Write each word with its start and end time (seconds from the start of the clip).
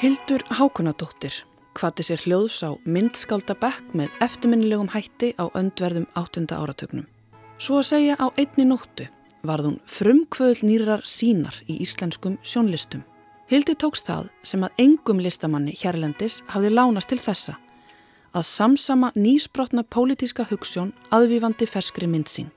Hildur 0.00 0.40
Hákonadóttir 0.48 1.34
hvati 1.76 2.04
sér 2.06 2.22
hljóðs 2.24 2.62
á 2.64 2.72
myndskálda 2.88 3.52
bekk 3.60 3.92
með 3.92 4.14
eftirminnilegum 4.24 4.88
hætti 4.94 5.34
á 5.36 5.52
öndverðum 5.52 6.06
áttunda 6.16 6.62
áratögnum. 6.62 7.04
Svo 7.60 7.82
að 7.82 7.88
segja 7.90 8.16
á 8.16 8.32
einni 8.40 8.64
nóttu 8.64 9.04
varð 9.44 9.68
hún 9.68 9.76
frumkvöðl 9.84 10.64
nýrar 10.64 11.04
sínar 11.04 11.58
í 11.68 11.76
íslenskum 11.84 12.38
sjónlistum. 12.40 13.04
Hildi 13.52 13.76
tókst 13.76 14.08
það 14.08 14.30
sem 14.48 14.64
að 14.64 14.80
engum 14.80 15.20
listamanni 15.20 15.76
hérlendis 15.76 16.40
hafði 16.48 16.72
lánast 16.72 17.12
til 17.12 17.20
þessa 17.20 17.58
að 18.32 18.48
samsama 18.48 19.12
nýsbrotna 19.12 19.84
pólitíska 19.84 20.46
hugssjón 20.48 20.94
aðvífandi 21.12 21.68
ferskri 21.68 22.08
mynd 22.08 22.32
sín. 22.32 22.48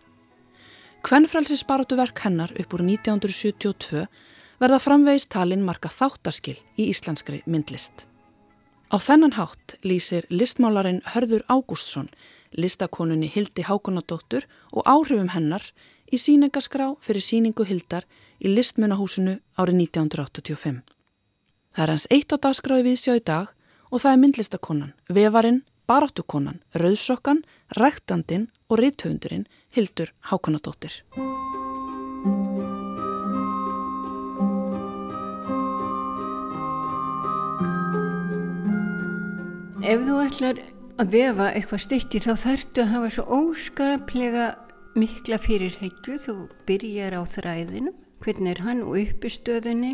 Kvennfrælsi 1.03 1.59
sparóttuverk 1.59 2.23
hennar 2.23 2.53
upp 2.55 2.77
úr 2.77 2.85
1972 2.87 4.07
verða 4.61 4.79
framvegist 4.79 5.31
talin 5.33 5.65
marka 5.65 5.89
þáttaskil 5.89 6.57
í 6.77 6.89
íslenskri 6.89 7.41
myndlist. 7.45 8.05
Á 8.93 8.97
þennan 9.01 9.33
hátt 9.39 9.77
lýsir 9.81 10.27
listmálarinn 10.29 11.01
Hörður 11.13 11.41
Ágústsson 11.49 12.11
listakonunni 12.57 13.31
Hildi 13.35 13.63
Hákonadóttur 13.63 14.45
og 14.71 14.85
áhrifum 14.85 15.31
hennar 15.33 15.65
í 16.13 16.19
síningaskrá 16.21 16.93
fyrir 17.01 17.25
síningu 17.25 17.65
Hildar 17.65 18.05
í 18.39 18.51
listmunahúsinu 18.51 19.39
árið 19.57 19.79
1985. 19.87 20.81
Það 21.73 21.83
er 21.83 21.93
hans 21.93 22.07
eitt 22.13 22.33
á 22.33 22.37
dagskráði 22.37 22.89
við 22.89 22.99
sjá 23.01 23.13
í 23.17 23.23
dag 23.25 23.53
og 23.89 24.03
það 24.03 24.11
er 24.11 24.21
myndlistakonan, 24.23 24.93
vefarinn, 25.09 25.63
baráttukonan, 25.89 26.61
rauðsokkan, 26.77 27.43
ræktandin 27.77 28.49
og 28.69 28.79
reythöfundurinn 28.81 29.49
Hildur 29.73 30.13
Hákonadóttir. 30.29 31.01
Ef 39.83 39.99
þú 40.07 40.13
ætlar 40.23 40.59
að 40.95 41.09
vefa 41.11 41.45
eitthvað 41.51 41.81
stykki 41.83 42.19
þá 42.23 42.29
þarftu 42.39 42.83
að 42.85 42.91
hafa 42.93 43.07
svo 43.11 43.23
óskaplega 43.35 44.45
mikla 44.95 45.35
fyrirheggju 45.43 46.15
þú 46.23 46.35
byrjar 46.69 47.17
á 47.19 47.21
þræðinum 47.27 47.97
hvernig 48.23 48.53
er 48.53 48.61
hann 48.63 48.79
og 48.85 48.95
uppistöðinni 49.01 49.91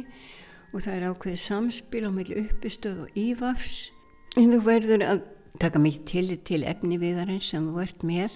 og 0.69 0.85
það 0.85 0.93
er 0.93 1.07
ákveðið 1.09 1.41
samspil 1.41 2.03
á 2.05 2.11
meðlu 2.13 2.43
uppistöð 2.43 3.01
og 3.07 3.17
ívafs. 3.17 3.79
En 4.37 4.53
þú 4.53 4.61
verður 4.69 5.07
að 5.07 5.25
taka 5.65 5.81
mikið 5.81 6.05
til 6.13 6.39
til 6.51 6.63
efni 6.69 7.01
viðarins 7.01 7.49
sem 7.49 7.65
þú 7.65 7.81
ert 7.81 8.05
með 8.05 8.35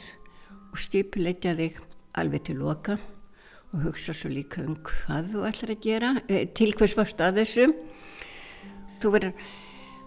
og 0.71 0.81
stipuleitja 0.81 1.53
þig 1.61 1.77
alveg 2.17 2.47
til 2.49 2.61
loka 2.63 2.97
og 2.97 3.91
hugsa 3.91 4.17
svo 4.17 4.33
líka 4.33 4.65
um 4.65 4.79
hvað 4.81 5.35
þú 5.35 5.45
ætlar 5.51 5.77
að 5.77 5.85
gera 5.85 6.15
eh, 6.25 6.47
til 6.49 6.73
hvers 6.73 6.97
varst 6.97 7.21
að 7.21 7.43
þessu. 7.43 7.75
Þú 8.97 9.13
verður 9.19 9.53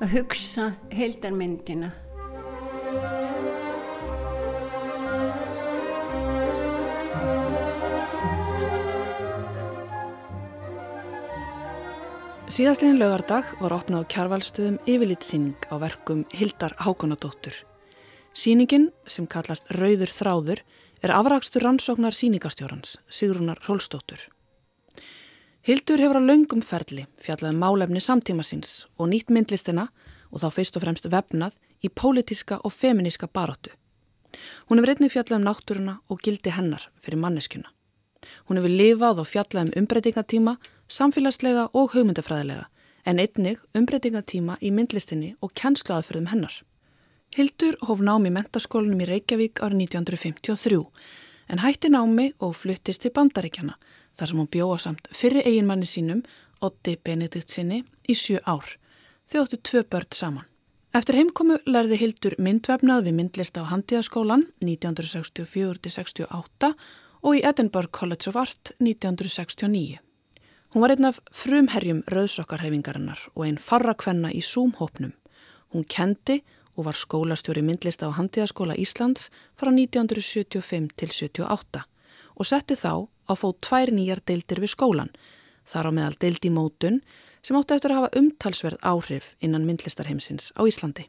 að 0.00 0.12
hugsa 0.18 0.72
heldarmyndina. 0.92 1.92
Síðastlegin 12.46 13.00
lögardag 13.00 13.48
var 13.60 13.74
opnað 13.74 14.06
á 14.06 14.10
kjárvalstöðum 14.14 14.76
yfirlitsýning 14.88 15.66
á 15.68 15.76
verkum 15.82 16.22
Hildar 16.32 16.76
Hákonadóttur. 16.80 17.52
Sýningin, 18.36 18.92
sem 19.04 19.26
kallast 19.26 19.66
Rauður 19.76 20.12
þráður, 20.14 20.62
er 21.04 21.12
afrakstur 21.12 21.66
rannsóknar 21.66 22.16
sýningastjórans, 22.16 22.96
Sigrunar 23.12 23.60
Rólstóttur. 23.66 24.28
Hildur 25.66 25.98
hefur 25.98 26.20
á 26.22 26.22
laungum 26.22 26.60
ferli 26.62 27.08
fjallaði 27.18 27.56
um 27.56 27.56
málefni 27.58 27.98
samtíma 27.98 28.44
síns 28.46 28.84
og 29.02 29.08
nýtt 29.10 29.32
myndlistina 29.34 29.88
og 30.30 30.38
þá 30.38 30.44
fyrst 30.54 30.76
og 30.78 30.84
fremst 30.84 31.08
vefnað 31.10 31.56
í 31.82 31.90
pólitiska 31.90 32.60
og 32.62 32.70
feminíska 32.70 33.26
baróttu. 33.26 33.72
Hún 34.70 34.78
hefur 34.78 34.92
einnig 34.92 35.10
fjallað 35.10 35.40
um 35.40 35.48
náttúruna 35.48 35.96
og 36.06 36.22
gildi 36.22 36.52
hennar 36.54 36.86
fyrir 37.02 37.18
manneskjuna. 37.18 37.66
Hún 38.46 38.60
hefur 38.60 38.76
lifað 38.78 39.24
og 39.24 39.28
fjallað 39.32 39.66
um 39.66 39.74
umbreytingatíma, 39.82 40.54
samfélagslega 40.86 41.66
og 41.74 41.96
hugmyndafræðilega, 41.96 42.70
en 43.02 43.18
einnig 43.18 43.58
umbreytingatíma 43.74 44.60
í 44.62 44.70
myndlistinni 44.70 45.34
og 45.42 45.50
kjænsluaðferðum 45.58 46.30
hennar. 46.30 46.60
Hildur 47.34 47.74
hóf 47.90 48.06
námi 48.06 48.30
í 48.30 48.36
mentaskólinum 48.38 49.02
í 49.02 49.10
Reykjavík 49.10 49.58
árið 49.58 49.82
1953, 49.90 50.80
en 51.50 51.66
hætti 51.66 51.90
námi 51.90 52.30
og 52.38 52.54
fluttist 52.54 53.02
til 53.02 53.10
bandaríkjana 53.10 53.74
þar 54.16 54.30
sem 54.30 54.40
hún 54.40 54.52
bjóða 54.52 54.78
samt 54.82 55.08
fyrir 55.12 55.46
eiginmanni 55.46 55.86
sínum, 55.88 56.22
Otti 56.64 56.96
Benedikt 57.04 57.50
sinni, 57.52 57.84
í 58.08 58.14
sjö 58.16 58.40
ár. 58.48 58.64
Þau 59.28 59.42
óttu 59.44 59.56
tvö 59.60 59.84
börn 59.90 60.12
saman. 60.12 60.46
Eftir 60.96 61.18
heimkomu 61.18 61.58
lærði 61.68 61.98
Hildur 62.00 62.34
myndvefnað 62.40 63.04
við 63.04 63.16
myndlista 63.18 63.60
á 63.60 63.68
Handíðaskólan 63.68 64.46
1964-68 64.64 66.72
og 67.20 67.32
í 67.36 67.44
Edinburgh 67.44 67.92
College 67.92 68.30
of 68.30 68.36
Art 68.40 68.72
1969. 68.80 70.00
Hún 70.72 70.82
var 70.82 70.90
einn 70.94 71.08
af 71.08 71.20
frumherjum 71.36 72.00
rauðsokkarhefingarinnar 72.12 73.20
og 73.34 73.42
einn 73.44 73.60
farrakvenna 73.60 74.30
í 74.32 74.40
Zoom-hópnum. 74.40 75.12
Hún 75.74 75.84
kendi 75.84 76.40
og 76.76 76.84
var 76.88 76.96
skólastjóri 76.96 77.62
myndlista 77.66 78.08
á 78.08 78.16
Handíðaskóla 78.16 78.74
Íslands 78.80 79.28
frá 79.56 79.68
1975 79.72 80.88
til 80.96 81.10
78 81.12 81.84
og 82.36 82.44
setti 82.48 82.74
þá 82.76 83.08
að 83.26 83.40
fóð 83.42 83.56
tvær 83.66 83.92
nýjar 83.94 84.22
deildir 84.26 84.62
við 84.62 84.72
skólan, 84.74 85.12
þar 85.66 85.90
á 85.90 85.96
meðal 85.98 86.16
deild 86.22 86.46
í 86.46 86.52
mótun 86.52 87.00
sem 87.42 87.58
átti 87.58 87.76
eftir 87.76 87.94
að 87.94 88.00
hafa 88.00 88.20
umtalsverð 88.20 88.80
áhrif 88.82 89.34
innan 89.40 89.66
myndlistarheimsins 89.68 90.52
á 90.58 90.62
Íslandi. 90.66 91.06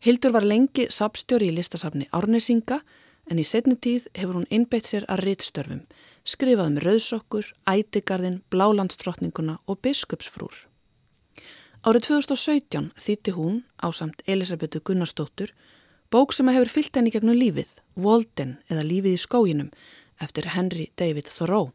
Hildur 0.00 0.32
var 0.32 0.46
lengi 0.48 0.86
sapstjóri 0.88 1.50
í 1.50 1.56
listasafni 1.56 2.08
Árnesinga 2.16 2.80
en 3.30 3.40
í 3.40 3.44
setni 3.44 3.76
tíð 3.76 4.08
hefur 4.16 4.40
hún 4.40 4.48
innbeitt 4.50 4.88
sér 4.88 5.04
að 5.12 5.24
rittstörfum, 5.26 5.82
skrifað 6.24 6.72
um 6.72 6.78
rauðsokkur, 6.84 7.50
ætigarðin, 7.68 8.40
blálandstrotninguna 8.52 9.58
og 9.68 9.80
biskupsfrúr. 9.84 10.66
Árið 11.80 12.10
2017 12.10 12.90
þýtti 13.00 13.32
hún, 13.36 13.62
á 13.80 13.88
samt 13.96 14.24
Elisabetu 14.28 14.82
Gunnarsdóttur, 14.84 15.54
bók 16.12 16.34
sem 16.36 16.48
að 16.50 16.58
hefur 16.58 16.72
fyllt 16.74 16.98
henni 16.98 17.12
gegnum 17.14 17.38
lífið, 17.38 17.70
Walden 17.96 18.58
eða 18.68 18.84
Lífið 18.84 19.16
í 19.16 19.20
skóginum, 19.22 19.70
eftir 20.20 20.50
Henry 20.54 20.90
David 20.96 21.28
Thoreau 21.30 21.70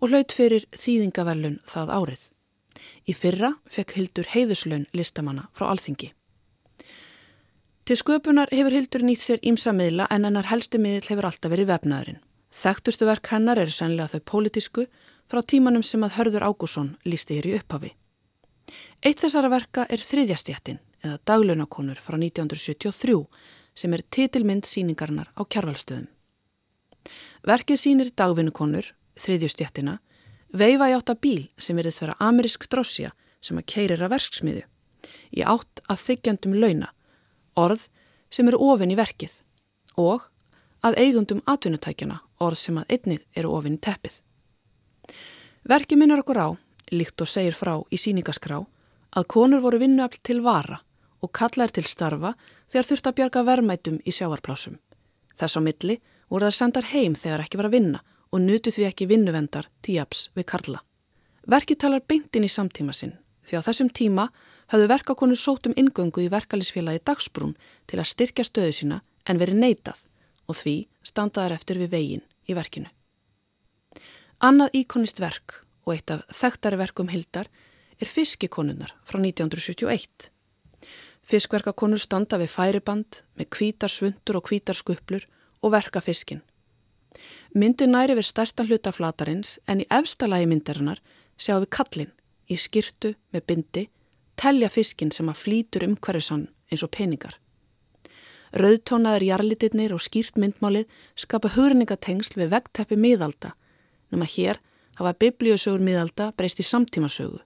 og 0.00 0.10
hlaut 0.10 0.32
fyrir 0.32 0.66
þýðingaverlun 0.76 1.58
það 1.68 1.92
árið. 1.96 2.22
Í 3.08 3.12
fyrra 3.16 3.54
fekk 3.70 3.96
Hildur 3.96 4.30
heiðuslaun 4.32 4.86
listamanna 4.96 5.48
frá 5.56 5.70
alþingi. 5.70 6.12
Til 7.86 7.96
sköpunar 8.00 8.50
hefur 8.50 8.74
Hildur 8.74 9.04
nýtt 9.06 9.22
sér 9.22 9.42
ímsa 9.46 9.72
miðla 9.76 10.08
en 10.10 10.26
hennar 10.26 10.48
helsti 10.50 10.80
miðl 10.82 11.06
hefur 11.06 11.28
alltaf 11.28 11.52
verið 11.52 11.70
vefnaðurinn. 11.70 12.22
Þekktustu 12.50 13.06
verk 13.06 13.30
hennar 13.30 13.60
eru 13.62 13.70
sennilega 13.70 14.16
þau 14.16 14.24
pólitísku 14.32 14.86
frá 15.30 15.42
tímanum 15.42 15.84
sem 15.86 16.02
að 16.02 16.16
Hörður 16.16 16.46
Ágússon 16.48 16.96
lísti 17.06 17.38
hér 17.38 17.48
í 17.50 17.54
upphafi. 17.60 17.92
Eitt 19.06 19.22
þessara 19.22 19.52
verka 19.52 19.86
er 19.92 20.02
Þriðjastjættin 20.02 20.80
eða 21.04 21.20
Daglaunakonur 21.28 22.00
frá 22.02 22.16
1973 22.18 23.20
sem 23.76 23.94
er 23.94 24.02
titilmynd 24.10 24.66
síningarnar 24.66 25.30
á 25.36 25.42
kjærvalstöðum. 25.44 26.08
Verkið 27.46 27.78
sínir 27.78 28.08
dagvinnukonur, 28.18 28.88
þriðjustjættina, 29.22 30.00
veifa 30.50 30.88
í 30.90 30.94
átt 30.96 31.12
að 31.12 31.20
bíl 31.22 31.42
sem 31.62 31.78
verið 31.78 31.94
þverja 32.00 32.16
amerísk 32.26 32.66
drossja 32.66 33.12
sem 33.38 33.60
að 33.60 33.68
keirir 33.70 34.02
að 34.02 34.16
verksmiðu, 34.16 34.62
í 35.30 35.44
átt 35.46 35.82
að 35.86 36.02
þykjandum 36.08 36.56
launa, 36.58 36.88
orð 37.54 37.84
sem 38.34 38.48
eru 38.50 38.58
ofin 38.66 38.90
í 38.90 38.98
verkið 38.98 39.36
og 39.96 40.26
að 40.82 40.98
eigundum 41.00 41.44
atvinnutækjana, 41.46 42.18
orð 42.42 42.58
sem 42.58 42.80
að 42.80 42.90
einnig 42.96 43.22
eru 43.38 43.54
ofin 43.54 43.78
í 43.78 43.82
teppið. 43.86 44.18
Verkið 45.66 46.02
minnur 46.02 46.24
okkur 46.24 46.42
á, 46.42 46.48
líkt 46.90 47.22
og 47.22 47.30
segir 47.30 47.54
frá 47.54 47.78
í 47.90 47.98
síningaskrá, 47.98 48.58
að 49.16 49.30
konur 49.30 49.62
voru 49.62 49.78
vinnuafl 49.80 50.18
til 50.26 50.42
vara 50.42 50.82
og 51.22 51.32
kallar 51.32 51.70
til 51.70 51.86
starfa 51.86 52.34
þegar 52.66 52.90
þurft 52.90 53.08
að 53.08 53.16
bjarga 53.20 53.46
vermætum 53.46 54.02
í 54.04 54.12
sjávarplásum. 54.12 54.76
Þess 55.38 55.56
á 55.56 55.60
milli 55.62 56.00
voru 56.30 56.48
það 56.48 56.58
sendar 56.58 56.90
heim 56.92 57.14
þegar 57.14 57.44
ekki 57.44 57.60
var 57.60 57.68
að 57.70 57.76
vinna 57.76 58.02
og 58.32 58.42
nutu 58.42 58.72
því 58.74 58.88
ekki 58.88 59.08
vinnuvendar 59.10 59.68
tíaps 59.86 60.28
við 60.34 60.48
Karla. 60.50 60.82
Verkið 61.46 61.80
talar 61.84 62.02
beintinn 62.08 62.46
í 62.46 62.50
samtíma 62.50 62.94
sinn 62.96 63.14
því 63.46 63.60
á 63.62 63.66
þessum 63.66 63.90
tíma 63.94 64.26
hafðu 64.72 64.88
verkakonu 64.90 65.36
sótum 65.38 65.76
ingöngu 65.78 66.24
í 66.24 66.30
verkalisfélagi 66.32 67.04
Dagsbrún 67.06 67.54
til 67.86 68.00
að 68.00 68.10
styrkja 68.10 68.46
stöðu 68.46 68.74
sína 68.74 69.00
en 69.26 69.38
verið 69.38 69.60
neitað 69.62 70.02
og 70.50 70.58
því 70.58 70.76
standaðar 71.06 71.54
eftir 71.58 71.78
við 71.82 71.92
veginn 71.94 72.24
í 72.50 72.56
verkinu. 72.58 72.90
Annað 74.42 74.80
íkonist 74.82 75.22
verk 75.22 75.60
og 75.86 75.94
eitt 75.94 76.10
af 76.10 76.26
þekktari 76.34 76.78
verkum 76.80 77.10
Hildar 77.10 77.48
er 77.96 78.10
Fiskikonunnar 78.10 78.92
frá 79.06 79.20
1971. 79.22 80.28
Fiskverkakonur 81.26 82.02
standa 82.02 82.38
við 82.38 82.52
færiband 82.52 83.22
með 83.38 83.50
kvítar 83.56 83.90
svundur 83.90 84.38
og 84.40 84.46
kvítar 84.50 84.76
skuplur 84.78 85.24
og 85.66 85.74
verka 85.74 86.00
fiskin. 86.00 86.42
Myndin 87.56 87.94
næri 87.94 88.14
við 88.18 88.28
stærstan 88.28 88.68
hluta 88.68 88.92
flatarins 88.92 89.56
en 89.66 89.80
í 89.82 89.88
efstalagi 89.90 90.46
myndarinnar 90.50 91.00
sjáum 91.40 91.64
við 91.64 91.72
kallin, 91.78 92.12
í 92.52 92.56
skirtu 92.60 93.14
með 93.34 93.46
bindi, 93.50 93.84
telja 94.36 94.68
fiskin 94.70 95.10
sem 95.10 95.28
að 95.32 95.40
flýtur 95.42 95.86
umhverfisann 95.88 96.46
eins 96.70 96.84
og 96.84 96.92
peningar. 96.94 97.38
Rauðtónaður 98.56 99.26
jarlitirnir 99.26 99.94
og 99.96 100.04
skýrt 100.04 100.38
myndmálið 100.40 100.86
skapa 101.18 101.50
hugrinningatengsl 101.56 102.38
við 102.38 102.52
vegteppi 102.54 102.96
miðalda, 103.00 103.54
nema 104.12 104.28
hér 104.30 104.60
hafa 104.96 105.16
biblíusögur 105.20 105.82
miðalda 105.82 106.30
breyst 106.36 106.62
í 106.62 106.66
samtímasögu. 106.66 107.40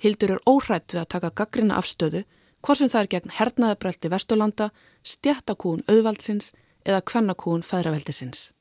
Hildur 0.00 0.36
er 0.36 0.44
óhrætt 0.48 0.94
við 0.94 1.02
að 1.02 1.10
taka 1.16 1.32
gaggrina 1.40 1.80
afstöðu, 1.80 2.22
hvort 2.60 2.80
sem 2.80 2.92
það 2.92 3.02
er 3.02 3.10
gegn 3.14 3.34
hernaðabröldi 3.38 4.12
Vestulanda, 4.12 4.70
stjættakún 5.04 5.84
auðvaldsins 5.88 6.52
eða 6.86 7.02
kvennakún 7.02 7.64
fæðraveldisins. 7.66 8.52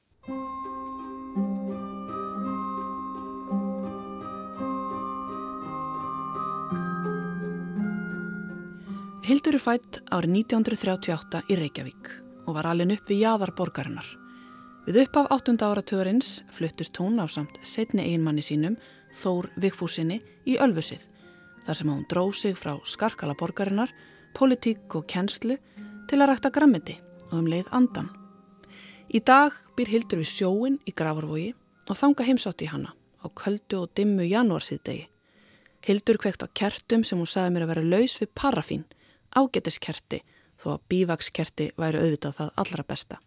Hildur 9.25 9.57
er 9.57 9.61
fætt 9.61 9.97
árið 10.13 10.35
1938 10.45 11.39
í 11.49 11.57
Reykjavík 11.57 12.11
og 12.45 12.57
var 12.57 12.69
alin 12.69 12.93
upp 12.93 13.09
við 13.09 13.23
jaðar 13.23 13.55
borgarinnar. 13.57 14.05
Við 14.85 14.99
upp 15.01 15.17
af 15.17 15.31
8. 15.39 15.55
áratugurins 15.65 16.43
fluttist 16.53 16.99
hún 17.01 17.17
á 17.17 17.25
samt 17.25 17.57
setni 17.65 18.05
eiginmanni 18.05 18.45
sínum, 18.45 18.75
Þór 19.15 19.49
Vigfúsinni, 19.57 20.19
í 20.45 20.59
Ölfusið, 20.61 21.07
þar 21.65 21.79
sem 21.79 21.89
hún 21.89 22.05
dróð 22.11 22.35
sig 22.37 22.59
frá 22.59 22.75
skarkala 22.85 23.33
borgarinnar, 23.39 23.89
politík 24.37 24.93
og 24.93 25.09
kennslu 25.09 25.57
til 26.05 26.21
að 26.21 26.35
rækta 26.35 26.53
grammiti 26.53 26.99
og 27.31 27.39
um 27.39 27.49
leið 27.49 27.71
andan. 27.75 28.11
Í 29.09 29.21
dag 29.21 29.53
byr 29.77 29.91
Hildur 29.93 30.21
við 30.21 30.31
sjóin 30.31 30.77
í 30.85 30.93
Gravarvogi 30.95 31.53
og 31.89 31.99
þanga 31.99 32.25
heimsátt 32.27 32.63
í 32.65 32.69
hana 32.71 32.93
á 33.21 33.25
köldu 33.29 33.83
og 33.83 33.93
dimmu 33.97 34.25
janúarsýðdegi. 34.25 35.07
Hildur 35.85 36.17
kveikt 36.17 36.45
á 36.45 36.49
kertum 36.57 37.03
sem 37.05 37.19
hún 37.19 37.29
sagði 37.29 37.53
mér 37.53 37.65
að 37.65 37.71
vera 37.73 37.89
laus 37.93 38.17
við 38.21 38.31
parafín 38.33 38.85
ágetiskerti 39.35 40.21
þó 40.61 40.75
að 40.75 40.85
bívakskerti 40.89 41.71
væri 41.77 42.01
auðvitað 42.01 42.37
það 42.39 42.53
allra 42.63 42.85
besta. 42.87 43.19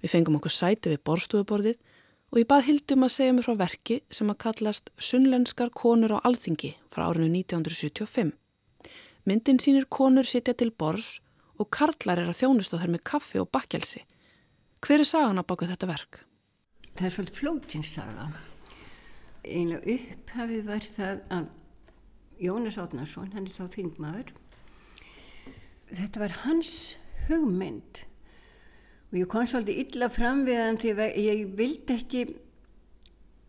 Við 0.00 0.12
fengum 0.14 0.38
okkur 0.38 0.54
sæti 0.54 0.92
við 0.92 1.02
borstuðuborðið 1.08 1.78
og 2.30 2.38
ég 2.38 2.48
bað 2.50 2.66
Hildum 2.68 3.06
að 3.06 3.14
segja 3.16 3.34
mér 3.34 3.46
frá 3.48 3.56
verki 3.64 3.96
sem 4.14 4.30
að 4.30 4.40
kallast 4.44 4.92
Sunnlenskar 5.02 5.72
konur 5.74 6.14
á 6.16 6.18
alþingi 6.22 6.76
frá 6.92 7.08
árinu 7.08 7.28
1975. 7.32 8.32
Myndin 9.26 9.60
sínir 9.60 9.88
konur 9.90 10.28
sitja 10.28 10.54
til 10.54 10.70
bors 10.70 11.18
og 11.60 11.68
karlar 11.74 12.22
er 12.22 12.30
að 12.30 12.40
þjónust 12.40 12.74
á 12.74 12.80
þær 12.80 12.92
með 12.96 13.06
kaffi 13.12 13.40
og 13.42 13.50
bakkelsi. 13.52 14.04
Hver 14.80 15.04
er 15.04 15.08
sagan 15.08 15.40
á 15.40 15.44
baku 15.44 15.68
þetta 15.68 15.90
verk? 15.90 16.22
Það 16.96 17.06
er 17.06 17.14
svolítið 17.16 17.40
flótinsaga. 17.40 18.28
Einlega 19.44 19.96
upphafið 19.96 20.68
var 20.68 20.86
það 20.96 21.24
að 21.36 21.48
Jónas 22.40 22.78
Átnarsson, 22.80 23.32
hann 23.34 23.48
er 23.48 23.52
þá 23.52 23.74
þingmaður, 23.74 24.30
þetta 25.92 26.22
var 26.22 26.36
hans 26.46 26.70
hugmynd 27.26 28.04
og 29.10 29.18
ég 29.18 29.28
kom 29.30 29.46
svolítið 29.48 29.80
illa 29.84 30.08
fram 30.12 30.44
við 30.46 30.60
hann 30.62 30.78
því 30.80 30.92
að 30.94 31.18
ég 31.20 31.42
vildi 31.58 31.96
ekki 31.96 32.22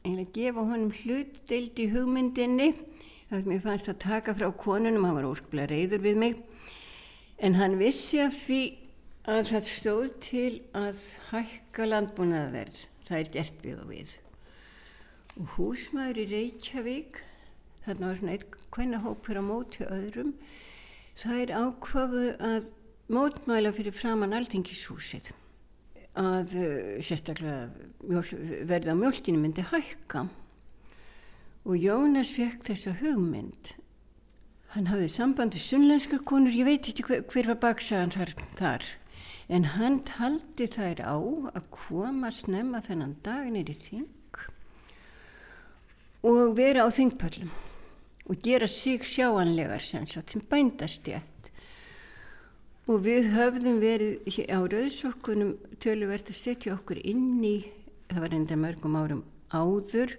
eiginlega 0.01 0.33
gefa 0.35 0.65
honum 0.65 0.93
hlutdeild 0.97 1.81
í 1.81 1.89
hugmyndinni 1.93 2.69
að 3.31 3.47
mér 3.47 3.61
fannst 3.63 3.91
að 3.91 4.01
taka 4.01 4.35
frá 4.35 4.49
konunum 4.57 5.05
hann 5.05 5.19
var 5.19 5.29
óskaplega 5.29 5.71
reyður 5.71 6.03
við 6.07 6.17
mig 6.23 6.41
en 7.41 7.57
hann 7.57 7.77
vissi 7.81 8.21
af 8.21 8.37
því 8.37 8.61
að 9.31 9.43
það 9.51 9.69
stóð 9.73 10.07
til 10.23 10.53
að 10.77 11.03
hækka 11.31 11.87
landbúnaðverð 11.89 12.79
það 13.09 13.19
er 13.19 13.31
gert 13.35 13.65
við 13.65 13.81
og 13.81 13.91
við. 13.91 14.15
Og 15.37 15.53
húsmaður 15.57 16.23
í 16.23 16.25
Reykjavík 16.31 17.21
þarna 17.85 18.09
var 18.11 18.19
svona 18.19 18.37
einn 18.81 18.99
hópur 19.03 19.41
á 19.41 19.43
móti 19.43 19.85
öðrum 19.87 20.35
Það 21.21 21.41
er 21.43 21.51
ákvafu 21.53 22.27
að 22.39 22.67
mótmæla 23.11 23.71
fyrir 23.75 23.95
framann 23.95 24.35
alþingishúsið 24.35 25.31
að 26.17 26.53
uh, 26.59 26.69
sérstaklega 27.03 27.67
verða 28.67 28.95
á 28.95 28.99
mjölkinu 28.99 29.39
myndi 29.39 29.63
hækka. 29.67 30.25
Og 31.67 31.77
Jónas 31.77 32.31
fekk 32.33 32.65
þessa 32.71 32.95
hugmynd 33.03 33.75
hann 34.75 34.87
hafði 34.87 35.09
sambandi 35.11 35.59
sunnlenskar 35.59 36.23
konur, 36.27 36.53
ég 36.55 36.67
veit 36.67 36.87
ekki 36.87 37.03
hver, 37.07 37.23
hver 37.27 37.49
var 37.51 37.59
baksagan 37.65 38.13
þar, 38.15 38.33
þar. 38.59 38.85
En 39.51 39.67
hann 39.75 39.99
taldi 40.07 40.67
þær 40.71 41.01
á 41.03 41.17
að 41.51 41.65
koma 41.75 42.31
snemma 42.31 42.79
þennan 42.85 43.17
daginir 43.25 43.71
í 43.73 43.77
þing 43.89 44.07
og 46.21 46.53
vera 46.55 46.85
á 46.85 46.89
þingpöllum 46.93 47.49
og 48.29 48.41
gera 48.45 48.67
sig 48.69 49.03
sjáanlegar 49.03 49.81
sem, 49.83 50.05
sem 50.07 50.43
bændastjætt 50.47 51.49
og 52.87 53.01
við 53.05 53.31
höfðum 53.33 53.81
verið 53.81 54.37
á 54.53 54.59
rauðsokkunum 54.61 55.55
töluvert 55.81 56.29
að 56.29 56.37
setja 56.37 56.75
okkur 56.77 57.01
inn 57.01 57.41
í 57.43 57.55
það 58.11 58.23
var 58.23 58.37
enda 58.37 58.59
mörgum 58.59 58.97
árum 59.01 59.25
áður 59.51 60.15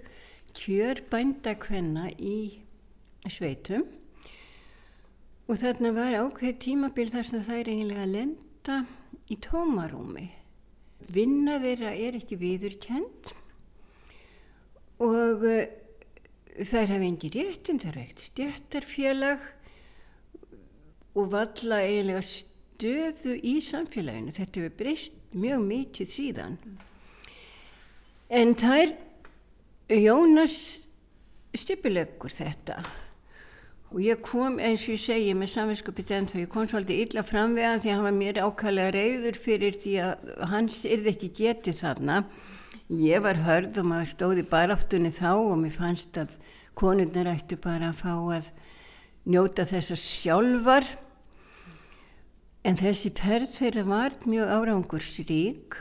kjör 0.59 1.05
bændakvenna 1.13 2.11
í 2.19 2.37
sveitum 3.31 3.87
og 5.49 5.59
þarna 5.59 5.91
var 5.97 6.19
ákveð 6.23 6.61
tímabil 6.63 7.11
þar 7.13 7.29
sem 7.29 7.43
það 7.45 7.59
er 7.59 7.73
eiginlega 7.73 8.07
að 8.07 8.15
lenda 8.17 8.79
í 9.33 9.39
tómarúmi 9.43 10.29
vinna 11.13 11.59
þeirra 11.63 11.93
er 11.99 12.19
ekki 12.19 12.39
viðurkend 12.41 13.33
og 15.03 15.43
þær 15.43 16.93
hafa 16.93 17.07
engi 17.07 17.31
réttin, 17.33 17.81
þær 17.81 17.97
hafa 17.97 18.05
eitt 18.07 18.23
stjættarfélag 18.29 19.45
og 21.19 21.33
valla 21.33 21.83
eiginlega 21.85 22.23
stöðu 22.25 23.37
í 23.37 23.59
samfélaginu. 23.65 24.33
Þetta 24.33 24.61
hefur 24.61 24.77
breyst 24.79 25.19
mjög 25.37 25.65
mikið 25.67 26.11
síðan. 26.13 26.59
En 28.33 28.55
þær, 28.57 28.95
Jónas 29.93 30.57
stipulegur 31.53 32.33
þetta 32.33 32.79
og 33.93 34.01
ég 34.01 34.23
kom 34.25 34.57
eins 34.57 34.87
og 34.87 34.95
ég 34.95 35.03
segi 35.03 35.33
með 35.37 35.51
saminskapit 35.53 36.11
en 36.17 36.29
þá 36.31 36.39
ég 36.41 36.51
kom 36.53 36.69
svolítið 36.71 37.03
illa 37.05 37.25
fram 37.29 37.53
við 37.59 37.67
hann 37.69 37.83
því 37.83 37.91
að 37.91 37.99
hann 37.99 38.07
var 38.07 38.17
mér 38.17 38.41
ákvæmlega 38.41 38.95
reyður 38.97 39.39
fyrir 39.43 39.77
því 39.83 39.93
að 40.07 40.31
hans 40.49 40.79
yrði 40.89 41.13
ekki 41.13 41.29
getið 41.37 41.79
þarna. 41.83 42.17
Ég 43.03 43.23
var 43.25 43.43
hörð 43.45 43.83
og 43.83 43.89
maður 43.91 44.11
stóði 44.15 44.47
baráttunni 44.49 45.13
þá 45.13 45.31
og 45.35 45.55
mér 45.61 45.77
fannst 45.77 46.17
að 46.23 46.33
konurnar 46.79 47.31
ættu 47.35 47.61
bara 47.61 47.93
að 47.93 48.01
fá 48.01 48.15
að 48.39 48.49
njóta 49.29 49.69
þessa 49.69 50.01
sjálfar. 50.01 50.89
En 52.65 52.81
þessi 52.81 53.13
perð 53.19 53.59
þeirra 53.59 53.85
var 53.91 54.17
mjög 54.25 54.57
árangursrík 54.57 55.77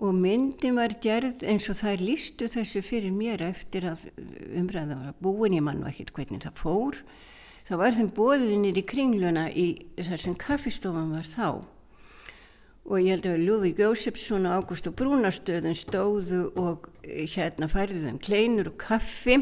og 0.00 0.14
myndin 0.16 0.78
var 0.78 0.94
gerð 1.02 1.42
eins 1.44 1.66
og 1.68 1.76
það 1.76 2.04
lístu 2.06 2.46
þessu 2.48 2.80
fyrir 2.84 3.12
mér 3.12 3.42
eftir 3.50 3.84
að 3.90 4.06
umræða 4.56 4.96
var 4.96 5.18
búin, 5.20 5.58
ég 5.58 5.64
mann 5.64 5.82
og 5.84 5.90
ekkert 5.90 6.14
hvernig 6.16 6.40
það 6.46 6.62
fór. 6.62 7.02
Þá 7.68 7.74
var 7.82 7.96
þeim 7.98 8.08
bóðinir 8.16 8.80
í 8.80 8.84
kringluna 8.88 9.44
í 9.52 9.66
þar 10.00 10.22
sem 10.22 10.36
kaffistofan 10.40 11.12
var 11.12 11.28
þá. 11.28 11.48
Og 12.88 12.96
ég 12.96 13.12
held 13.12 13.28
að 13.28 13.44
Lúði 13.44 13.74
Jósefsson 13.76 14.48
og 14.48 14.56
Ágúst 14.56 14.88
og 14.88 14.96
Brúnarstöðun 14.98 15.76
stóðu 15.76 16.46
og 16.58 16.88
eh, 17.04 17.28
hérna 17.28 17.68
færðu 17.70 18.00
þeim 18.06 18.22
kleinur 18.24 18.72
og 18.72 18.78
kaffi. 18.80 19.36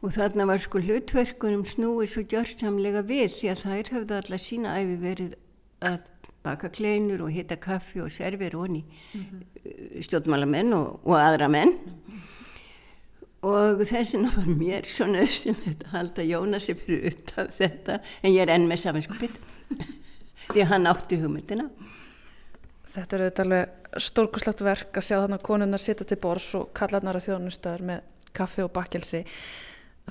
Og 0.00 0.16
þarna 0.16 0.48
var 0.48 0.64
sko 0.64 0.80
hlutverkunum 0.80 1.66
snúið 1.68 2.14
svo 2.14 2.24
gjörsamlega 2.32 3.04
við 3.04 3.36
því 3.36 3.52
að 3.52 3.64
þær 3.66 3.92
höfðu 3.92 4.18
allar 4.22 4.40
sína 4.40 4.78
æfi 4.80 4.96
verið 5.04 5.36
að 5.84 6.08
baka 6.42 6.70
kleinur 6.72 7.26
og 7.26 7.34
hitta 7.34 7.56
kaffi 7.60 8.00
og 8.00 8.10
servir 8.10 8.56
honi 8.56 8.84
mm 9.14 9.20
-hmm. 9.20 10.02
stjórnmálamenn 10.02 10.72
og, 10.74 11.00
og 11.04 11.16
aðra 11.16 11.48
menn 11.48 11.74
og 13.42 13.80
þess 13.80 14.14
vegna 14.14 14.30
var 14.36 14.46
mér 14.46 14.84
svo 14.84 15.06
nöðsynlegt 15.06 15.84
að 15.84 15.90
halda 15.90 16.22
Jónasi 16.22 16.74
fyrir 16.74 17.06
utan 17.12 17.48
þetta 17.48 18.00
en 18.22 18.32
ég 18.32 18.42
er 18.42 18.50
enn 18.50 18.68
með 18.68 18.76
samanskupið 18.76 19.30
því 20.52 20.64
hann 20.64 20.86
átti 20.86 21.20
hugmyndina 21.20 21.70
Þetta 22.90 23.16
er 23.16 23.22
auðvitað 23.22 23.44
alveg 23.44 23.98
stórkuslegt 24.02 24.60
verk 24.66 24.98
að 24.98 25.06
sjá 25.06 25.16
þannig 25.16 25.38
að 25.38 25.46
konunnar 25.46 25.82
sita 25.82 26.06
til 26.06 26.18
bors 26.22 26.46
og 26.58 26.70
kallarnar 26.74 27.18
að 27.18 27.28
þjónustöðar 27.28 27.84
með 27.86 28.30
kaffi 28.34 28.64
og 28.64 28.72
bakkelsi. 28.74 29.20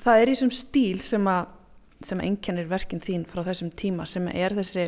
Það 0.00 0.20
er 0.20 0.30
í 0.30 0.36
þessum 0.36 0.52
stíl 0.56 1.02
sem 1.04 1.28
að, 1.28 1.50
að 2.06 2.22
ennkennir 2.24 2.70
verkin 2.70 3.02
þín 3.04 3.26
frá 3.28 3.42
þessum 3.44 3.72
tíma 3.76 4.06
sem 4.08 4.30
er 4.32 4.56
þessi 4.56 4.86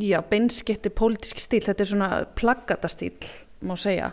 já, 0.00 0.18
beinskipti 0.30 0.92
pólitíski 0.94 1.42
stíl. 1.42 1.64
Þetta 1.66 1.84
er 1.84 1.92
svona 1.92 2.10
plaggatastíl 2.38 3.16
má 3.62 3.76
segja 3.78 4.12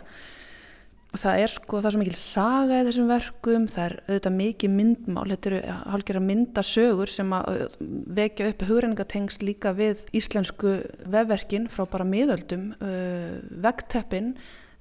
það 1.18 1.42
er 1.42 1.50
sko, 1.50 1.80
það 1.80 1.88
er 1.88 1.94
svo 1.94 2.00
mikil 2.00 2.18
saga 2.18 2.78
í 2.78 2.84
þessum 2.86 3.08
verkum, 3.10 3.64
það 3.70 3.86
er 3.86 3.94
auðvitað 4.04 4.36
mikið 4.36 4.72
myndmál, 4.76 5.24
þetta 5.32 5.50
eru 5.50 5.60
hálfgerða 5.90 6.22
myndasögur 6.26 7.10
sem 7.10 7.34
að 7.34 7.48
vekja 8.20 8.50
upp 8.52 8.62
hugreiningatengst 8.68 9.44
líka 9.46 9.72
við 9.74 10.04
íslensku 10.16 10.76
vefverkin 11.10 11.66
frá 11.72 11.82
bara 11.90 12.06
miðöldum, 12.06 12.70
uh, 12.78 13.40
vegteppin, 13.64 14.36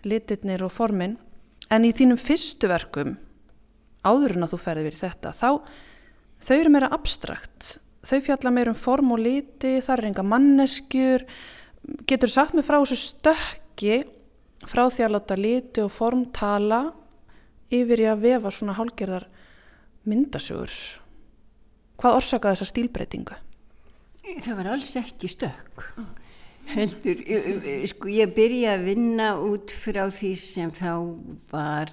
litirnir 0.06 0.64
og 0.68 0.74
formin, 0.76 1.18
en 1.74 1.88
í 1.88 1.94
þínum 1.98 2.22
fyrstu 2.22 2.70
verkum, 2.70 3.18
áður 4.06 4.38
en 4.38 4.46
að 4.46 4.54
þú 4.54 4.64
ferði 4.68 4.88
verið 4.92 5.06
þetta, 5.08 5.34
þá 5.34 5.50
þau 6.46 6.56
eru 6.60 6.76
meira 6.76 6.94
abstrakt, 6.94 7.80
þau 8.10 8.20
fjalla 8.26 8.54
meira 8.54 8.74
um 8.74 8.78
form 8.78 9.14
og 9.16 9.22
liti, 9.24 9.78
það 9.86 9.96
er 9.96 10.08
enga 10.10 10.26
manneskjur, 10.26 11.26
getur 12.10 12.32
sagt 12.32 12.56
mig 12.58 12.66
frá 12.68 12.80
þessu 12.82 12.98
stökki 13.02 14.00
frá 14.68 14.88
því 14.92 15.06
að 15.06 15.14
láta 15.16 15.38
liti 15.40 15.84
og 15.86 15.94
form 15.94 16.26
tala 16.36 16.82
yfir 17.74 18.04
í 18.04 18.08
að 18.10 18.26
vefa 18.26 18.52
svona 18.54 18.76
hálgerðar 18.78 19.28
myndasögur. 20.10 20.74
Hvað 22.00 22.18
orsaka 22.22 22.54
þessa 22.54 22.70
stílbreytingu? 22.72 23.38
Það 24.30 24.58
var 24.60 24.72
alls 24.74 24.92
ekki 25.00 25.30
stökk. 25.32 25.86
Heldur, 26.70 27.22
sko 27.90 28.12
ég 28.14 28.34
byrja 28.36 28.76
að 28.76 28.84
vinna 28.92 29.30
út 29.42 29.74
frá 29.74 30.04
því 30.14 30.34
sem 30.38 30.70
þá 30.70 30.92
var 31.50 31.90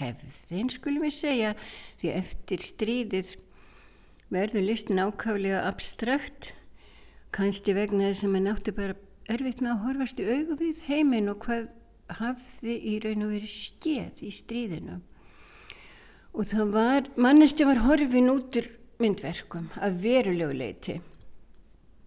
hefðin, 0.00 0.70
skulum 0.72 1.04
við 1.06 1.14
segja, 1.14 1.52
því 2.00 2.10
eftir 2.16 2.64
stríðið 2.66 3.36
verður 4.30 4.66
listin 4.66 5.02
ákálega 5.02 5.64
abstrakt, 5.68 6.52
kannski 7.34 7.74
vegna 7.74 8.10
þess 8.10 8.26
að 8.26 8.32
maður 8.34 8.46
náttu 8.46 8.74
bara 8.74 8.96
erfitt 9.30 9.62
með 9.62 9.72
að 9.74 9.84
horfast 9.84 10.22
í 10.22 10.26
augu 10.30 10.56
við 10.58 10.82
heiminn 10.88 11.30
og 11.30 11.44
hvað 11.44 11.68
hafði 12.18 12.76
í 12.90 12.96
raun 13.04 13.26
og 13.26 13.34
verið 13.36 13.52
skeð 13.54 14.24
í 14.26 14.32
stríðinu. 14.34 14.98
Og 16.30 16.46
það 16.46 16.74
var, 16.74 17.06
mannesti 17.18 17.66
var 17.66 17.82
horfin 17.86 18.30
út 18.30 18.58
úr 18.58 18.66
myndverkum 19.02 19.70
af 19.82 20.02
verulegu 20.02 20.54
leiti. 20.54 20.98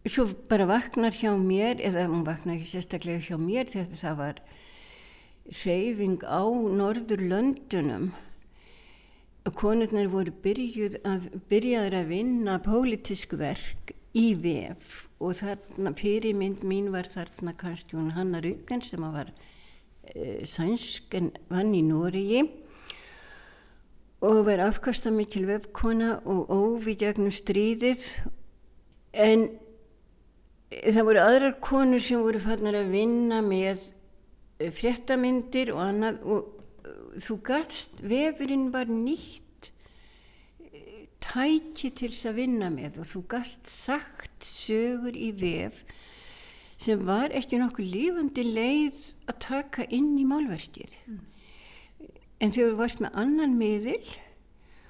Svo 0.03 0.27
bara 0.49 0.67
vaknar 0.67 1.15
hjá 1.15 1.31
mér, 1.39 1.79
eða 1.79 2.09
hún 2.11 2.25
vaknar 2.27 2.57
ekki 2.57 2.73
sérstaklega 2.73 3.23
hjá 3.23 3.39
mér 3.39 3.71
þegar 3.71 3.99
það 3.99 4.19
var 4.19 4.41
reyfing 5.63 6.23
á 6.23 6.43
norður 6.43 7.23
löndunum 7.31 8.11
konurnar 9.51 10.07
voru 10.07 10.31
byrjuð 10.43 11.01
að, 11.03 11.27
byrjaður 11.51 11.97
að 11.99 12.11
vinna 12.13 12.59
pólitísk 12.63 13.35
verk 13.39 13.91
í 14.15 14.33
vef 14.39 15.07
og 15.19 15.35
þarna 15.41 15.91
fyrirmynd 15.97 16.63
mín 16.63 16.91
var 16.93 17.09
þarna 17.11 17.55
hún 17.91 18.13
Hanna 18.15 18.39
Ruggen 18.43 18.81
sem 18.81 19.01
var 19.01 19.33
e, 20.15 20.45
sænsk 20.45 21.15
en 21.15 21.31
vann 21.49 21.73
í 21.75 21.81
Nóriði 21.83 22.45
og 24.23 24.45
var 24.47 24.63
afkasta 24.69 25.11
mikil 25.11 25.47
vefkona 25.49 26.21
og 26.23 26.47
óvi 26.47 26.95
gegnum 26.95 27.33
stríðið. 27.33 28.05
En 29.11 29.49
það 30.71 31.07
voru 31.09 31.23
aðrar 31.23 31.57
konur 31.59 32.01
sem 32.01 32.21
voru 32.23 32.39
fannar 32.39 32.77
að 32.79 32.93
vinna 32.93 33.41
með 33.43 33.83
fréttamindir 34.77 35.73
og 35.73 35.81
annað 35.83 36.23
og 36.23 36.62
þú 37.21 37.39
gæst, 37.47 37.97
vefurinn 38.01 38.69
var 38.73 38.89
nýtt 38.89 39.41
tæki 41.23 41.91
til 41.95 42.11
þess 42.11 42.29
að 42.29 42.39
vinna 42.41 42.69
með 42.73 42.99
og 43.03 43.09
þú 43.09 43.21
gæst 43.31 43.69
sagt 43.71 44.47
sögur 44.47 45.15
í 45.15 45.31
vef 45.39 45.83
sem 46.83 46.99
var 47.07 47.31
ekki 47.35 47.61
nokkuð 47.61 47.93
lífandi 47.93 48.43
leið 48.47 48.99
að 49.31 49.39
taka 49.45 49.87
inn 49.93 50.11
í 50.19 50.25
málverkið 50.27 50.97
mm. 51.07 51.21
en 52.43 52.53
þegar 52.53 52.73
þú 52.73 52.79
varst 52.81 53.03
með 53.03 53.19
annan 53.23 53.55
miðil 53.59 54.13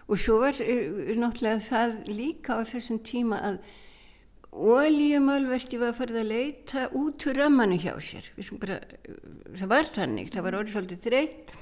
og 0.07 0.19
svo 0.19 0.39
var 0.41 0.57
uh, 0.57 1.13
náttúrulega 1.19 1.61
það 1.67 1.95
líka 2.09 2.59
á 2.59 2.61
þessum 2.67 3.01
tíma 3.05 3.41
að 3.51 3.63
Óljumálverki 4.53 5.79
var 5.81 5.95
að 5.95 5.97
fara 5.97 6.19
að 6.21 6.27
leita 6.29 6.83
út 6.93 7.23
úr 7.25 7.39
rammanu 7.41 7.79
hjá 7.81 7.95
sér. 8.05 8.27
Bara, 8.61 8.75
það 9.57 9.71
var 9.71 9.87
þannig, 9.89 10.27
það 10.29 10.45
var 10.45 10.57
orðið 10.59 10.75
svolítið 10.75 11.05
þreytt. 11.07 11.53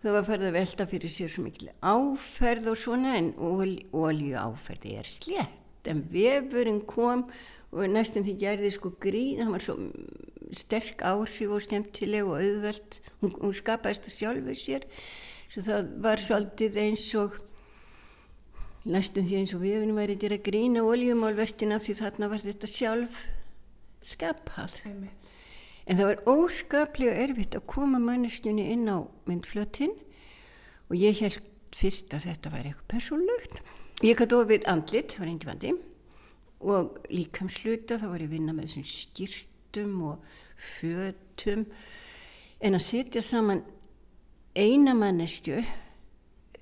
Það 0.00 0.14
var 0.16 0.26
fara 0.26 0.48
að 0.48 0.56
velta 0.56 0.86
fyrir 0.88 1.12
sér 1.12 1.28
svo 1.28 1.44
mikil 1.44 1.68
áferð 1.84 2.70
og 2.72 2.78
svona 2.80 3.16
en 3.18 3.34
ólju 3.36 4.36
áferði 4.40 4.94
er 4.96 5.08
slett. 5.08 5.88
En 5.88 6.00
vefurinn 6.12 6.80
kom 6.88 7.26
og 7.70 7.84
næstum 7.92 8.24
því 8.24 8.36
gerði 8.40 8.70
sko 8.74 8.94
grín, 9.00 9.42
það 9.42 9.52
var 9.54 9.64
svo 9.64 9.76
sterk 10.56 11.04
áhrif 11.06 11.52
og 11.52 11.62
stemtileg 11.64 12.26
og 12.26 12.40
auðvelt. 12.40 12.98
Hún, 13.20 13.36
hún 13.36 13.54
skapaðist 13.56 14.08
það 14.08 14.16
sjálfuð 14.16 14.58
sér. 14.58 14.88
Svo 15.52 15.66
það 15.68 15.94
var 16.06 16.24
svolítið 16.24 16.80
eins 16.86 17.06
og 17.20 17.36
næstum 18.88 19.28
því 19.28 19.40
eins 19.42 19.54
og 19.56 19.64
við 19.64 19.88
væri 20.00 20.16
til 20.16 20.32
að 20.32 20.44
grína 20.48 20.84
oljumálvertina 20.88 21.80
því 21.82 22.00
þarna 22.00 22.32
var 22.32 22.44
þetta 22.46 22.70
sjálf 22.70 23.24
skapað 24.06 24.80
Einmitt. 24.88 25.19
En 25.86 25.98
það 25.98 26.10
var 26.10 26.24
óskaplega 26.34 27.18
erfitt 27.26 27.56
að 27.56 27.68
koma 27.70 28.00
manneskjunni 28.02 28.70
inn 28.74 28.88
á 28.90 29.04
myndflötin 29.28 29.94
og 30.90 30.96
ég 30.98 31.20
held 31.22 31.40
fyrst 31.76 32.12
að 32.16 32.26
þetta 32.30 32.52
væri 32.52 32.72
eitthvað 32.72 32.90
persónlögt 32.94 33.60
ég 34.04 34.16
gæti 34.16 34.36
ofið 34.36 34.66
andlit, 34.70 35.12
það 35.12 35.22
var 35.22 35.32
eindi 35.32 35.48
vandi 35.48 35.72
og 36.60 36.96
líkamsluta 37.08 37.98
þá 38.00 38.06
var 38.10 38.22
ég 38.22 38.30
að 38.30 38.34
vinna 38.36 38.54
með 38.56 38.68
þessum 38.68 38.88
skýrtum 38.90 39.94
og 40.10 40.24
fötum. 40.60 41.66
En 42.60 42.76
að 42.76 42.84
setja 42.84 43.22
saman 43.24 43.62
eina 44.56 44.92
manneskju 44.96 45.62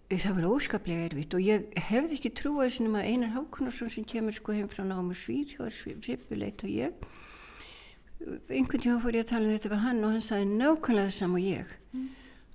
það 0.09 0.37
var 0.39 0.49
óskaplega 0.49 1.09
erfitt 1.09 1.35
og 1.37 1.45
ég 1.45 1.67
hefði 1.89 2.17
ekki 2.17 2.35
trúið 2.39 2.69
þessum 2.69 2.99
að 2.99 3.09
Einar 3.11 3.35
Hákunarsson 3.35 3.91
sem 3.93 4.07
kemur 4.09 4.37
sko 4.37 4.55
heim 4.57 4.71
frá 4.71 4.85
námu 4.87 5.17
svíð 5.19 5.59
og 5.65 5.73
svipuleit 5.75 6.63
og 6.65 6.73
ég 6.73 7.09
einhvern 8.27 8.83
tíma 8.83 9.01
fór 9.03 9.17
ég 9.19 9.27
að 9.27 9.33
tala 9.33 9.47
um 9.49 9.55
þetta 9.55 9.73
við 9.73 9.85
hann 9.85 10.05
og 10.05 10.15
hann 10.15 10.25
sagði 10.25 10.49
nákvæmlega 10.59 11.11
þessam 11.11 11.37
og 11.39 11.45
ég. 11.45 11.75
Mm. 11.93 12.09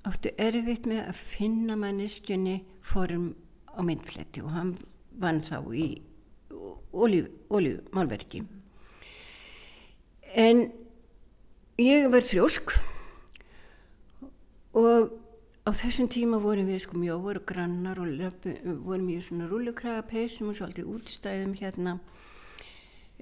áttu 0.04 0.32
erfitt 0.38 0.88
með 0.90 1.06
að 1.08 1.16
finna 1.16 1.76
manneskjunni 1.80 2.58
form 2.84 3.30
á 3.72 3.80
myndfletti 3.82 4.44
og 4.44 4.52
hann 4.52 4.74
vann 5.16 5.40
þá 5.46 5.62
í 5.72 5.88
oljumálverki 6.94 8.44
en 10.34 10.66
ég 11.80 12.10
var 12.12 12.26
þrjósk 12.26 12.74
og 14.76 15.14
á 15.64 15.70
þessum 15.72 16.10
tíma 16.12 16.40
vorum 16.44 16.68
við 16.68 16.84
sko 16.84 17.00
mjóður 17.00 17.40
og 17.40 17.48
grannar 17.48 18.02
og 18.02 18.10
löpu, 18.12 18.58
vorum 18.84 19.08
í 19.14 19.20
svona 19.24 19.48
rúlukraga 19.48 20.04
peysum 20.10 20.52
og 20.52 20.60
svolítið 20.60 20.90
útstæðum 20.98 21.54
hérna 21.62 21.96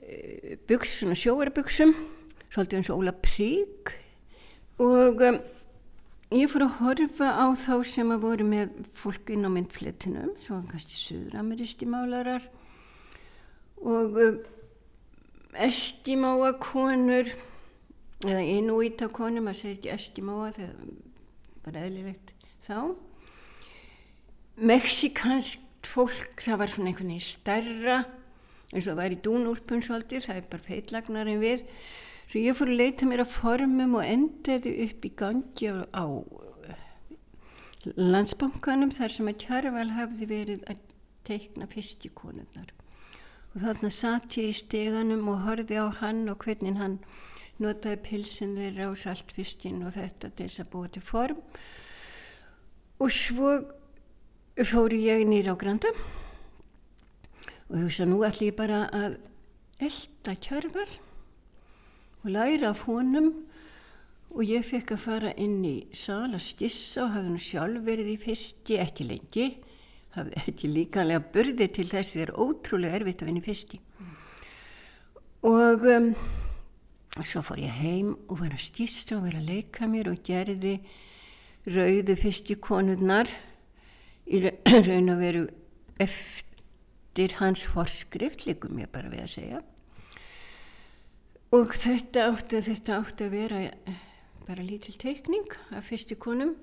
e, 0.01 0.57
buks, 0.67 0.97
svona 1.01 1.19
sjóarbuksum 1.19 1.93
svolítið 2.51 2.79
eins 2.79 2.91
og 2.91 3.01
Óla 3.01 3.13
Prík. 3.15 3.93
Og 4.81 5.21
um, 5.27 5.37
ég 6.35 6.51
fór 6.51 6.65
að 6.65 6.79
horfa 6.79 7.29
á 7.35 7.45
þá 7.59 7.75
sem 7.87 8.11
að 8.13 8.25
voru 8.25 8.47
með 8.47 8.73
fólk 8.97 9.31
inn 9.33 9.47
á 9.47 9.51
myndfletinum 9.51 10.33
svo 10.41 10.57
var 10.57 10.67
kannski 10.71 10.97
söðrameristi 10.97 11.87
málarar 11.89 12.47
og 13.81 14.19
um, 14.21 14.41
estimáa 15.59 16.53
konur 16.61 17.29
eða 18.21 18.43
innúíta 18.45 19.09
konur 19.11 19.43
maður 19.43 19.63
segir 19.63 19.77
ekki 19.77 19.93
estimáa 19.95 20.51
þegar 20.55 20.93
bara 21.65 21.85
eðlilegt 21.87 22.33
þá. 22.67 22.77
Mexikansk 24.61 25.87
fólk 25.87 26.43
það 26.43 26.59
var 26.61 26.71
svona 26.71 26.91
einhvern 26.91 27.13
veginn 27.13 27.25
starra 27.25 27.97
eins 28.71 28.85
og 28.85 28.93
það 28.93 28.99
var 29.01 29.15
í 29.15 29.19
dúnúlpunnsvaldir 29.25 30.23
það 30.25 30.39
er 30.39 30.47
bara 30.51 30.67
feitlagnar 30.67 31.31
en 31.31 31.41
við 31.41 31.65
svo 32.31 32.39
ég 32.39 32.55
fór 32.55 32.71
að 32.71 32.79
leita 32.79 33.07
mér 33.09 33.25
að 33.25 33.33
formum 33.33 33.97
og 33.99 34.07
endaði 34.07 34.71
upp 34.85 35.07
í 35.07 35.11
gangi 35.19 35.71
á, 35.91 36.05
landsbankanum 37.97 38.93
þar 38.95 39.11
sem 39.11 39.27
að 39.27 39.41
Kjærval 39.43 39.89
hafði 39.97 40.27
verið 40.29 40.63
að 40.71 40.85
teikna 41.27 41.67
fyrstjíkonunnar 41.67 42.71
og 43.51 43.59
þarna 43.65 43.91
satt 43.91 44.37
ég 44.39 44.53
í 44.53 44.55
steganum 44.55 45.27
og 45.27 45.43
horfið 45.43 45.83
á 45.83 45.87
hann 45.99 46.23
og 46.31 46.45
hvernig 46.45 46.79
hann 46.79 47.01
notaði 47.61 47.99
pilsin 48.05 48.55
þeirra 48.55 48.89
á 48.89 48.91
saltfistin 48.95 49.83
og 49.83 49.95
þetta 49.97 50.31
til 50.31 50.47
þess 50.47 50.63
að 50.63 50.71
búa 50.71 50.87
til 50.87 51.03
form. 51.03 51.41
Og 53.01 53.11
svo 53.11 53.51
fóru 54.71 54.97
ég 54.97 55.25
nýra 55.27 55.53
á 55.53 55.59
Granda. 55.59 55.91
Og 57.67 57.75
þú 57.75 57.83
veist 57.85 58.03
að 58.03 58.11
nú 58.13 58.23
ætlum 58.27 58.49
ég 58.49 58.57
bara 58.57 58.81
að 58.95 59.19
elda 59.81 60.37
kjörvar 60.47 60.99
og 62.23 62.29
læra 62.31 62.71
af 62.71 62.83
honum. 62.87 63.31
Og 64.31 64.47
ég 64.47 64.63
fekk 64.63 64.93
að 64.95 65.03
fara 65.03 65.31
inn 65.35 65.59
í 65.67 65.75
sal 65.97 66.29
að 66.31 66.45
skissa 66.45 67.03
og 67.03 67.15
hafði 67.17 67.33
nú 67.33 67.41
sjálf 67.43 67.83
verið 67.83 68.13
í 68.13 68.19
fyrsti, 68.21 68.77
ekki 68.79 69.07
lengi. 69.09 69.47
Hafði 70.15 70.43
ekki 70.45 70.69
líkanlega 70.71 71.23
börði 71.33 71.67
til 71.75 71.87
þess 71.91 72.13
því 72.13 72.19
það 72.19 72.27
er 72.27 72.33
ótrúlega 72.45 72.99
erfitt 72.99 73.23
að 73.23 73.31
vinna 73.31 73.41
í 73.41 73.47
fyrsti. 73.47 73.81
Og 75.51 75.85
um, 75.89 76.11
svo 77.19 77.43
fór 77.43 77.59
ég 77.59 77.79
heim 77.81 78.13
og 78.29 78.39
var 78.39 78.55
að 78.55 78.63
stýsta 78.69 79.17
og 79.17 79.25
vera 79.25 79.41
að 79.41 79.51
leika 79.51 79.89
mér 79.89 80.11
og 80.13 80.21
gerði 80.23 80.77
rauðu 81.67 82.15
fyrstjukonurnar 82.21 83.31
í 84.31 84.45
raun 84.87 85.11
og 85.11 85.19
veru 85.19 85.43
eftir 86.01 87.35
hans 87.41 87.65
forskrift 87.67 88.47
líkum 88.47 88.79
ég 88.79 88.91
bara 88.93 89.11
við 89.11 89.25
að 89.25 89.33
segja 89.35 89.61
og 91.51 91.73
þetta 91.75 92.29
átti, 92.31 92.61
þetta 92.63 92.97
átti 93.01 93.25
að 93.27 93.33
vera 93.35 93.61
bara 94.47 94.63
lítil 94.63 94.95
teikning 94.99 95.51
af 95.75 95.89
fyrstjukonum 95.89 96.53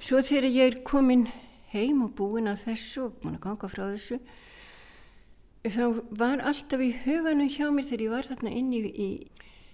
svo 0.00 0.22
þegar 0.24 0.48
ég 0.48 0.70
er 0.70 0.78
komin 0.88 1.26
heim 1.74 2.00
og 2.06 2.14
búin 2.16 2.48
að 2.48 2.64
þessu 2.70 3.04
og 3.04 3.18
búin 3.20 3.36
að 3.36 3.44
ganga 3.44 3.68
frá 3.68 3.84
þessu 3.90 4.18
þá 5.68 5.84
var 6.22 6.40
alltaf 6.48 6.80
í 6.80 6.88
huganum 7.04 7.52
hjá 7.52 7.68
mér 7.68 7.88
þegar 7.90 8.04
ég 8.06 8.14
var 8.14 8.30
þarna 8.30 8.54
inn 8.56 8.72
í, 8.72 8.80
í 8.88 9.08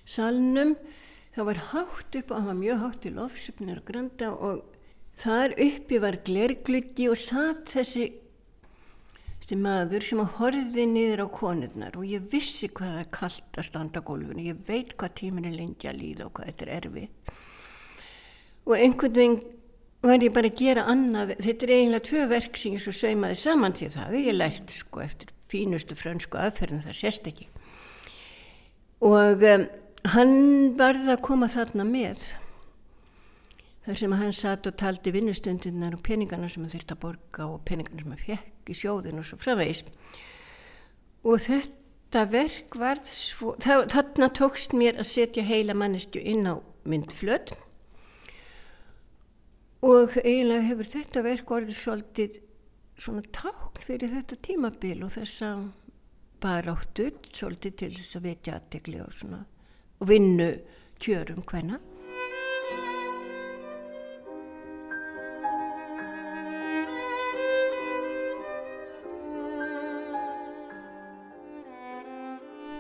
salnum 0.03 0.75
þá 1.37 1.41
var 1.51 1.63
hátt 1.71 2.19
upp 2.19 2.35
hann 2.35 2.51
var 2.51 2.59
mjög 2.59 2.83
hátt 2.83 3.07
í 3.07 3.15
lofsöfnir 3.15 3.81
og 3.85 3.87
granda 3.87 4.33
og 4.35 4.65
þar 5.21 5.55
uppi 5.63 6.03
var 6.03 6.19
glerglutti 6.27 7.07
og 7.11 7.21
satt 7.23 7.71
þessi 7.77 8.09
þessi 9.45 9.59
maður 9.61 10.05
sem 10.07 10.21
að 10.23 10.37
horfi 10.39 10.85
niður 10.89 11.27
á 11.29 11.29
konurnar 11.29 11.99
og 12.01 12.07
ég 12.09 12.23
vissi 12.33 12.71
hvað 12.73 12.95
það 12.95 13.01
er 13.03 13.11
kallt 13.13 13.59
að 13.61 13.67
standa 13.69 14.01
á 14.01 14.07
gólfinu, 14.09 14.47
ég 14.49 14.63
veit 14.65 14.95
hvað 14.97 15.19
tímin 15.21 15.49
er 15.51 15.59
lengi 15.59 15.91
að 15.91 16.01
líða 16.01 16.29
og 16.31 16.33
hvað 16.39 16.49
þetta 16.49 16.65
er 16.65 16.73
erfið 16.79 17.35
og 18.65 18.75
einhvern 18.79 19.19
veginn 19.19 19.43
var 20.05 20.25
ég 20.25 20.33
bara 20.33 20.49
að 20.49 20.59
gera 20.61 20.85
annað, 20.93 21.35
þetta 21.41 21.67
er 21.67 21.75
eiginlega 21.77 22.07
tvö 22.09 22.25
verk 22.33 22.59
sem 22.61 22.77
ég 22.77 22.85
svo 22.85 22.93
saumaði 22.97 23.37
saman 23.41 23.77
til 23.77 23.91
það, 23.93 24.17
ég 24.21 24.37
lært 24.37 24.73
sko 24.73 25.05
eftir 25.05 25.33
fínustu 25.53 25.97
frönsku 25.97 26.41
aðferðin 26.41 26.85
það 26.85 26.99
sést 26.99 27.29
ekki. 27.31 27.47
Og 29.05 29.45
um, 29.49 29.67
hann 30.13 30.35
varði 30.77 31.15
að 31.15 31.23
koma 31.25 31.49
þarna 31.53 31.87
með 31.89 32.27
þar 33.85 33.99
sem 34.01 34.15
hann 34.17 34.37
satt 34.37 34.69
og 34.69 34.77
taldi 34.81 35.13
vinnustundinnar 35.13 35.97
og 35.97 36.05
peningarna 36.07 36.49
sem 36.49 36.65
hann 36.65 36.73
þurfti 36.73 36.97
að 36.97 37.03
borga 37.03 37.49
og 37.49 37.65
peningarna 37.69 38.05
sem 38.05 38.15
hann 38.15 38.23
fekk 38.23 38.73
í 38.73 38.79
sjóðin 38.79 39.21
og 39.21 39.29
svo 39.29 39.41
framvegis. 39.41 39.85
Og 41.25 41.41
þetta 41.45 42.25
verk 42.33 42.79
varð 42.81 43.11
svo, 43.13 43.55
þarna 43.61 44.31
tókst 44.37 44.77
mér 44.77 45.01
að 45.01 45.11
setja 45.13 45.45
heila 45.45 45.77
mannestu 45.77 46.23
inn 46.23 46.49
á 46.49 46.57
myndflödd 46.89 47.55
og 49.85 50.17
eiginlega 50.23 50.69
hefur 50.71 50.89
þetta 50.89 51.25
verk 51.25 51.51
orðið 51.53 51.81
svolítið 51.81 52.37
svona 53.01 53.25
tákn 53.35 53.83
fyrir 53.85 54.13
þetta 54.15 54.39
tímabil 54.45 55.03
og 55.05 55.13
þessa 55.17 55.51
baráttu 56.45 57.11
svolítið 57.33 57.77
til 57.81 57.91
þess 57.97 58.19
að 58.19 58.29
vekja 58.31 58.59
aðtegli 58.59 59.01
og 59.05 59.13
svona 59.17 59.41
og 60.01 60.09
vinnu 60.09 60.49
kjörum 61.03 61.45
hvenna 61.49 61.81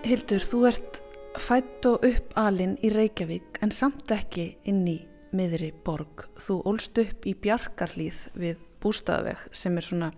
Hildur, 0.05 0.43
þú 0.45 0.59
ert 0.69 0.99
fætt 1.41 1.87
og 1.89 2.03
upp 2.05 2.35
alinn 2.37 2.75
í 2.85 2.91
Reykjavík 2.93 3.57
en 3.65 3.71
samt 3.73 4.11
ekki 4.13 4.51
inn 4.69 4.83
í 4.85 4.99
miðri 5.33 5.71
borg. 5.87 6.27
Þú 6.37 6.59
ólst 6.69 7.01
upp 7.01 7.25
í 7.25 7.33
Bjarkarlíð 7.33 8.19
við 8.37 8.59
bústaðveg 8.85 9.47
sem 9.57 9.81
er 9.81 9.87
svona, 9.87 10.11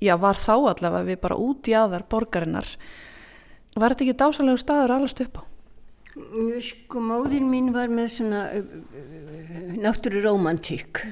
já 0.00 0.14
var 0.16 0.40
þá 0.40 0.54
allavega 0.54 1.10
við 1.10 1.20
bara 1.26 1.36
út 1.36 1.68
í 1.68 1.76
aðar 1.76 2.06
borgarinnar. 2.08 2.72
Var 3.76 3.92
þetta 3.92 4.06
ekki 4.06 4.16
dásalegu 4.24 4.62
staður 4.64 4.96
allast 4.96 5.20
upp 5.26 5.36
á? 5.36 5.42
Sko 6.64 7.04
móðin 7.04 7.52
mín 7.52 7.70
var 7.76 7.92
með 7.92 8.08
svona 8.16 8.46
uh, 8.56 8.64
uh, 8.64 9.70
náttúru 9.84 10.24
romantík 10.24 11.04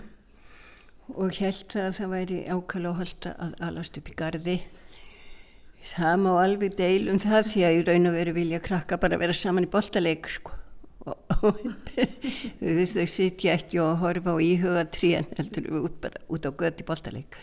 og 1.12 1.36
held 1.36 1.76
að 1.76 1.92
það 2.00 2.14
væri 2.16 2.40
ákala 2.48 2.94
og 2.94 3.02
holda 3.04 3.36
að 3.36 3.56
allast 3.68 4.00
upp 4.00 4.08
í 4.08 4.16
gardi. 4.16 4.60
Það 5.88 6.16
má 6.25 6.30
alveg 6.42 6.76
deil 6.78 7.08
um 7.12 7.18
það 7.23 7.52
því 7.52 7.66
að 7.66 7.76
ég 7.76 7.85
raun 7.88 8.11
og 8.11 8.16
veru 8.18 8.35
vilja 8.37 8.62
krakka 8.62 8.99
bara 9.00 9.18
vera 9.20 9.37
saman 9.37 9.66
í 9.66 9.70
boltaleik 9.73 10.28
sko. 10.30 10.54
Og 11.08 11.61
þú 12.58 12.73
veist 12.76 12.99
þau 12.99 13.06
sitja 13.08 13.54
ekki 13.54 13.78
og 13.80 14.00
horfa 14.02 14.35
á 14.35 14.38
íhuga 14.42 14.82
trían 14.92 15.28
heldur 15.38 15.68
við 15.70 15.85
út, 15.87 16.00
bara, 16.02 16.20
út 16.28 16.44
á 16.44 16.50
göti 16.52 16.85
bóltaleik 16.85 17.38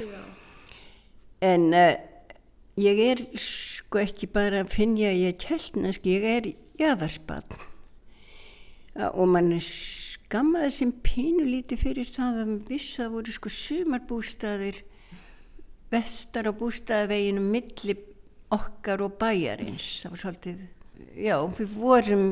en 1.43 1.73
uh, 1.73 1.93
ég 2.79 3.01
er 3.09 3.23
sko 3.39 4.01
ekki 4.03 4.29
bara 4.31 4.63
að 4.63 4.73
finja 4.75 5.13
ég 5.13 5.33
er 5.33 5.39
kjellnask, 5.41 6.05
ég 6.07 6.27
er 6.29 6.49
jæðarspann 6.79 7.55
uh, 7.55 9.11
og 9.11 9.29
mann 9.31 9.53
skammaði 9.63 10.73
sem 10.79 10.93
pínu 11.05 11.45
líti 11.47 11.77
fyrir 11.79 12.09
það 12.09 12.41
að 12.43 12.53
vissa 12.71 13.09
voru 13.13 13.35
sko 13.35 13.51
sumarbústaðir 13.53 14.81
vestar 15.93 16.49
á 16.49 16.53
bústaðaveginu 16.55 17.43
milli 17.43 17.97
okkar 18.53 19.01
og 19.05 19.15
bæjarins. 19.21 19.87
Það 20.03 20.13
var 20.13 20.21
svolítið 20.23 20.65
já, 21.25 21.37
við 21.57 21.77
vorum 21.79 22.27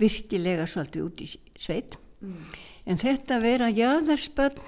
virkilega 0.00 0.66
svolítið 0.70 1.08
út 1.08 1.24
í 1.24 1.28
sveit. 1.58 1.98
Mm. 2.20 2.52
en 2.84 2.98
þetta 3.00 3.38
að 3.38 3.44
vera 3.46 3.68
jæðarspöld 3.72 4.58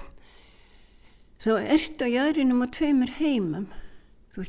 þá 1.43 1.51
ert 1.75 2.01
á 2.01 2.07
jæðrinum 2.09 2.63
á 2.65 2.67
tveimur 2.73 3.11
heimum. 3.19 3.67
Þú 4.33 4.47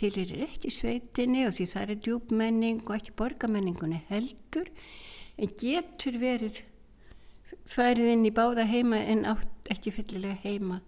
tilir 0.00 0.32
ekki 0.46 0.72
sveitinni 0.72 1.44
og 1.44 1.52
því 1.58 1.66
það 1.74 1.92
er 1.92 2.00
djúbmenning 2.06 2.80
og 2.86 2.94
ekki 2.96 3.16
borgamenningunni 3.20 4.00
heldur. 4.08 4.70
En 5.36 5.52
getur 5.60 6.16
verið 6.22 6.62
færið 7.68 8.14
inn 8.14 8.26
í 8.26 8.32
báða 8.34 8.64
heima 8.70 9.02
en 9.04 9.26
átt 9.28 9.72
ekki 9.72 9.92
fyllilega 9.92 10.40
heima 10.40 10.80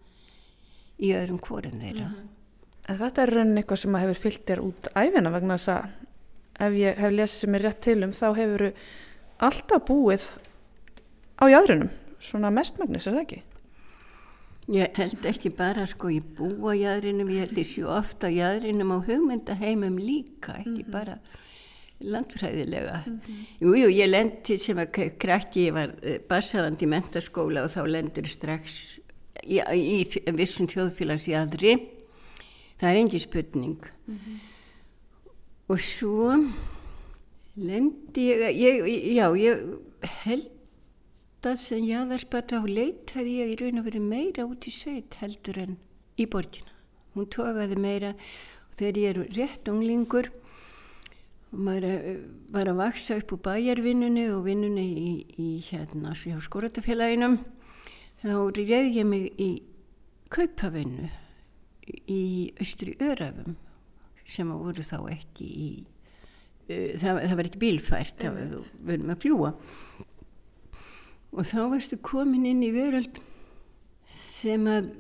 í 0.96 1.12
öðrum 1.16 1.40
kvorun 1.44 1.82
þeirra. 1.82 2.08
Mm. 2.08 2.39
En 2.90 2.98
þetta 2.98 3.22
er 3.22 3.31
raunin 3.37 3.61
eitthvað 3.61 3.83
sem 3.85 3.98
hefur 4.03 4.18
fyllt 4.18 4.46
þér 4.48 4.62
út 4.66 4.88
æfina 4.98 5.31
vegna 5.31 5.59
þess 5.61 5.72
að 5.76 6.64
ef 6.66 6.79
ég 6.81 6.98
hef 6.98 7.12
lesið 7.14 7.53
mér 7.53 7.64
rétt 7.66 7.85
til 7.87 8.00
um 8.03 8.14
þá 8.16 8.26
hefur 8.37 8.64
alltaf 9.46 9.85
búið 9.87 10.24
á 11.40 11.44
jæðrunum, 11.48 11.92
svona 12.20 12.50
mestmagnis, 12.53 13.07
er 13.07 13.16
það 13.16 13.22
ekki? 13.22 13.42
Ég 14.70 14.98
held 15.00 15.24
ekki 15.26 15.53
bara 15.57 15.87
sko, 15.88 16.11
ég 16.12 16.26
bú 16.37 16.50
á 16.68 16.74
jæðrinum, 16.76 17.31
ég 17.33 17.46
held 17.46 17.57
þessi 17.59 17.85
ofta 17.88 18.29
á 18.29 18.35
jæðrinum 18.35 18.92
á 18.92 18.98
hugmyndaheimum 19.07 19.96
líka, 19.98 20.59
ekki 20.61 20.68
mm 20.68 20.87
-hmm. 20.87 20.92
bara 20.92 21.18
landfræðilega. 22.00 23.03
Mm 23.07 23.20
-hmm. 23.20 23.46
Jú, 23.61 23.74
jú, 23.74 23.88
ég 23.88 24.11
lendi 24.11 24.59
sem 24.59 24.79
að 24.79 25.16
krakki, 25.18 25.66
ég 25.68 25.72
var 25.72 25.94
eh, 26.03 26.18
bassaðandi 26.29 26.85
í 26.85 26.88
mentaskóla 26.88 27.64
og 27.64 27.70
þá 27.70 27.87
lendur 27.87 28.26
strax 28.26 28.98
í, 29.44 29.61
í, 29.74 30.03
í 30.26 30.33
vissum 30.33 30.66
þjóðfélagsjæðri, 30.66 31.99
það 32.81 32.90
er 32.90 33.01
engi 33.03 33.21
spurning. 33.21 33.81
Mm 34.07 34.14
-hmm. 34.16 34.38
Og 35.69 35.81
svo 35.81 36.33
lendi 37.57 38.25
ég, 38.33 38.57
ég 38.57 39.14
já, 39.14 39.27
ég 39.37 39.79
held 40.25 40.51
að 41.43 41.57
sem 41.57 41.85
jáðarspart 41.85 42.53
á 42.53 42.61
leitaði 42.64 43.37
ég 43.40 43.53
í 43.53 43.59
raun 43.61 43.81
og 43.81 43.87
verið 43.87 44.03
meira 44.03 44.45
út 44.45 44.66
í 44.69 44.73
sveit 44.75 45.14
heldur 45.21 45.59
en 45.59 45.79
í 46.19 46.27
borgina. 46.27 46.73
Hún 47.14 47.27
tókaði 47.27 47.77
meira 47.81 48.12
og 48.14 48.75
þegar 48.77 48.99
ég 49.01 49.09
er 49.11 49.23
rétt 49.37 49.69
unglingur 49.69 50.31
og 51.51 51.59
maður 51.59 51.85
eh, 51.85 52.19
var 52.51 52.69
að 52.71 52.81
vaksa 52.83 53.16
upp 53.16 53.33
úr 53.33 53.43
bæjarvinnunni 53.49 54.29
og 54.35 54.45
vinnunni 54.45 54.87
í, 54.87 55.12
í 55.38 55.49
hérna 55.71 56.14
skóratafélaginum 56.14 57.40
þá 58.21 58.37
reyði 58.55 59.01
ég 59.01 59.07
mig 59.09 59.33
í 59.40 59.51
kaupavinnu 60.31 61.09
í 62.11 62.24
austri 62.61 62.96
Örafum 63.03 63.57
sem 64.24 64.50
voru 64.53 64.85
þá 64.87 64.98
ekki 65.11 65.46
í 65.46 65.70
Eh, 66.70 66.94
það, 67.00 67.24
það 67.24 67.37
var 67.38 67.48
ekki 67.48 67.61
bílfært 67.64 68.20
það 68.22 68.37
verðum 68.87 69.12
að 69.14 69.22
fljúa 69.24 69.50
og 71.31 71.46
þá 71.46 71.59
varstu 71.72 71.96
komin 72.03 72.46
inn 72.46 72.62
í 72.62 72.70
veröld 72.74 73.18
sem 74.11 74.66
að 74.70 74.92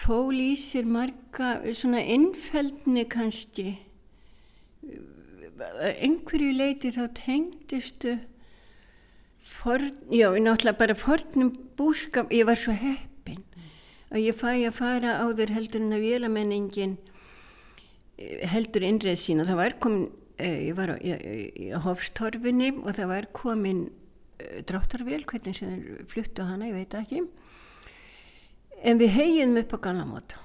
fól 0.00 0.36
í 0.36 0.52
sér 0.60 0.88
marga 0.88 1.58
svona 1.76 2.00
innfældni 2.00 3.04
kannski. 3.12 3.74
Einhverju 5.60 6.54
leiti 6.56 6.92
þá 6.96 7.02
tengdistu 7.18 8.14
forn, 9.44 9.92
já, 10.08 10.30
náttúrulega 10.32 10.80
bara 10.80 10.96
fornum 10.96 11.52
búskap, 11.76 12.32
ég 12.32 12.48
var 12.48 12.56
svo 12.60 12.72
heppin 12.76 13.09
að 14.10 14.24
ég 14.24 14.36
fæ 14.36 14.50
að 14.54 14.74
fara 14.74 15.18
á 15.22 15.26
þér 15.38 15.54
heldur 15.56 15.84
en 15.84 15.96
að 15.96 16.06
vélamenningin 16.06 16.96
eh, 18.18 18.48
heldur 18.50 18.86
innreð 18.86 19.20
sína, 19.22 19.46
það 19.48 19.62
var 19.62 19.78
komin 19.82 20.10
Eh, 20.40 20.70
ég 20.70 20.76
var 20.76 20.94
á, 20.94 20.96
Hofstorfinni 21.84 22.70
og 22.80 22.94
það 22.96 23.10
var 23.10 23.26
komin 23.36 23.80
eh, 24.40 24.62
dráttarvél, 24.64 25.26
hvernig 25.28 25.56
sem 25.58 25.74
þeir 25.74 26.06
fluttu 26.08 26.46
hana, 26.48 26.70
ég 26.70 26.78
veit 26.78 26.96
ekki. 26.96 27.24
En 28.80 29.00
við 29.00 29.12
hegjum 29.18 29.58
upp 29.60 29.74
á 29.76 29.78
Gallamóta 29.84 30.40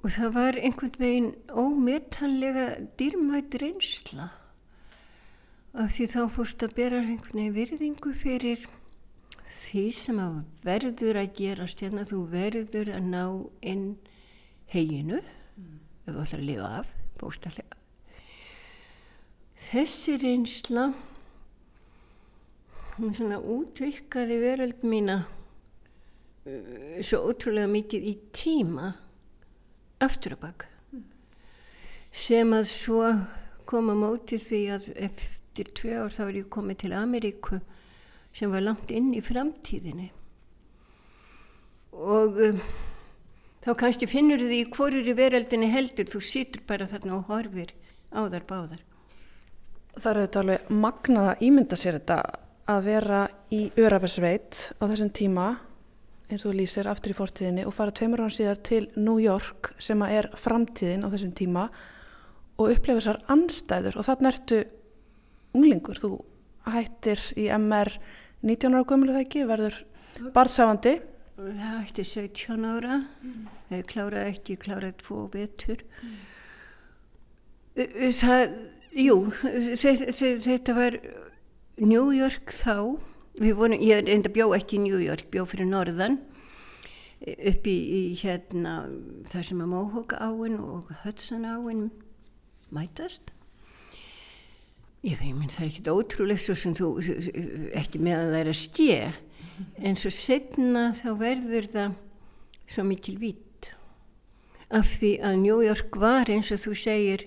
og 0.00 0.14
það 0.14 0.30
var 0.32 0.56
einhvern 0.56 0.96
veginn 0.96 1.32
ómetanlega 1.52 2.66
dýrmætt 2.96 3.58
reynsla 3.60 4.30
af 5.76 5.92
því 5.92 6.06
þá 6.14 6.20
fórst 6.32 6.64
að 6.64 6.78
bera 6.78 7.02
einhvern 7.02 7.42
veginn 7.42 7.58
virðingu 7.58 8.14
fyrir 8.16 8.64
því 9.50 9.84
sem 9.94 10.20
að 10.22 10.38
verður 10.64 11.18
að 11.20 11.34
gerast 11.38 11.82
hérna, 11.82 12.06
þú 12.06 12.22
verður 12.30 12.92
að 12.94 13.10
ná 13.10 13.24
inn 13.66 13.86
heginu 14.70 15.18
mm. 15.20 15.76
ef 16.06 16.14
þú 16.14 16.22
ætlar 16.24 16.40
að 16.40 16.48
lifa 16.48 16.70
af 16.80 16.90
bóstarlega 17.20 17.78
þessi 19.70 20.16
reynsla 20.22 20.86
hún 22.96 23.14
svona 23.16 23.40
útvikkaði 23.40 24.38
veröld 24.42 24.86
mína 24.86 25.20
uh, 25.24 27.00
svo 27.02 27.24
ótrúlega 27.30 27.70
mikið 27.70 28.08
í 28.12 28.14
tíma 28.36 28.94
aftur 30.00 30.36
að 30.36 30.44
baka 30.46 30.70
mm. 30.94 31.04
sem 32.12 32.56
að 32.56 32.66
svo 32.70 33.04
koma 33.70 33.94
mótið 33.98 34.46
því 34.46 34.62
að 34.76 34.88
eftir 35.10 35.74
tvei 35.76 35.98
ár 35.98 36.14
þá 36.14 36.24
er 36.28 36.40
ég 36.40 36.50
komið 36.52 36.82
til 36.84 36.94
Ameríku 36.96 37.60
sem 38.36 38.52
var 38.52 38.64
langt 38.64 38.90
inn 38.94 39.10
í 39.16 39.22
framtíðinni. 39.24 40.10
Og 41.96 42.38
um, 42.46 42.60
þá 43.64 43.72
kannski 43.78 44.08
finnur 44.10 44.42
því 44.42 44.60
hvorur 44.74 45.08
í 45.10 45.16
veröldinni 45.16 45.70
heldur. 45.72 46.08
Þú 46.10 46.22
situr 46.24 46.64
bara 46.68 46.88
þarna 46.90 47.18
og 47.18 47.32
horfir 47.32 47.74
á 48.14 48.20
þar 48.30 48.46
báðar. 48.46 48.84
Það 49.96 50.12
eru 50.12 50.26
þetta 50.26 50.44
alveg 50.44 50.70
magnað 50.70 51.32
að 51.32 51.42
ímynda 51.48 51.78
sér 51.78 51.98
þetta 51.98 52.20
að 52.70 52.86
vera 52.86 53.24
í 53.50 53.64
Örafersveit 53.80 54.60
á 54.78 54.84
þessum 54.86 55.10
tíma 55.14 55.48
eins 56.30 56.44
og 56.46 56.54
lýsir 56.54 56.86
aftur 56.86 57.10
í 57.10 57.18
fortíðinni 57.18 57.64
og 57.66 57.74
fara 57.74 57.94
tveimur 57.94 58.22
án 58.22 58.32
síðar 58.32 58.60
til 58.66 58.84
New 58.94 59.18
York 59.18 59.72
sem 59.82 59.98
er 60.06 60.30
framtíðin 60.38 61.02
á 61.02 61.10
þessum 61.10 61.32
tíma 61.34 61.66
og 62.60 62.70
upplefa 62.70 63.00
þessar 63.00 63.20
anstæður 63.34 63.98
og 63.98 64.06
þarna 64.06 64.30
ertu 64.30 64.60
unglingur, 65.56 65.98
þú 65.98 66.20
hættir 66.70 67.22
í 67.40 67.48
MR 67.56 67.90
19 68.40 68.74
ára 68.74 68.88
gömuleg 68.88 69.16
það 69.16 69.24
ekki, 69.26 69.46
verður 69.48 69.80
barðsafandi 70.34 70.94
Það 71.40 71.76
hætti 71.86 72.04
17 72.04 72.64
ára. 72.68 72.96
Mm. 73.24 73.44
kláraði 73.88 74.32
ekki, 74.34 74.56
kláraði 74.60 74.96
tvo 75.00 75.22
vetur. 75.32 75.84
Mm. 76.04 76.18
það, 78.18 78.56
jú 78.92 79.16
þetta 79.80 80.74
var 80.76 80.98
New 81.80 82.10
York 82.12 82.52
þá. 82.52 82.98
Vorum, 83.40 83.78
ég 83.80 84.10
enda 84.10 84.28
bjó 84.32 84.50
ekki 84.52 84.76
í 84.76 84.84
New 84.84 85.00
York, 85.00 85.30
bjó 85.32 85.46
fyrir 85.48 85.70
norðan. 85.70 86.18
Upp 87.24 87.68
í, 87.68 87.76
í 87.76 88.02
hérna 88.20 88.82
þar 89.28 89.48
sem 89.48 89.64
að 89.64 89.72
Mohawk 89.72 90.16
áin 90.20 90.60
og 90.60 90.92
Hudson 91.04 91.44
áin 91.48 91.88
mætast 92.72 93.32
ég 95.06 95.16
veit, 95.20 95.52
það 95.54 95.64
er 95.64 95.68
ekkit 95.70 95.90
ótrúlega 95.94 96.42
svo 96.42 96.56
sem 96.58 96.76
þú 96.76 96.88
ekki 97.80 98.00
með 98.02 98.18
að 98.18 98.30
það 98.30 98.40
er 98.40 98.52
að 98.52 98.60
stjé 98.60 98.98
en 99.80 99.98
svo 99.98 100.12
setna 100.12 100.84
þá 100.96 101.10
verður 101.20 101.68
það 101.72 101.98
svo 102.70 102.86
mikil 102.86 103.16
vít 103.20 103.70
af 104.70 104.86
því 104.86 105.12
að 105.26 105.38
New 105.42 105.60
York 105.64 105.96
var 105.98 106.30
eins 106.30 106.52
og 106.54 106.62
þú 106.62 106.74
segir 106.78 107.26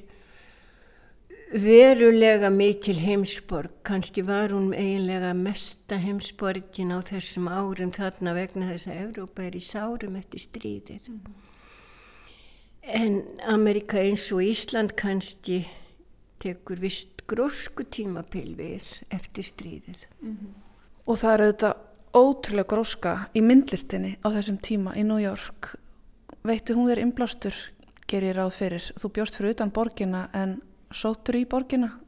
verulega 1.54 2.50
mikil 2.50 2.96
heimsborg 2.98 3.82
kannski 3.86 4.24
var 4.26 4.54
hún 4.56 4.72
eiginlega 4.74 5.34
mesta 5.38 6.00
heimsborgin 6.02 6.94
á 6.96 7.00
þessum 7.06 7.50
árum 7.52 7.92
þarna 7.94 8.34
vegna 8.38 8.72
þess 8.72 8.90
að 8.90 9.02
Evrópa 9.04 9.46
er 9.46 9.58
í 9.60 9.62
sárum 9.62 10.18
eftir 10.18 10.46
stríðið 10.48 11.12
mm. 11.12 11.36
en 13.02 13.20
Amerika 13.54 14.02
eins 14.02 14.26
og 14.34 14.42
Ísland 14.46 14.96
kannski 14.98 15.66
tekur 16.42 16.82
vist 16.82 17.13
grósku 17.28 17.86
tímapil 17.90 18.56
við 18.58 18.84
eftir 19.10 19.44
stríðið. 19.44 20.08
Mm 20.22 20.38
-hmm. 20.38 20.52
og 21.06 21.18
það 21.18 21.34
er 21.34 21.42
auðvitað 21.42 21.76
ótrúlega 22.14 22.68
gróska 22.68 23.14
í 23.34 23.42
myndlistinni 23.42 24.18
á 24.22 24.28
þessum 24.30 24.58
tíma 24.58 24.96
í 24.96 25.04
New 25.04 25.18
York. 25.18 25.76
Veitu 26.44 26.76
hún 26.76 26.92
er 26.92 27.00
inblástur 27.00 27.54
gerir 28.08 28.36
ráð 28.36 28.52
fyrir, 28.52 28.92
þú 29.00 29.10
bjóst 29.10 29.36
fyrir 29.36 29.56
utan 29.56 29.72
borgina 29.72 30.30
en 30.34 30.62
sótur 30.92 31.36
í 31.36 31.46
borgina? 31.46 32.00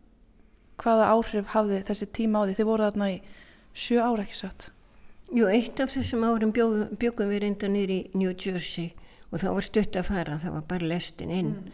Hvaða 0.78 1.10
áhrif 1.15 1.45
hafði 1.56 1.82
þessi 1.88 2.06
tíma 2.06 2.43
á 2.43 2.45
því 2.45 2.56
þið 2.58 2.69
voru 2.69 2.84
þarna 2.84 3.12
í 3.12 3.21
sjö 3.73 4.01
ára 4.04 4.25
ekki 4.25 4.36
satt? 4.36 4.71
Jú, 5.34 5.47
eitt 5.49 5.80
af 5.80 5.89
þessum 5.95 6.23
árum 6.28 6.51
bjögum 6.54 7.32
við 7.32 7.41
reynda 7.41 7.67
nýri 7.67 7.99
í 8.04 8.10
New 8.13 8.34
Jersey 8.34 8.91
og 9.32 9.41
það 9.41 9.56
var 9.58 9.65
stutt 9.65 9.95
að 9.95 10.10
fara, 10.12 10.38
það 10.38 10.51
var 10.51 10.65
bara 10.69 10.89
lestin 10.91 11.32
inn. 11.32 11.54
Mm. 11.56 11.71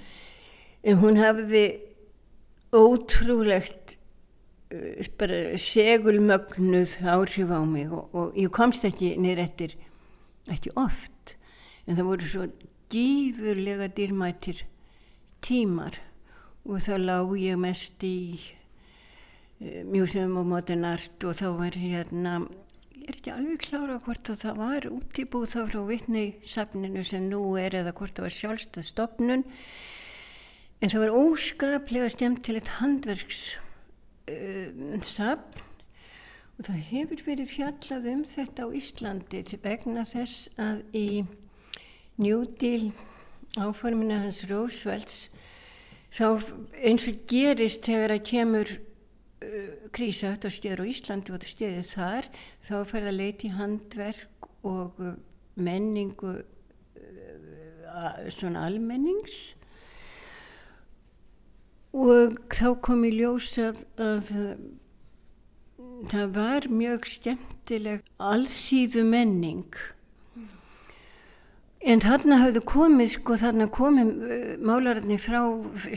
en 0.84 0.97
hún 0.97 1.19
hafði 1.21 1.65
ótrúlegt 2.71 3.97
Eh, 4.71 5.57
segulmögnuð 5.57 6.91
áhrif 7.03 7.49
á 7.51 7.60
mig 7.67 7.91
og, 7.91 8.07
og 8.15 8.36
ég 8.39 8.47
komst 8.55 8.86
ekki 8.88 9.17
neyr 9.19 9.41
eftir 9.43 9.75
ekki 10.47 10.71
oft. 10.79 11.36
En 11.84 11.97
það 11.97 12.07
voru 12.07 12.29
svo 12.29 12.45
gífurlega 12.91 13.89
dýrmættir 13.91 14.63
tímar 15.43 15.99
og 16.63 16.79
þá 16.79 16.95
lág 17.03 17.36
ég 17.41 17.60
mest 17.60 18.05
í 18.07 18.39
uh, 18.39 19.84
Museum 19.91 20.38
of 20.39 20.47
Modern 20.47 20.88
Art 20.88 21.19
og 21.27 21.36
þá 21.36 21.47
var 21.60 21.75
hérna 21.75 22.39
ég 22.95 23.12
er 23.12 23.19
ekki 23.19 23.36
alveg 23.36 23.67
klára 23.67 23.99
hvort 24.05 24.31
það 24.31 24.62
var 24.62 24.88
útibúð 24.88 25.51
þá 25.51 25.62
frá 25.67 25.81
vittnei 25.89 26.27
safninu 26.47 27.03
sem 27.03 27.27
nú 27.27 27.57
er 27.60 27.75
eða 27.81 27.91
hvort 27.91 28.15
það 28.15 28.29
var 28.29 28.39
sjálfstað 28.39 28.88
stopnun 28.88 29.49
en 30.82 30.89
það 30.89 31.04
var 31.04 31.17
óskaplega 31.22 32.10
stemt 32.10 32.41
til 32.46 32.58
eitt 32.58 32.72
handverks 32.80 33.41
uh, 34.32 34.98
safn. 35.06 35.67
Og 36.58 36.67
það 36.67 36.82
hefur 36.91 37.22
verið 37.26 37.54
fjallað 37.56 38.08
um 38.12 38.26
þetta 38.30 38.65
á 38.65 38.67
Íslandi 38.78 39.39
vegna 39.63 40.04
þess 40.06 40.50
að 40.62 40.84
í 40.94 41.08
Deal 42.22 42.91
áformina 43.58 44.20
hans 44.22 44.44
Rósvelds 44.50 45.30
þá 46.13 46.28
eins 46.84 47.08
og 47.10 47.24
gerist 47.30 47.88
þegar 47.88 48.13
að 48.15 48.26
kemur 48.30 48.74
uh, 48.76 49.72
krísa 49.96 50.36
þetta 50.36 50.52
stjör 50.54 50.84
á 50.84 50.91
Íslandi 50.91 51.32
og 51.32 51.39
þetta 51.39 51.54
stjörði 51.56 51.86
þar 51.96 52.30
þá 52.67 52.76
fer 52.91 53.08
það 53.08 53.17
leiti 53.17 53.52
handverk 53.56 54.52
og 54.67 55.02
uh, 55.02 55.15
menningu 55.56 56.36
uh, 56.41 58.22
svona 58.30 58.67
almennings 58.70 59.56
og 61.91 62.38
þá 62.54 62.67
kom 62.86 63.04
í 63.08 63.12
ljósa 63.19 63.71
að 63.99 64.30
það 66.12 66.36
var 66.36 66.67
mjög 66.71 67.08
skemmtileg 67.10 68.06
allþýðu 68.32 69.04
menning 69.08 69.82
en 71.82 72.01
þarna 72.04 72.38
hafðu 72.43 72.62
komið 72.69 73.15
sko 73.15 73.38
þarna 73.41 73.67
komið 73.73 74.10
uh, 74.10 74.51
málararni 74.62 75.17
frá 75.21 75.41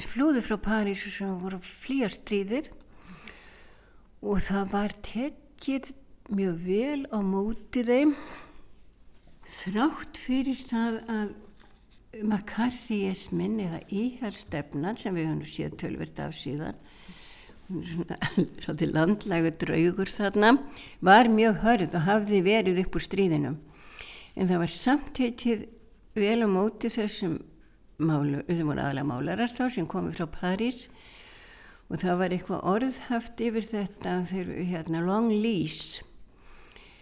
flúðu 0.09 0.43
frá 0.45 0.57
París 0.61 1.05
sem 1.13 1.35
voru 1.43 1.61
flýjastriðir 1.63 2.71
og 4.25 4.41
það 4.45 4.71
var 4.73 4.97
tekið 5.05 5.93
mjög 6.35 6.61
vel 6.65 7.01
á 7.13 7.19
móti 7.21 7.85
þeim 7.85 8.15
þrátt 9.61 10.21
fyrir 10.25 10.63
það 10.71 11.01
að 11.13 11.35
McCarthyismin 12.23 13.59
eða 13.65 13.81
íhjálpstefnan 13.89 14.99
sem 15.01 15.17
við 15.17 15.31
höfum 15.31 15.45
séð 15.49 15.79
tölvert 15.83 16.21
af 16.23 16.37
síðan 16.39 16.79
svona 17.65 18.19
landlægu 18.99 19.55
draugur 19.63 20.11
þarna 20.13 20.57
var 21.05 21.31
mjög 21.33 21.63
hörð 21.65 21.97
og 21.97 22.07
hafði 22.09 22.43
verið 22.45 22.83
upp 22.85 22.99
úr 22.99 23.07
stríðinum 23.07 23.57
en 24.35 24.51
það 24.51 24.63
var 24.65 24.73
samtættið 24.75 25.67
vel 26.19 26.41
á 26.45 26.49
móti 26.51 26.91
þessum 26.93 27.39
málu, 28.03 28.43
þessum 28.49 28.71
voru 28.71 28.83
aðalega 28.83 29.09
málarar 29.09 29.53
þá 29.55 29.65
sem 29.73 29.87
komið 29.91 30.19
frá 30.19 30.27
París. 30.41 30.87
Og 31.93 32.01
það 32.01 32.21
var 32.21 32.35
eitthvað 32.35 32.67
orðhaft 32.73 33.41
yfir 33.45 33.67
þetta 33.69 34.15
þegar 34.31 34.69
hérna 34.71 35.03
long 35.05 35.29
lease 35.31 36.01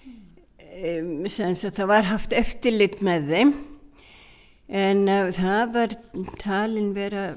um, 0.03 1.29
sem 1.31 1.55
það 1.55 1.87
var 1.92 2.09
haft 2.11 2.35
eftirlit 2.37 2.98
með 3.05 3.31
þeim 3.31 3.55
en 4.72 5.04
uh, 5.11 5.28
það 5.37 5.74
var 5.74 5.96
talin 6.40 6.92
vera 6.96 7.32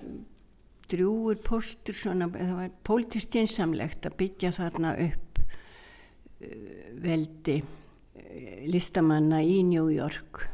drúur 0.91 1.39
postur 1.43 1.97
svona, 1.97 2.29
það 2.31 2.53
var 2.59 2.75
pólitist 2.87 3.35
einsamlegt 3.35 4.05
að 4.07 4.17
byggja 4.21 4.53
þarna 4.55 4.93
upp 5.07 5.41
uh, 5.41 6.85
veldi 7.03 7.57
uh, 7.59 8.61
listamanna 8.71 9.41
í 9.43 9.59
New 9.67 9.89
York 9.91 10.45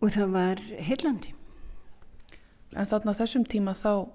og 0.00 0.14
það 0.14 0.32
var 0.32 0.64
heillandi. 0.80 1.34
En 2.72 2.88
þarna 2.88 3.16
þessum 3.18 3.44
tíma 3.50 3.74
þá, 3.76 4.06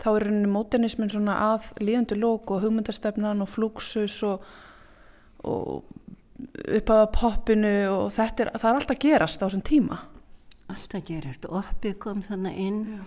þá 0.00 0.08
er 0.14 0.28
rauninni 0.28 0.52
móternismin 0.54 1.12
svona 1.12 1.36
að 1.50 1.72
líðundu 1.82 2.16
lók 2.22 2.54
og 2.54 2.62
hugmyndastefnan 2.64 3.42
og 3.44 3.50
flúksus 3.52 4.22
og, 4.24 4.46
og 5.44 5.84
upp 6.78 6.92
að 6.92 7.06
poppinu 7.16 7.74
og 7.90 8.06
þetta 8.14 8.46
er, 8.46 8.52
það 8.56 8.70
er 8.70 8.78
alltaf 8.80 9.02
gerast 9.02 9.42
á 9.42 9.46
þessum 9.48 9.66
tíma 9.66 9.98
alltaf 10.72 11.04
gerast 11.06 11.46
og 11.48 11.60
oppið 11.62 11.98
kom 12.02 12.22
þannig 12.26 12.60
inn. 12.62 12.80
Já. 12.90 13.02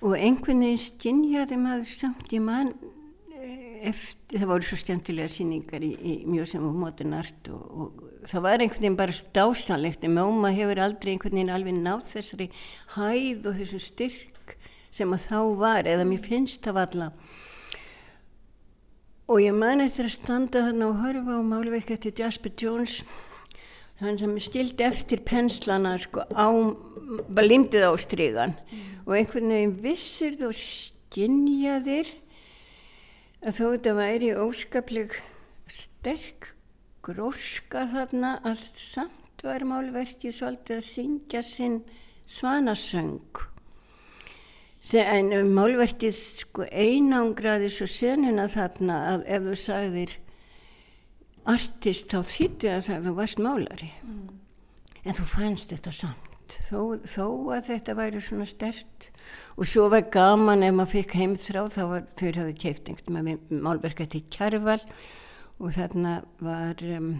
og 0.00 0.14
einhvern 0.16 0.62
veginn 0.64 0.80
skinnjaði 0.80 1.58
maður 1.60 1.90
samt 1.90 2.32
í 2.32 2.40
mann 2.40 2.70
eh, 3.36 3.90
eftir, 3.90 4.38
það 4.40 4.50
voru 4.52 4.68
svo 4.68 4.78
stjæntilega 4.80 5.32
síningar 5.32 5.84
í, 5.84 5.90
í 5.92 6.14
mjög 6.24 6.48
sem 6.54 6.64
og 6.64 6.78
mótin 6.80 7.16
art 7.18 7.50
og, 7.52 7.66
og 7.70 8.28
það 8.30 8.46
var 8.46 8.64
einhvern 8.64 8.86
veginn 8.86 8.98
bara 9.00 9.18
dásanlegt 9.36 10.06
en 10.08 10.16
máma 10.16 10.54
hefur 10.56 10.80
aldrei 10.86 11.12
einhvern 11.14 11.36
veginn 11.36 11.52
alveg 11.52 11.78
nátt 11.82 12.08
þessari 12.14 12.48
hæð 12.96 13.50
og 13.50 13.60
þessum 13.60 13.84
styrk 13.84 14.56
sem 14.90 15.12
að 15.14 15.28
þá 15.28 15.38
var 15.60 15.88
eða 15.88 16.08
mér 16.08 16.24
finnst 16.24 16.64
það 16.64 16.80
valla 16.80 17.10
og 19.30 19.38
ég 19.38 19.54
man 19.54 19.84
eftir 19.84 20.08
að 20.08 20.16
standa 20.16 20.64
þarna 20.66 20.88
og 20.90 21.02
horfa 21.04 21.36
á 21.38 21.42
málverk 21.46 21.92
eftir 21.94 22.16
Jasper 22.18 22.56
Jones 22.58 23.02
hann 24.00 24.18
sem 24.20 24.36
stildi 24.40 24.84
eftir 24.86 25.20
penslana 25.26 25.96
sko 26.00 26.24
á, 26.32 26.48
bara 27.28 27.46
limdið 27.46 27.84
á 27.84 27.92
strygan 28.00 28.56
og 29.04 29.16
einhvern 29.18 29.52
veginn 29.52 29.76
vissir 29.84 30.38
þú 30.40 30.52
skinjaðir 30.56 32.08
að 33.40 33.56
þó 33.56 33.64
þetta 33.64 33.94
væri 33.98 34.30
óskapleg 34.36 35.16
sterk 35.70 36.54
gróska 37.04 37.86
þarna 37.90 38.36
að 38.46 38.64
samt 38.76 39.44
var 39.44 39.64
málverkið 39.68 40.34
svolítið 40.36 40.76
að 40.76 40.88
syngja 40.88 41.42
sinn 41.44 41.78
svanasöng. 42.28 43.40
En 44.96 45.32
málverkið 45.54 46.16
sko 46.16 46.66
einangraði 46.68 47.68
svo 47.72 47.88
senuna 47.88 48.48
þarna 48.52 48.98
að 49.14 49.24
ef 49.28 49.48
þú 49.48 49.56
sagðir 49.64 50.14
artist 51.48 52.10
þá 52.12 52.20
þýtti 52.26 52.72
að 52.74 52.90
það 52.90 53.14
varst 53.16 53.40
málari. 53.42 53.92
Mm. 54.04 54.26
en 55.04 55.16
þú 55.16 55.24
fannst 55.30 55.72
þetta 55.72 55.92
samt. 55.96 56.26
Þó, 56.66 56.98
þó 57.06 57.26
að 57.54 57.66
þetta 57.70 57.94
væri 57.94 58.20
svona 58.24 58.46
stert 58.48 59.10
og 59.54 59.68
svo 59.68 59.86
var 59.92 60.08
gaman 60.10 60.64
ef 60.66 60.74
maður 60.74 60.96
fikk 60.96 61.14
heimþrá 61.20 61.62
þá 61.70 61.82
var 61.92 62.06
þau 62.10 62.30
hafði 62.40 62.54
keift 62.58 62.90
einhvern 62.90 63.60
málverka 63.62 64.06
til 64.10 64.24
Kjærval 64.34 64.80
og 65.60 65.74
þarna 65.76 66.16
var 66.42 66.82
um, 66.96 67.12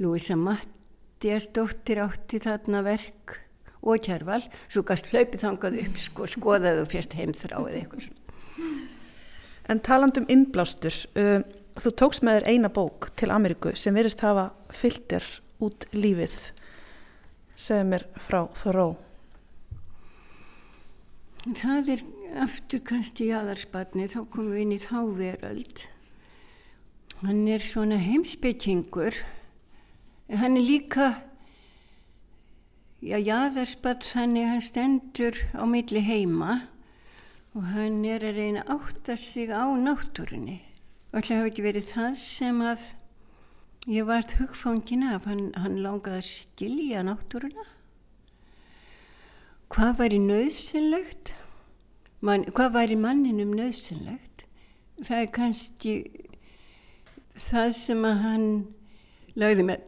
Lúisa 0.00 0.38
Mattiasdóttir 0.40 2.00
átti 2.06 2.40
þarna 2.40 2.80
verk 2.86 3.36
og 3.80 4.00
Kjærval 4.06 4.42
svo 4.62 4.86
gæst 4.88 5.12
hlaupið 5.12 5.44
þangað 5.44 5.78
upp 5.84 6.00
sko, 6.00 6.28
skoðaði 6.30 6.84
og 6.84 6.90
férst 6.92 7.16
heimþrá 7.18 7.60
eða 7.66 7.84
eitthvað 7.84 8.10
En 9.70 9.78
talandum 9.86 10.24
innblástur 10.32 10.96
um 11.14 11.44
þú 11.78 11.92
tókst 12.02 12.24
með 12.26 12.40
þér 12.40 12.48
eina 12.54 12.72
bók 12.72 13.10
til 13.20 13.30
Ameríku 13.30 13.74
sem 13.78 13.94
verist 13.94 14.24
hafa 14.24 14.50
fylgtir 14.74 15.26
út 15.62 15.86
lífið. 15.92 16.38
Segð 17.60 17.86
mér 17.92 18.08
frá 18.16 18.42
Þoró 18.56 18.88
Það 21.40 21.94
er 21.94 22.02
aftur 22.40 22.82
kannski 22.84 23.30
í 23.30 23.34
aðarspanni 23.34 24.06
þá 24.12 24.20
komum 24.30 24.52
við 24.54 24.62
inn 24.64 24.74
í 24.76 24.80
þáveröld 24.82 25.82
hann 27.20 27.40
er 27.52 27.64
svona 27.64 27.98
heimsbyggingur 28.00 29.16
hann 30.40 30.56
er 30.56 30.64
líka 30.64 31.08
já, 33.00 33.18
aðarspann 33.18 34.04
þannig 34.04 34.50
hann 34.50 34.64
stendur 34.64 35.40
á 35.52 35.64
milli 35.68 36.04
heima 36.06 36.62
og 37.56 37.66
hann 37.74 38.04
er 38.06 38.24
að 38.24 38.40
reyna 38.40 38.64
að 38.64 38.76
átta 38.76 39.16
sig 39.20 39.50
á 39.52 39.64
náttúrunni 39.74 40.60
og 41.10 41.20
það 41.26 41.36
hefði 41.36 41.50
ekki 41.50 41.66
verið 41.66 41.90
það 41.90 42.16
sem 42.22 42.62
að 42.62 42.86
ég 43.90 44.08
varð 44.08 44.36
hugfangin 44.38 45.06
af. 45.10 45.26
Hann, 45.26 45.50
hann 45.58 45.82
langaði 45.82 46.22
að 46.22 46.30
skilja 46.30 47.04
náttúruna. 47.06 47.66
Hvað 49.70 50.00
væri 50.00 50.18
nöðsynlegt 50.22 51.34
Man, 52.20 52.42
hvað 52.52 52.74
væri 52.74 52.96
manninum 53.00 53.54
nöðsynlegt 53.56 54.42
það 55.06 55.22
er 55.22 55.30
kannski 55.32 55.92
það 57.32 57.70
sem 57.78 58.02
að 58.04 58.18
hann 58.24 58.48
lagði 59.40 59.64
með 59.70 59.86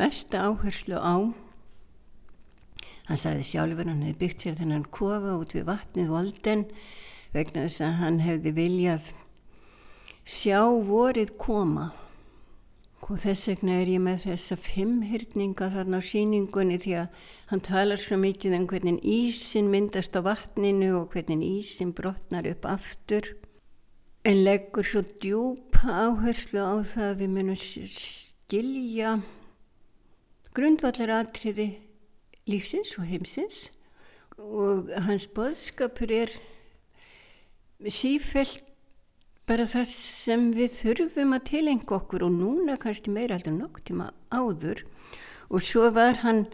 mesta 0.00 0.46
áherslu 0.48 0.96
á. 0.96 1.16
Hann 3.10 3.20
sagði 3.20 3.44
sjálfur 3.50 3.90
hann 3.90 4.00
hefði 4.06 4.20
byggt 4.22 4.46
sér 4.46 4.56
þennan 4.62 4.86
kofa 4.88 5.36
út 5.36 5.52
við 5.52 5.66
vatnið 5.68 6.14
volden 6.14 6.64
vegna 7.34 7.66
þess 7.66 7.84
að 7.84 8.00
hann 8.00 8.18
hefði 8.24 8.54
viljað 8.56 9.12
sjá 10.26 10.66
vorið 10.66 11.36
koma. 11.38 11.92
Og 13.06 13.20
þess 13.22 13.46
vegna 13.46 13.76
er 13.78 13.90
ég 13.92 14.02
með 14.02 14.24
þessa 14.24 14.56
fimmhyrninga 14.58 15.68
þarna 15.70 16.00
á 16.02 16.08
síningunni 16.08 16.80
því 16.82 16.94
að 17.04 17.28
hann 17.52 17.62
talar 17.62 18.00
svo 18.02 18.18
mikið 18.18 18.56
um 18.58 18.64
hvernig 18.66 18.98
ísin 19.06 19.70
myndast 19.70 20.18
á 20.18 20.26
vatninu 20.26 20.90
og 20.98 21.14
hvernig 21.14 21.44
ísin 21.60 21.94
brotnar 21.94 22.48
upp 22.50 22.66
aftur. 22.66 23.30
En 24.26 24.42
leggur 24.42 24.82
svo 24.82 25.04
djúpa 25.22 25.86
áherslu 26.08 26.58
á 26.58 26.82
það 26.82 27.06
að 27.12 27.22
við 27.22 27.34
munum 27.36 27.60
skilja 27.62 29.14
grundvallar 30.56 31.12
atriði 31.20 31.68
lífsins 32.50 32.96
og 32.98 33.06
heimsins. 33.06 33.68
Og 34.36 34.90
hans 35.06 35.30
boðskapur 35.30 36.10
er 36.10 36.34
sífælt 37.86 38.65
bara 39.46 39.66
það 39.70 39.90
sem 39.94 40.46
við 40.54 40.72
þurfum 40.74 41.34
að 41.36 41.44
tilenga 41.50 41.96
okkur 41.98 42.24
og 42.26 42.32
núna 42.34 42.76
kannski 42.82 43.12
meira 43.14 43.36
heldur 43.38 43.54
nokk 43.54 43.82
tíma 43.86 44.10
áður. 44.34 44.82
Og 45.50 45.62
svo 45.62 45.90
var 45.94 46.22
hann 46.24 46.46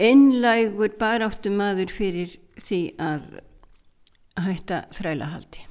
einlægur 0.00 0.94
baráttum 0.98 1.60
aður 1.60 1.92
fyrir 1.92 2.38
því 2.56 2.80
að 3.02 3.28
hætta 4.40 4.86
þrælahaldi. 4.96 5.66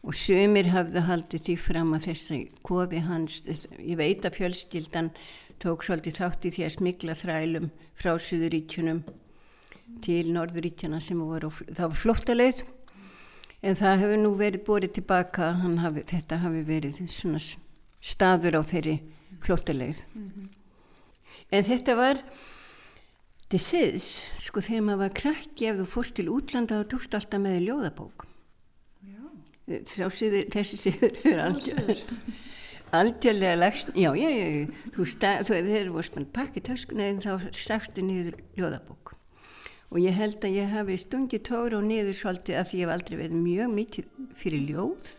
Og 0.00 0.16
sömur 0.16 0.70
hafði 0.72 1.04
haldið 1.04 1.44
því 1.44 1.56
fram 1.60 1.92
að 1.92 2.06
þessi 2.08 2.38
kofi 2.64 3.02
hans, 3.04 3.42
ég 3.44 3.98
veit 4.00 4.24
að 4.24 4.38
fjölskyldan 4.38 5.10
tók 5.60 5.84
svolítið 5.84 6.22
þátt 6.22 6.46
í 6.48 6.54
því 6.56 6.64
að 6.64 6.76
smigla 6.78 7.16
þrælum 7.20 7.66
frá 7.92 8.14
Suðuríkjunum 8.16 9.02
til 10.00 10.30
Norðuríkjana 10.32 11.02
sem 11.04 11.20
voru, 11.20 11.50
var 11.76 11.92
flottaleið 11.92 12.64
en 13.60 13.76
það 13.76 14.04
hefur 14.04 14.22
nú 14.22 14.30
verið 14.38 14.64
borið 14.66 14.94
tilbaka 14.98 15.50
hafi, 15.82 16.04
þetta 16.08 16.40
hafi 16.44 16.62
verið 16.68 17.02
svona 17.12 17.40
staður 18.00 18.60
á 18.60 18.62
þeirri 18.64 18.96
flottilegð 19.44 20.00
mm 20.14 20.30
-hmm. 20.30 20.48
en 21.50 21.64
þetta 21.64 21.96
var 21.96 22.22
til 23.50 23.60
siðs 23.60 24.24
sko 24.38 24.60
þegar 24.60 24.82
maður 24.86 25.02
var 25.04 25.14
krakki 25.22 25.66
ef 25.66 25.76
þú 25.76 25.86
fórst 25.86 26.14
til 26.14 26.28
útlanda 26.28 26.80
þá 26.80 26.88
tókst 26.88 27.14
alltaf 27.14 27.40
með 27.40 27.64
ljóðabók. 27.66 28.26
Siður, 29.86 30.46
þessi 30.50 30.76
siður 30.76 31.12
er 31.24 31.40
algjör 31.44 31.98
algjörlega 33.00 33.54
lagst 33.54 33.92
já, 33.94 34.10
já, 34.18 34.30
já, 34.30 34.66
þú, 34.94 35.04
þú 35.06 35.54
þegar 35.54 35.86
þú 35.86 35.94
varst 35.94 36.18
pakkið 36.34 36.62
töskuna 36.66 37.06
en 37.06 37.20
þá 37.22 37.52
sagstu 37.54 38.02
niður 38.02 38.40
ljóðabók 38.58 39.19
og 39.90 39.98
ég 39.98 40.14
held 40.14 40.44
að 40.46 40.54
ég 40.54 40.70
hafi 40.70 40.96
stungið 41.02 41.46
tóra 41.48 41.78
og 41.80 41.86
niður 41.86 42.14
svolítið 42.14 42.58
að 42.60 42.74
ég 42.78 42.84
hef 42.84 42.92
aldrei 42.94 43.16
verið 43.18 43.38
mjög 43.42 43.70
mikið 43.74 44.10
fyrir 44.38 44.66
ljóð 44.68 45.14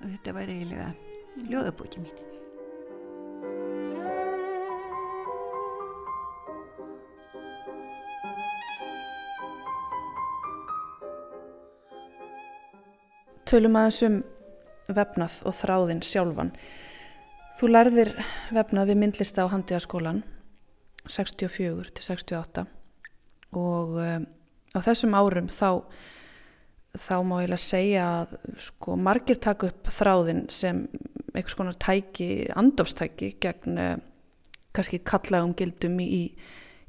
og 0.00 0.06
þetta 0.08 0.36
var 0.36 0.52
eiginlega 0.52 0.92
ljóðabóki 1.50 2.04
mín. 2.04 2.20
Tölum 13.44 13.76
aðeins 13.76 14.00
um 14.06 14.16
vefnað 14.96 15.36
og 15.44 15.54
þráðinn 15.54 16.00
sjálfan. 16.02 16.54
Þú 17.60 17.68
lærðir 17.70 18.14
vefnað 18.56 18.88
við 18.90 18.98
myndlista 19.02 19.44
á 19.44 19.52
Handiðaskólan 19.52 20.24
64 21.04 21.92
til 21.92 22.06
68 22.08 22.64
og 23.60 23.98
um, 24.02 24.26
á 24.74 24.78
þessum 24.84 25.14
árum 25.16 25.48
þá 25.52 25.68
þá 26.94 27.14
má 27.26 27.38
ég 27.42 27.50
lega 27.50 27.58
segja 27.62 28.06
að 28.20 28.34
sko 28.68 28.96
margir 28.98 29.40
taka 29.42 29.70
upp 29.72 29.90
þráðin 29.90 30.44
sem 30.54 30.84
einhvers 31.34 31.56
konar 31.58 31.78
tæki, 31.82 32.46
andofstæki 32.54 33.32
gegn 33.42 33.80
uh, 33.82 33.96
kannski 34.74 35.00
kallagum 35.06 35.54
gildum 35.58 35.98
í, 36.02 36.06
í, 36.06 36.22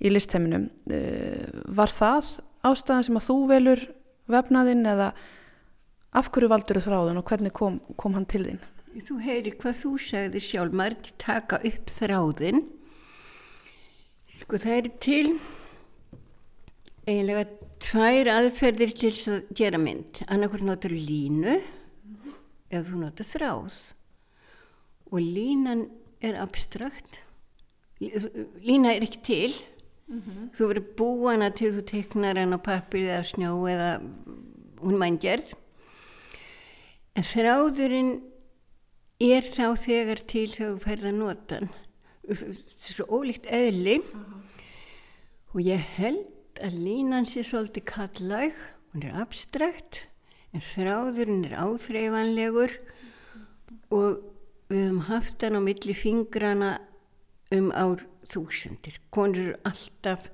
í 0.06 0.12
listheiminum 0.14 0.68
uh, 0.94 1.64
var 1.78 1.94
það 1.94 2.36
ástæðan 2.66 3.08
sem 3.10 3.20
að 3.20 3.28
þú 3.30 3.40
velur 3.50 3.84
vefnaðinn 4.32 4.86
eða 4.90 5.12
af 6.16 6.32
hverju 6.32 6.50
valdur 6.54 6.82
þráðin 6.82 7.20
og 7.20 7.28
hvernig 7.28 7.54
kom, 7.56 7.82
kom 8.00 8.16
hann 8.18 8.30
til 8.30 8.46
þín? 8.46 8.64
Þú 8.96 9.18
heyri 9.26 9.52
hvað 9.60 9.78
þú 9.82 9.92
segði 10.00 10.42
sjálf 10.42 10.78
margir 10.78 11.18
taka 11.20 11.60
upp 11.68 11.92
þráðin 11.92 12.64
sko 14.36 14.60
það 14.62 14.78
er 14.78 14.90
til 15.04 15.28
eiginlega 17.06 17.46
tvær 17.84 18.32
aðferðir 18.34 18.96
til 18.98 19.12
að 19.32 19.52
gera 19.58 19.80
mynd. 19.82 20.24
Annarkvært 20.28 20.66
notur 20.66 20.96
línu 20.96 21.60
eða 22.72 22.84
þú 22.88 23.02
notur 23.04 23.30
þráð. 23.30 23.78
Og 25.12 25.22
línan 25.22 25.86
er 26.26 26.40
abstrakt. 26.42 27.22
Lína 28.02 28.96
er 28.96 29.06
ekki 29.06 29.22
til. 29.24 29.54
Mm 30.06 30.22
-hmm. 30.22 30.50
þú 30.54 30.68
verður 30.70 30.96
búana 30.98 31.50
til 31.50 31.74
þú 31.74 31.82
teknar 31.82 32.38
henn 32.38 32.54
á 32.54 32.62
pappir 32.62 33.10
eða 33.10 33.24
snjó 33.24 33.66
eða 33.66 34.02
hún 34.78 35.00
mæn 35.02 35.18
gerð 35.18 35.56
en 37.16 37.24
þráðurinn 37.24 38.22
er 39.20 39.42
þá 39.42 39.76
þegar 39.80 40.22
til 40.28 40.52
þegar 40.52 40.76
þú 40.76 40.80
ferða 40.84 41.12
notan 41.12 41.70
svo 42.78 43.06
ólíkt 43.06 43.46
eðli. 43.46 43.98
Uh 43.98 44.06
-huh. 44.06 44.42
og 45.54 45.62
ég 45.62 45.80
held 45.98 46.35
að 46.64 46.78
línan 46.86 47.28
sé 47.28 47.44
svolítið 47.46 47.88
kallag, 47.90 48.56
hún 48.94 49.06
er 49.08 49.18
abstrakt 49.24 50.06
en 50.56 50.64
þráðurinn 50.64 51.48
er 51.50 51.58
áþreifanlegur 51.60 52.76
og 53.94 54.22
við 54.70 54.86
höfum 54.86 55.02
haft 55.10 55.44
hann 55.44 55.60
á 55.60 55.62
milli 55.62 55.96
fingrana 55.98 56.78
um 57.54 57.72
ár 57.76 58.06
þúsundir. 58.32 58.98
Konur 59.14 59.42
eru 59.42 59.58
alltaf, 59.68 60.30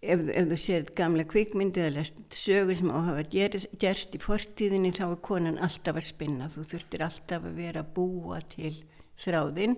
ef, 0.00 0.22
ef 0.30 0.48
þú 0.52 0.58
sér 0.60 0.86
gamla 0.96 1.26
kvikmyndi 1.28 1.82
eða 1.84 2.06
sögur 2.32 2.78
sem 2.78 2.92
á 2.94 2.96
að 2.96 3.08
hafa 3.10 3.66
gerst 3.82 4.14
í 4.16 4.22
fortíðinni 4.22 4.94
þá 4.96 5.04
er 5.10 5.20
konan 5.26 5.60
alltaf 5.60 6.00
að 6.00 6.08
spinna. 6.08 6.48
Þú 6.54 6.68
þurftir 6.70 7.04
alltaf 7.08 7.50
að 7.50 7.58
vera 7.58 7.84
að 7.84 7.92
búa 7.98 8.40
til 8.54 8.76
þráðinn 9.24 9.76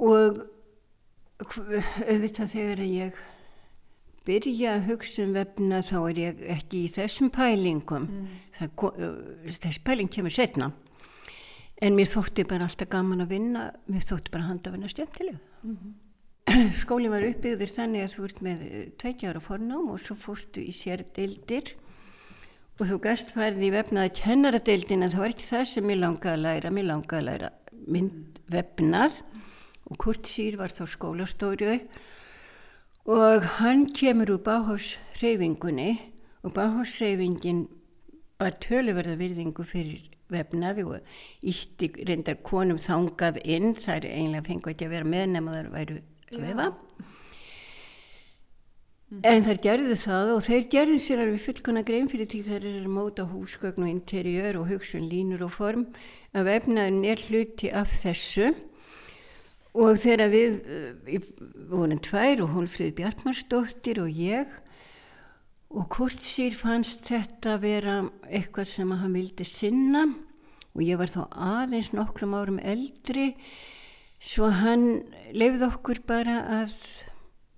og 0.00 0.40
auðvitað 1.40 2.52
þegar 2.54 2.82
ég 2.86 3.20
byrja 4.28 4.76
að 4.76 4.86
hugsa 4.90 5.24
um 5.24 5.34
vefna 5.34 5.80
þá 5.86 5.96
er 6.10 6.20
ég 6.20 6.44
ekki 6.56 6.84
í 6.84 6.92
þessum 6.92 7.30
pælingum. 7.34 8.06
Mm. 8.06 9.50
þessi 9.50 9.82
pæling 9.84 10.10
kemur 10.12 10.34
setna 10.34 10.72
en 11.80 11.96
mér 11.96 12.10
þótti 12.10 12.44
bara 12.48 12.68
alltaf 12.68 12.90
gaman 12.92 13.24
að 13.24 13.34
vinna 13.34 13.66
mér 13.88 14.04
þótti 14.04 14.32
bara 14.34 14.48
handa 14.50 14.68
að 14.68 14.76
vinna 14.76 14.90
stjæmtileg 14.92 15.38
mm 15.62 15.76
-hmm. 15.76 16.72
skóli 16.82 17.08
var 17.08 17.24
uppbyggður 17.24 17.72
þannig 17.76 18.04
að 18.04 18.14
þú 18.14 18.24
ert 18.24 18.42
með 18.44 18.64
tveikjára 19.00 19.40
fornám 19.40 19.88
og 19.92 20.00
svo 20.00 20.16
fórstu 20.18 20.60
í 20.60 20.72
sér 20.74 21.04
deildir 21.16 21.74
og 22.80 22.88
þú 22.88 22.96
gæst 23.04 23.32
færði 23.36 23.68
í 23.68 23.74
vefnaði 23.74 24.12
kennaradeildin 24.22 25.04
en 25.04 25.12
það 25.12 25.24
var 25.24 25.34
ekki 25.34 25.48
það 25.48 25.64
sem 25.68 25.90
ég 25.90 25.98
langaði 26.00 26.32
að 26.32 26.44
læra. 26.46 26.70
Mér 26.72 26.86
langaði 26.88 27.20
að 27.20 27.28
læra 27.28 27.50
mynd 27.86 28.40
vefnað. 28.48 29.18
Og 29.90 29.98
Kurt 30.00 30.28
Sýr 30.30 30.56
var 30.56 30.72
þá 30.72 30.84
skólastóriu 30.88 31.74
og 33.06 33.44
hann 33.60 33.86
kemur 33.96 34.36
úr 34.36 34.42
báhásreyfingunni 34.44 35.90
og 36.42 36.52
báhásreyfingin 36.56 37.68
var 38.40 38.56
töluverða 38.60 39.16
virðingu 39.20 39.64
fyrir 39.64 40.10
vefnaði 40.30 40.84
og 40.86 41.00
ítti 41.42 41.90
reyndar 42.06 42.38
konum 42.46 42.78
þangað 42.80 43.40
inn. 43.44 43.74
Það 43.74 43.96
er 43.96 44.08
eiginlega 44.10 44.46
fengið 44.48 44.72
ekki 44.74 44.88
að 44.88 44.94
vera 44.94 45.10
með 45.14 45.26
nema 45.34 45.56
þar 45.56 45.72
væru 45.74 45.98
að 46.30 46.44
vefa. 46.46 46.68
En 49.26 49.42
þær 49.42 49.58
gerðu 49.58 49.94
það 49.98 50.28
og 50.36 50.44
þeir 50.46 50.66
gerðu 50.70 50.98
sér 51.02 51.20
alveg 51.24 51.42
fullkona 51.42 51.80
grein 51.82 52.06
fyrir 52.08 52.28
því 52.30 52.42
þær 52.46 52.66
eru 52.70 52.90
móta 52.94 53.24
húsgögn 53.26 53.82
og 53.82 53.90
interiör 53.90 54.60
og 54.60 54.68
hugsun 54.70 55.08
línur 55.10 55.42
og 55.48 55.50
form. 55.56 55.88
Að 56.30 56.46
vefnaðin 56.46 57.02
er 57.10 57.24
hluti 57.26 57.72
af 57.74 57.90
þessu 57.90 58.52
og 59.76 60.00
þegar 60.02 60.32
við 60.32 60.56
við 61.06 61.20
eh, 61.20 61.44
vorum 61.70 62.00
tvær 62.02 62.42
og 62.44 62.54
Hólfrið 62.56 62.94
Bjartmarsdóttir 62.98 64.00
og 64.02 64.10
ég 64.10 64.50
og 65.70 65.86
hvort 65.94 66.24
sér 66.26 66.56
fannst 66.58 67.04
þetta 67.06 67.58
vera 67.62 68.00
eitthvað 68.26 68.72
sem 68.72 68.90
hann 68.90 69.14
vildi 69.14 69.46
sinna? 69.46 70.08
Og 70.74 70.82
ég 70.86 70.98
var 70.98 71.10
þá 71.10 71.22
aðeins 71.30 71.92
nokkrum 71.94 72.34
árum 72.34 72.58
eldri 72.62 73.34
svo 74.22 74.50
hann 74.54 75.04
lefði 75.34 75.66
okkur 75.66 76.02
bara 76.06 76.40
að 76.60 76.74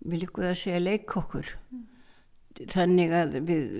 vil 0.08 0.22
ykkur 0.26 0.50
að 0.50 0.60
segja 0.60 0.82
leik 0.82 1.16
okkur. 1.16 1.48
Mm. 1.72 1.88
þannig 2.68 3.12
að 3.16 3.36
við 3.48 3.70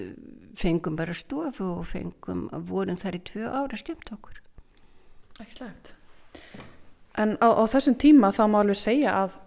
fengum 0.59 0.97
bara 0.97 1.15
stofu 1.15 1.67
og 1.77 1.85
fengum 1.87 2.47
að 2.57 2.71
vorum 2.73 2.97
þar 2.97 3.19
í 3.19 3.25
tvö 3.29 3.51
ára 3.53 3.79
stemt 3.79 4.09
okkur. 4.15 4.41
Ekki 5.39 5.59
slæmt 5.59 5.93
En 7.21 7.37
á, 7.45 7.49
á 7.53 7.65
þessum 7.69 7.97
tíma 8.01 8.33
þá 8.33 8.45
má 8.49 8.61
alveg 8.63 8.79
segja 8.81 9.17
að 9.25 9.39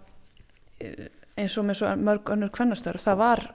eh, 0.85 1.07
eins 1.35 1.57
og 1.57 1.67
með 1.67 1.79
svo 1.81 1.93
mörg 1.97 2.31
önnur 2.35 2.53
kvennastöru 2.53 3.01
það 3.01 3.21
var 3.21 3.45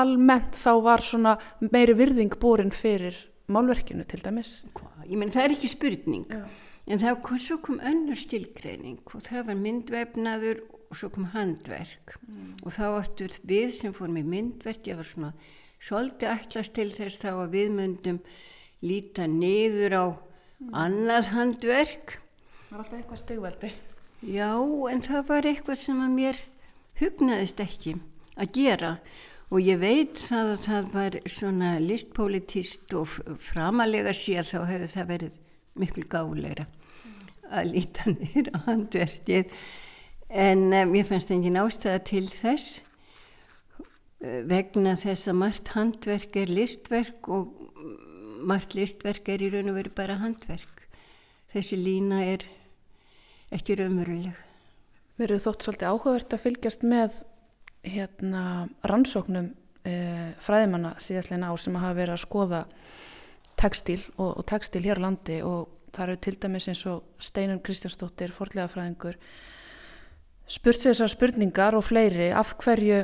almennt 0.00 0.56
þá 0.56 0.72
var 0.84 1.04
svona 1.04 1.36
meiri 1.60 1.94
virðing 1.98 2.36
búrin 2.40 2.72
fyrir 2.74 3.16
málverkinu 3.50 4.06
til 4.08 4.22
dæmis. 4.24 4.60
Ég 5.06 5.18
menn 5.18 5.32
það 5.34 5.46
er 5.46 5.54
ekki 5.56 5.70
spurning 5.70 6.26
Já. 6.30 6.44
en 6.86 7.02
þá 7.02 7.10
kom, 7.24 7.40
svo 7.40 7.58
kom 7.64 7.80
önnur 7.82 8.18
stilgreining 8.18 9.00
og 9.10 9.24
það 9.26 9.48
var 9.50 9.58
myndvefnaður 9.64 10.62
og 10.90 10.98
svo 10.98 11.10
kom 11.14 11.28
handverk 11.34 12.16
mm. 12.26 12.62
og 12.64 12.74
þá 12.74 12.84
áttur 12.88 13.36
við 13.46 13.74
sem 13.76 13.94
fórum 13.96 14.20
í 14.20 14.26
myndverk 14.26 14.88
ég 14.90 14.98
var 15.00 15.08
svona 15.08 15.32
svolítið 15.80 16.32
ætlast 16.34 16.74
til 16.76 16.88
þess 16.94 17.20
þá 17.22 17.30
að 17.32 17.54
við 17.54 17.76
myndum 17.76 18.18
líta 18.86 19.26
niður 19.30 19.96
á 19.98 20.06
mm. 20.10 20.72
annað 20.86 21.30
handverk 21.34 22.18
Það 22.70 22.76
var 22.76 22.84
alltaf 22.84 22.98
eitthvað 23.00 23.18
stegveldi. 23.18 23.68
Já, 24.30 24.50
en 24.94 25.00
það 25.02 25.22
var 25.26 25.46
eitthvað 25.50 25.78
sem 25.80 26.02
að 26.04 26.10
mér 26.14 26.36
hugnaðist 27.00 27.62
ekki 27.64 27.94
að 28.38 28.52
gera. 28.54 28.90
Og 29.50 29.64
ég 29.66 29.80
veit 29.80 30.20
það 30.22 30.50
að 30.52 30.60
það 30.68 30.90
var 30.92 31.16
svona 31.34 31.70
listpolitist 31.82 32.94
og 32.94 33.08
framalega 33.42 34.12
sér 34.14 34.46
þá 34.46 34.60
hefur 34.68 34.92
það 34.92 35.08
verið 35.08 35.40
miklu 35.82 36.04
gáleira 36.12 36.68
að 37.50 37.72
líta 37.72 38.06
nýra 38.14 38.54
á 38.54 38.58
handverkið. 38.68 39.50
En 40.30 40.62
um, 40.70 40.94
ég 40.94 41.10
fannst 41.10 41.34
engin 41.34 41.58
ástæða 41.58 42.04
til 42.06 42.22
þess 42.30 42.84
uh, 44.22 44.46
vegna 44.46 44.94
þess 44.94 45.26
að 45.26 45.40
margt 45.42 45.74
handverk 45.74 46.38
er 46.38 46.54
listverk 46.54 47.26
og 47.34 47.50
margt 48.46 48.78
listverk 48.78 49.26
er 49.34 49.42
í 49.42 49.50
raun 49.50 49.74
og 49.74 49.80
veru 49.82 49.96
bara 49.98 50.20
handverk. 50.22 50.86
Þessi 51.50 51.82
lína 51.82 52.22
er 52.30 52.46
ekki 53.54 53.76
raunveruleg. 53.80 54.38
Mér 55.20 55.34
hefur 55.34 55.50
þótt 55.50 55.66
svolítið 55.66 55.90
áhugavert 55.90 56.34
að 56.34 56.44
fylgjast 56.44 56.86
með 56.86 57.18
hérna, 57.84 58.44
rannsóknum 58.86 59.50
e, 59.84 59.94
fræðimanna 60.42 60.94
síðastlega 61.02 61.50
ár 61.50 61.60
sem 61.60 61.76
hafa 61.80 61.98
verið 61.98 62.16
að 62.16 62.24
skoða 62.24 62.62
tekstíl 63.60 64.00
og, 64.16 64.40
og 64.40 64.44
tekstíl 64.48 64.84
hér 64.86 65.00
á 65.00 65.04
landi 65.04 65.40
og 65.44 65.68
það 65.94 66.04
eru 66.06 66.20
til 66.24 66.36
dæmis 66.40 66.68
eins 66.70 66.82
og 66.88 67.22
Steinun 67.22 67.62
Kristjánsdóttir, 67.64 68.32
forlega 68.34 68.68
fræðingur 68.70 69.18
spurt 70.50 70.80
sér 70.80 70.94
þessar 70.94 71.12
spurningar 71.14 71.76
og 71.78 71.86
fleiri 71.86 72.30
af 72.34 72.54
hverju 72.62 73.02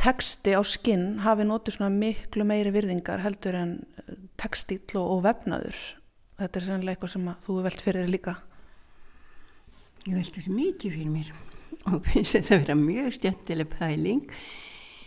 teksti 0.00 0.54
á 0.58 0.62
skinn 0.66 1.20
hafi 1.24 1.46
nótið 1.46 1.78
svona 1.78 1.92
miklu 1.94 2.46
meiri 2.46 2.72
virðingar 2.74 3.22
heldur 3.24 3.58
en 3.58 3.76
tekstíl 4.40 4.80
og, 4.98 5.18
og 5.18 5.22
vefnaður 5.26 5.78
þetta 6.40 6.60
er 6.60 6.66
sannlega 6.66 6.96
eitthvað 6.96 7.14
sem 7.14 7.30
þú 7.46 7.60
velt 7.66 7.84
fyrir 7.84 8.10
líka 8.10 8.38
Ég 10.04 10.18
veldi 10.18 10.36
þessu 10.36 10.52
mikið 10.52 10.96
fyrir 10.98 11.12
mér 11.12 11.28
og 11.88 12.02
finnst 12.10 12.36
þetta 12.36 12.56
að 12.56 12.64
vera 12.64 12.74
mjög 12.76 13.14
stjættileg 13.16 13.70
pæling. 13.72 14.24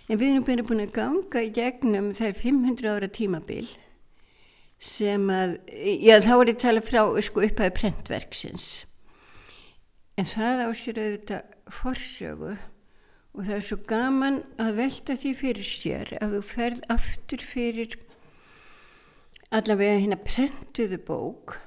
En 0.08 0.18
við 0.22 0.32
erum 0.32 0.66
búin 0.66 0.82
að 0.82 0.96
ganga 0.96 1.44
í 1.44 1.52
gegnum 1.54 2.08
þær 2.18 2.34
500 2.40 2.90
ára 2.96 3.10
tímabil 3.12 3.68
sem 4.82 5.30
að, 5.34 5.58
já 5.74 6.18
þá 6.22 6.32
er 6.34 6.50
ég 6.50 6.56
að 6.56 6.64
tala 6.64 6.84
frá 6.86 7.02
sko 7.26 7.44
upphæðu 7.46 7.76
prentverksins. 7.78 8.66
En 10.18 10.26
það 10.26 10.64
á 10.66 10.70
sér 10.78 11.00
auðvitað 11.04 11.54
forsögu 11.78 12.56
og 13.38 13.46
það 13.46 13.56
er 13.60 13.66
svo 13.70 13.80
gaman 13.90 14.42
að 14.62 14.78
velta 14.82 15.18
því 15.22 15.36
fyrir 15.38 15.70
sér 15.76 16.14
að 16.18 16.38
þú 16.38 16.44
ferð 16.56 16.84
aftur 16.94 17.46
fyrir 17.46 17.98
allavega 19.54 20.02
hérna 20.02 20.18
prentuðu 20.26 20.98
bók 21.06 21.60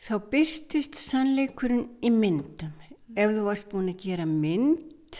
þá 0.00 0.14
byrtist 0.32 0.98
sannleikurinn 1.00 1.86
í 2.04 2.12
myndum. 2.14 2.72
Ef 3.18 3.32
þú 3.34 3.44
varst 3.48 3.70
búin 3.72 3.90
að 3.90 4.04
gera 4.04 4.26
mynd 4.28 5.18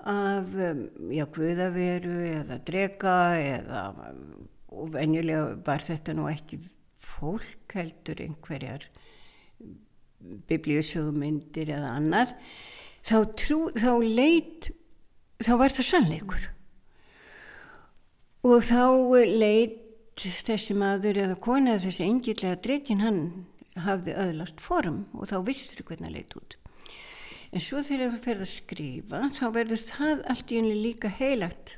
af 0.00 0.54
um, 0.56 0.86
já, 1.12 1.26
guðaveru 1.28 2.16
eða 2.30 2.56
drega 2.64 3.16
eða 3.36 3.82
og 4.70 4.92
venjulega 4.94 5.58
var 5.66 5.84
þetta 5.84 6.14
nú 6.16 6.28
ekki 6.30 6.60
fólk 7.00 7.74
heldur 7.76 8.22
einhverjar 8.24 8.86
biblíusögumyndir 10.48 11.72
eða 11.74 11.94
annað 11.98 12.32
þá, 13.04 13.16
trú, 13.36 13.60
þá 13.76 13.92
leit 14.04 14.70
þá 15.40 15.52
var 15.60 15.74
það 15.74 15.88
sannleikur 15.90 16.48
og 18.48 18.64
þá 18.64 18.82
leit 19.28 19.78
þessi 20.20 20.76
maður 20.76 21.22
eða 21.24 21.38
kona 21.40 21.76
eða 21.76 21.86
þessi 21.88 22.06
engilega 22.06 22.60
dregin 22.64 23.04
hann 23.04 23.22
hafði 23.78 24.16
öðlast 24.18 24.60
form 24.60 25.04
og 25.14 25.30
þá 25.30 25.36
vissur 25.46 25.84
hvernig 25.84 26.08
það 26.08 26.16
leitt 26.16 26.36
út. 26.36 26.56
En 27.50 27.62
svo 27.62 27.82
þegar 27.82 28.12
þú 28.14 28.22
ferð 28.24 28.44
að 28.46 28.52
skrifa 28.54 29.22
þá 29.34 29.44
verður 29.54 29.82
það 29.82 30.24
allt 30.32 30.52
í 30.52 30.60
unni 30.60 30.76
líka 30.78 31.10
heilagt 31.10 31.76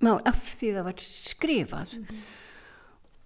mál 0.00 0.20
af 0.28 0.40
því 0.56 0.74
það 0.76 0.86
var 0.86 1.02
skrifað 1.04 1.96
mm 1.96 2.04
-hmm. 2.04 2.20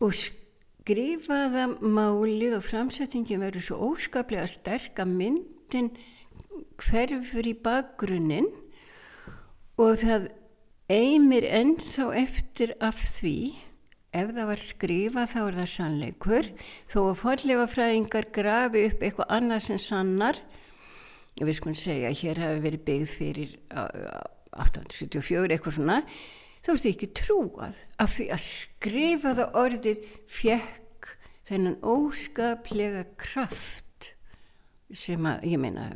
og 0.01 0.15
skrifaða 0.15 1.67
málið 1.81 2.57
og 2.59 2.65
framsettingin 2.65 3.41
verður 3.41 3.67
svo 3.69 3.77
óskaplega 3.93 4.47
sterk 4.47 4.99
að 4.99 5.15
myndin 5.21 5.91
hverfur 6.77 7.47
í 7.47 7.55
bakgrunnin 7.55 8.49
og 9.79 9.97
það 9.99 10.29
eigmir 10.89 11.45
ennþá 11.45 12.11
eftir 12.15 12.75
af 12.81 13.01
því 13.01 13.55
ef 14.15 14.33
það 14.35 14.51
var 14.51 14.63
skrifað 14.63 15.31
þá 15.33 15.39
er 15.43 15.59
það 15.59 15.71
sannleikur. 15.75 16.51
Þó 16.91 16.99
að 17.03 17.21
forleifafræðingar 17.23 18.29
grafi 18.35 18.85
upp 18.89 19.03
eitthvað 19.03 19.33
annað 19.39 19.67
sem 19.69 19.81
sannar 19.83 20.41
við 21.35 21.57
skulum 21.59 21.75
segja 21.79 22.11
að 22.13 22.21
hér 22.23 22.41
hafi 22.45 22.63
verið 22.63 22.85
byggð 22.87 23.13
fyrir 23.19 23.55
1874 23.75 25.57
eitthvað 25.57 25.77
svona 25.79 25.99
þá 26.65 26.71
er 26.71 26.79
þetta 26.79 26.93
ekki 26.93 27.11
trúað. 27.19 27.81
Af 28.01 28.15
því 28.17 28.29
að 28.35 28.45
skrifaða 28.45 29.49
orðið 29.65 30.05
fjekk 30.31 31.11
þennan 31.49 31.81
óskaplega 31.83 33.03
kraft 33.21 34.13
sem 34.95 35.27
að 35.27 35.49
ég 35.51 35.61
meina 35.61 35.89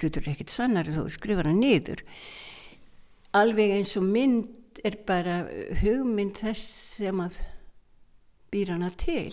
hlutur 0.00 0.24
er 0.24 0.32
ekkert 0.32 0.52
sannari 0.54 0.94
þó 0.96 1.04
skrifar 1.12 1.50
hann 1.50 1.60
niður. 1.60 2.02
Alveg 3.36 3.76
eins 3.76 3.94
og 4.00 4.08
mynd 4.08 4.61
er 4.86 4.98
bara 5.06 5.42
hugmynd 5.82 6.38
þess 6.42 6.68
sem 6.98 7.20
að 7.22 7.40
býr 8.52 8.74
hana 8.74 8.90
til. 8.90 9.32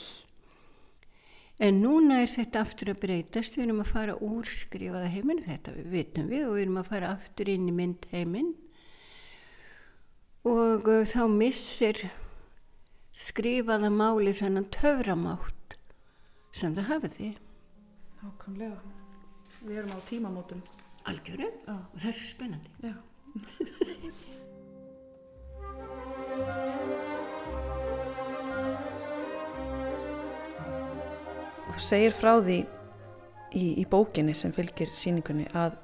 En 1.59 1.81
núna 1.83 2.21
er 2.23 2.31
þetta 2.31 2.61
aftur 2.63 2.93
að 2.93 3.01
breytast. 3.03 3.57
Við 3.57 3.65
erum 3.65 3.83
að 3.83 3.91
fara 3.91 4.15
úr 4.23 4.47
skrifaða 4.47 5.11
heiminn. 5.11 5.43
Þetta 5.43 5.75
við 5.75 5.91
vitum 5.91 6.29
við 6.31 6.45
og 6.47 6.55
við 6.55 6.63
erum 6.63 6.79
að 6.79 6.91
fara 6.93 7.13
aftur 7.17 7.51
inn 7.51 7.67
í 7.67 7.75
mynd 7.75 8.07
heiminn 8.13 8.53
og 10.47 10.87
uh, 10.87 11.03
þá 11.03 11.27
missir 11.27 12.05
skrifaða 13.19 13.89
máli 13.91 14.31
þennan 14.31 14.69
töframátt 14.71 15.75
sem 16.55 16.75
það 16.77 16.91
hafiði 16.93 17.33
Ákamlega. 18.19 18.79
Við 19.63 19.77
erum 19.81 19.95
á 19.95 19.99
tímamótum. 20.07 20.63
algjörum 21.07 21.55
og 21.71 21.99
það 21.99 22.09
er 22.09 22.17
svo 22.17 22.27
spennandi. 22.33 22.71
Já. 22.83 22.95
Þú 31.69 31.85
segir 31.85 32.15
frá 32.15 32.33
því 32.43 32.59
í, 33.55 33.65
í 33.81 33.85
bókinni 33.89 34.35
sem 34.35 34.51
fylgir 34.55 34.91
síningunni 34.97 35.47
að 35.57 35.77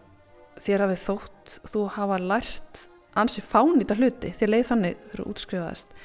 þér 0.61 0.85
hafið 0.85 1.01
þótt 1.03 1.55
þú 1.71 1.85
hafa 1.95 2.19
lært 2.21 2.85
ansi 3.19 3.43
fánýta 3.43 3.95
hluti 3.97 4.31
þér 4.35 4.51
leið 4.51 4.67
þannig 4.71 4.99
þegar 5.05 5.21
þú 5.21 5.27
útskrifaðist 5.33 5.95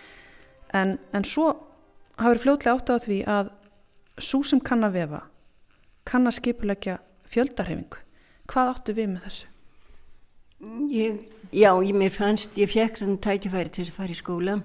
en, 0.78 0.96
en 1.12 1.26
svo 1.26 1.48
hafið 2.20 2.44
fljótlega 2.44 2.76
átt 2.76 2.92
á 2.92 2.96
því 3.02 3.20
að 3.30 3.52
svo 4.20 4.42
sem 4.46 4.62
kann 4.62 4.86
að 4.86 4.98
vefa 5.00 5.22
kann 6.08 6.28
að 6.28 6.38
skipulegja 6.38 6.98
fjöldarhefingu 7.30 8.02
hvað 8.50 8.74
áttu 8.74 8.96
við 8.96 9.12
með 9.14 9.26
þessu? 9.28 9.50
Ég, 10.90 11.22
já, 11.50 11.70
ég, 11.80 11.94
mér 11.96 12.12
fannst, 12.12 12.52
ég 12.60 12.68
fekk 12.68 12.98
þannig 13.00 13.22
tækifæri 13.24 13.70
til 13.72 13.86
að 13.86 13.94
fara 13.96 14.12
í 14.12 14.18
skóla 14.18 14.58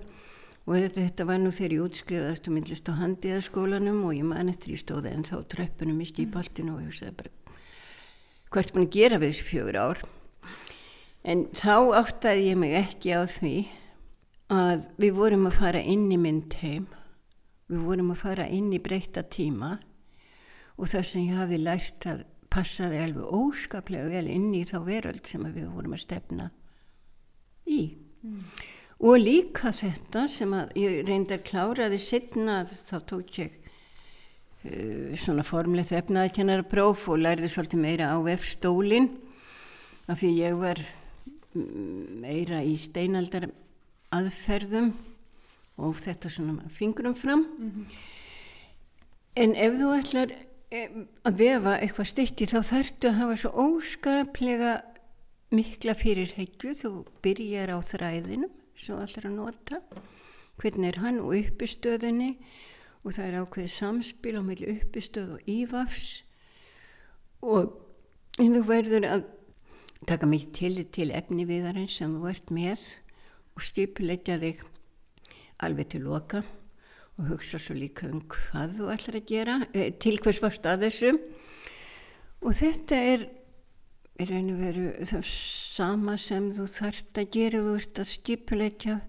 og 0.65 0.73
þetta, 0.73 0.97
þetta 0.99 1.27
var 1.29 1.39
nú 1.39 1.51
þegar 1.55 1.75
ég 1.77 1.85
útskrifaðast 1.85 2.49
og 2.49 2.55
myndlist 2.57 2.91
á 2.91 2.99
handiðaskólanum 2.99 4.01
og 4.09 4.17
ég 4.17 4.27
man 4.27 4.51
eftir 4.51 4.73
ég 4.75 4.81
stóði 4.81 5.13
en 5.15 5.23
þá 5.23 5.37
tröppunum 5.53 6.01
í 6.03 6.09
stípaltinu 6.09 6.73
og 6.75 6.83
ég 6.83 6.91
hugsaði 6.91 7.15
bara 7.21 7.31
hvert 8.55 8.77
að 8.79 8.91
gera 8.91 9.21
við 9.21 9.31
þessu 9.31 9.47
fjögur 9.49 9.79
ár? 9.79 10.03
En 11.23 11.47
þá 11.55 11.75
áttaði 12.01 12.45
ég 12.49 12.59
mig 12.59 12.75
ekki 12.81 13.15
á 13.15 13.23
því 13.27 13.55
að 14.51 14.85
við 15.01 15.17
vorum 15.17 15.47
að 15.49 15.57
fara 15.61 15.81
inn 15.81 16.05
í 16.11 16.19
mynd 16.21 16.59
heim. 16.61 16.85
Við 17.71 17.87
vorum 17.87 18.11
að 18.13 18.21
fara 18.21 18.51
inn 18.51 18.69
í 18.75 18.83
breyta 18.83 19.23
tíma 19.23 19.77
og 20.75 20.91
það 20.91 21.07
sem 21.09 21.29
ég 21.31 21.39
hafi 21.39 21.59
lært 21.59 22.07
að 22.11 22.25
passaði 22.55 23.01
alveg 23.03 23.33
óskaplega 23.35 24.11
vel 24.13 24.29
inn 24.31 24.53
í 24.55 24.63
þá 24.67 24.77
veröld 24.85 25.27
sem 25.27 25.43
við 25.51 25.67
vorum 25.73 25.95
að 25.97 26.05
stefna 26.05 26.49
í. 27.67 27.81
Og 29.03 29.19
líka 29.19 29.73
þetta 29.75 30.25
sem 30.31 30.53
að 30.55 30.71
ég 30.79 31.01
reyndi 31.07 31.35
að 31.35 31.47
klára 31.49 31.89
því 31.91 31.99
setna 32.01 32.61
þá 32.87 32.95
tók 33.11 33.39
ég 33.41 33.57
uh, 33.59 35.15
svona 35.19 35.43
formlegt 35.45 35.91
efnaðkennara 35.95 36.65
próf 36.69 37.09
og 37.11 37.19
lærði 37.25 37.51
svolítið 37.51 37.83
meira 37.83 38.13
á 38.15 38.17
F-stólin 38.37 39.11
af 40.07 40.21
því 40.21 40.31
ég 40.37 40.57
var 40.61 40.79
mm, 40.79 42.23
meira 42.23 42.63
í 42.63 42.77
steinaldar 42.79 43.49
aðferðum 44.15 44.93
og 45.75 45.97
þetta 45.99 46.31
svona 46.31 46.69
fingurum 46.71 47.15
fram. 47.19 47.43
En 49.35 49.55
ef 49.59 49.75
þú 49.75 49.91
ætlar 49.97 50.31
að 51.25 51.39
vefa 51.39 51.77
eitthvað 51.79 52.11
stykki 52.11 52.49
þá 52.51 52.59
þarftu 52.69 53.09
að 53.09 53.17
hafa 53.21 53.39
svo 53.41 53.51
óskaplega 53.65 54.73
mikla 55.55 55.95
fyrirheggju 55.97 56.73
þú 56.81 56.91
byrjar 57.23 57.73
á 57.75 57.77
þræðinum 57.85 58.53
ætlar 58.75 59.29
að 59.29 59.35
nota. 59.35 59.79
Hvernig 60.59 60.89
er 60.91 61.01
hann 61.03 61.21
og 61.23 61.35
uppistöðunni? 61.35 62.35
Og 63.05 63.13
það 63.15 63.27
er 63.27 63.39
ákveðið 63.43 63.73
samspil 63.75 64.35
á 64.39 64.41
milli 64.45 64.69
uppistöð 64.73 65.35
og 65.35 65.49
ívafs. 65.49 66.23
Og 67.45 67.71
þú 68.39 68.61
verður 68.65 69.07
að 69.09 69.25
taka 70.09 70.29
mikið 70.29 70.53
til 70.57 70.85
til 70.91 71.09
efni 71.15 71.45
viðarins 71.47 71.97
sem 71.99 72.13
þú 72.13 72.29
ert 72.29 72.53
með 72.53 72.81
og 73.55 73.63
stipulegja 73.63 74.39
þig 74.41 74.63
alveg 75.63 75.93
til 75.93 76.03
loka 76.05 76.43
og 77.15 77.31
hugsa 77.31 77.59
svo 77.61 77.77
líka 77.77 78.09
um 78.09 78.21
hvað 78.27 78.75
þú 78.79 78.91
ætlar 78.91 79.19
að 79.21 79.29
gera, 79.29 79.55
eh, 79.73 79.91
til 79.99 80.19
hvers 80.19 80.41
varst 80.43 80.65
að 80.67 80.87
þessu. 80.87 81.11
Og 82.43 82.51
þetta 82.53 82.95
er 82.95 83.29
í 84.19 84.27
raun 84.29 84.51
og 84.53 84.59
veru 84.59 84.85
það 85.03 85.23
sama 85.29 86.17
sem 86.17 86.51
þú 86.55 86.67
þarft 86.71 87.19
að 87.19 87.31
gera 87.31 87.63
þú 87.63 87.77
ert 87.79 87.99
að 87.99 88.11
skipulegja 88.11 88.99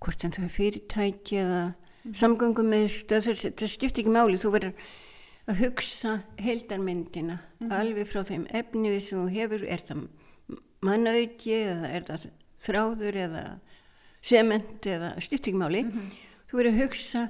hvort 0.00 0.20
sem 0.20 0.32
það 0.32 0.44
er 0.44 0.54
fyrirtæki 0.54 1.40
eða 1.40 1.62
mm. 1.72 2.14
samgöngum 2.20 2.70
með 2.72 2.86
stöð 2.94 3.28
það 3.32 3.72
skiptir 3.72 4.04
ekki 4.04 4.14
máli, 4.14 4.40
þú 4.40 4.52
verður 4.54 4.86
að 5.46 5.60
hugsa 5.62 6.14
heildarmyndina 6.42 7.38
alveg 7.70 8.08
frá 8.10 8.22
þeim 8.26 8.46
efni 8.50 8.92
við 8.92 9.02
sem 9.06 9.22
þú 9.22 9.28
hefur. 9.36 9.64
Er 9.64 9.84
það 9.86 10.06
mannauki 10.84 11.56
eða 11.56 11.90
er 11.96 12.06
það 12.06 12.28
þráður 12.66 13.18
eða 13.26 13.44
sement 14.26 14.88
eða 14.88 15.12
skiptir 15.22 15.52
ekki 15.52 15.60
máli. 15.60 15.84
Þú 16.46 16.60
verður 16.60 16.72
að 16.72 16.80
hugsa 16.84 17.26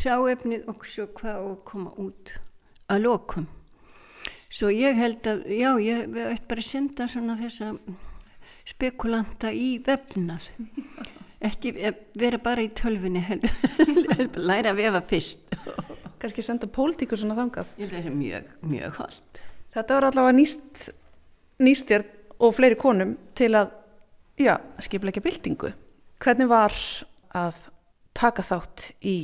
hráefnið 0.00 0.68
og 0.70 0.86
svo 0.88 1.08
hvað 1.16 1.48
og 1.48 1.58
koma 1.68 1.92
út 2.00 2.34
að 2.92 3.04
lokum. 3.06 3.48
Svo 4.52 4.68
ég 4.72 4.98
held 4.98 5.26
að 5.28 5.46
já, 5.48 5.70
ég 5.80 6.16
ætti 6.28 6.48
bara 6.50 6.64
að 6.64 6.68
senda 6.68 7.08
svona 7.08 7.36
þessa 7.40 7.72
spekulanta 8.68 9.52
í 9.52 9.76
vefnað. 9.84 10.50
Ekki 11.48 11.72
eh, 11.82 11.96
vera 12.14 12.38
bara 12.38 12.62
í 12.62 12.68
tölfunni 12.76 13.22
læra 14.50 14.70
að 14.70 14.78
vefa 14.78 15.00
fyrst. 15.10 15.56
Kannski 16.22 16.44
senda 16.44 16.68
pólitíkur 16.70 17.18
svona 17.18 17.34
þangað. 17.40 17.72
Ég 17.82 17.96
er 17.98 18.12
mjög, 18.14 18.52
mjög 18.62 19.00
holdt 19.00 19.42
Þetta 19.72 19.96
var 19.96 20.06
allavega 20.10 20.36
nýst, 20.36 20.88
nýst 21.64 21.88
þér 21.88 22.04
og 22.44 22.52
fleiri 22.54 22.76
konum 22.78 23.14
til 23.38 23.54
að 23.56 23.72
já, 24.38 24.58
skipleggja 24.84 25.24
byltingu. 25.24 25.72
Hvernig 26.22 26.50
var 26.50 26.76
að 27.34 27.64
taka 28.14 28.44
þátt 28.44 28.90
í 29.00 29.16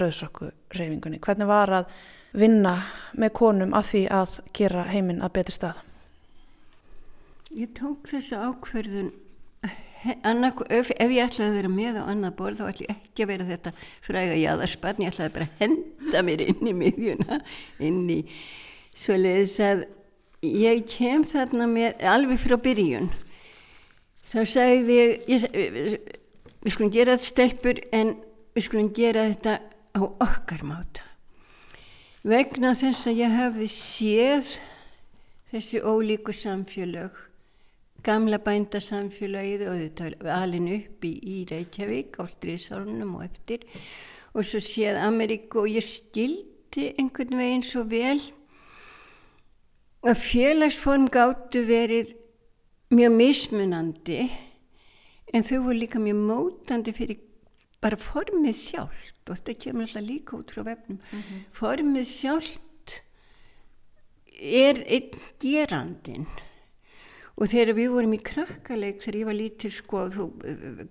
rauðsokku 0.00 0.50
reyfingunni? 0.74 1.20
Hvernig 1.22 1.50
var 1.50 1.72
að 1.80 1.90
vinna 2.34 2.76
með 3.18 3.34
konum 3.38 3.74
að 3.76 3.90
því 3.90 4.04
að 4.20 4.38
gera 4.56 4.86
heiminn 4.90 5.22
að 5.22 5.34
betri 5.38 5.56
stað? 5.56 5.82
Ég 7.54 7.70
tók 7.76 8.08
þessa 8.10 8.48
ákverðun 8.48 9.12
annað, 10.26 10.64
ef, 10.74 10.90
ef 11.00 11.12
ég 11.14 11.24
ætlaði 11.24 11.50
að 11.50 11.58
vera 11.58 11.72
með 11.72 11.98
á 12.00 12.02
annað 12.12 12.36
borð 12.38 12.60
þá 12.60 12.64
ætlaði 12.68 12.86
ég 12.86 12.94
ekki 12.94 13.24
að 13.24 13.30
vera 13.30 13.48
þetta 13.48 13.72
fræga 14.04 14.38
jáðarspann, 14.40 15.02
ég 15.04 15.12
ætlaði 15.12 15.34
bara 15.36 15.48
að 15.48 15.60
henda 15.62 16.24
mér 16.26 16.44
inn 16.44 16.70
í 16.70 16.74
miðjuna 16.80 17.38
inn 17.88 18.02
í 18.12 18.18
svoleiðis 18.94 19.56
að 19.64 19.84
ég 20.44 20.82
kem 20.90 21.24
þarna 21.28 21.68
með 21.70 22.04
alveg 22.14 22.42
frá 22.42 22.56
byrjun 22.60 23.08
þá 24.32 24.38
sagði 24.50 24.98
ég, 24.98 25.16
ég 25.30 25.46
við 26.64 26.74
skulum 26.74 26.92
gera 26.92 27.16
þetta 27.16 27.30
stelpur 27.30 27.80
en 27.94 28.14
við 28.54 28.66
skulum 28.68 28.90
gera 28.96 29.28
þetta 29.32 29.58
á 29.94 30.00
okkar 30.02 30.64
máta. 30.66 31.02
Vegna 32.24 32.74
þess 32.74 33.06
að 33.10 33.20
ég 33.20 33.36
hafði 33.38 33.68
séð 33.70 34.54
þessi 35.52 35.82
ólíku 35.84 36.34
samfélög 36.34 37.24
gamla 38.04 38.38
bændasamfélagið 38.44 39.66
og 39.68 39.78
þetta 39.80 40.34
alin 40.36 40.68
upp 40.76 41.04
í, 41.06 41.12
í 41.14 41.36
Reykjavík 41.48 42.18
á 42.20 42.24
stríðsárunum 42.28 43.14
og 43.18 43.26
eftir 43.28 43.64
og 44.34 44.44
svo 44.44 44.60
séð 44.64 44.98
Ameríku 45.04 45.62
og 45.62 45.70
ég 45.72 45.86
skildi 45.86 46.90
einhvern 46.98 47.38
veginn 47.38 47.64
svo 47.64 47.84
vel 47.88 48.18
að 50.04 50.20
félagsform 50.20 51.06
gáttu 51.12 51.64
verið 51.68 52.12
mjög 52.92 53.14
mismunandi 53.16 54.26
en 55.32 55.46
þau 55.46 55.62
voru 55.68 55.78
líka 55.80 56.02
mjög 56.02 56.20
mótandi 56.28 56.92
fyrir 56.96 57.22
bara 57.84 58.00
formið 58.00 58.56
sjálft 58.56 59.28
og 59.30 59.36
þetta 59.38 59.58
kemur 59.66 59.86
alltaf 59.86 60.06
líka 60.06 60.38
út 60.38 60.54
frá 60.54 60.64
vefnum 60.64 60.98
mm 60.98 61.20
-hmm. 61.20 61.44
formið 61.52 62.08
sjálft 62.08 63.00
er 64.40 64.82
einn 64.86 65.20
gerandin 65.40 66.26
og 67.34 67.50
þegar 67.50 67.74
við 67.74 67.90
vorum 67.90 68.14
í 68.14 68.22
krakkaleik 68.22 69.00
þegar 69.02 69.18
ég 69.18 69.28
var 69.28 69.36
lítil 69.38 69.70
sko 69.74 70.02
þú, 70.14 70.26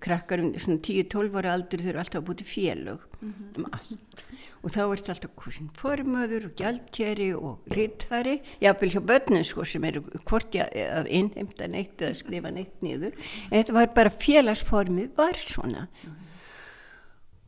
krakkar 0.04 0.42
um 0.44 0.52
10-12 0.52 1.38
ára 1.40 1.54
aldur 1.56 1.80
þau 1.80 1.92
eru 1.92 2.02
alltaf 2.02 2.24
búið 2.24 2.42
til 2.42 2.50
félög 2.52 3.00
mm 3.20 3.32
-hmm. 3.32 3.58
um 3.58 3.66
allt 3.72 4.24
og 4.64 4.70
þá 4.70 4.80
er 4.80 4.96
þetta 4.98 5.12
alltaf 5.14 5.32
hvorsin 5.36 5.70
formöður 5.76 6.46
og 6.48 6.54
gjaldkjæri 6.56 7.30
og 7.36 7.58
rittari 7.66 8.40
jáfnvel 8.60 8.92
hjá 8.94 9.00
börnum 9.10 9.44
sko 9.44 9.64
sem 9.64 9.84
eru 9.84 10.02
hvort 10.24 10.54
ég 10.54 10.68
að 10.72 11.06
innheimta 11.08 11.66
neitt 11.66 12.00
eða 12.00 12.14
skrifa 12.14 12.50
neitt 12.50 12.82
niður 12.82 13.12
en 13.50 13.58
þetta 13.58 13.72
var 13.72 13.94
bara 13.94 14.10
félagsformið 14.10 15.10
var 15.16 15.36
svona 15.36 15.88
mm 15.88 16.10
-hmm. 16.10 16.23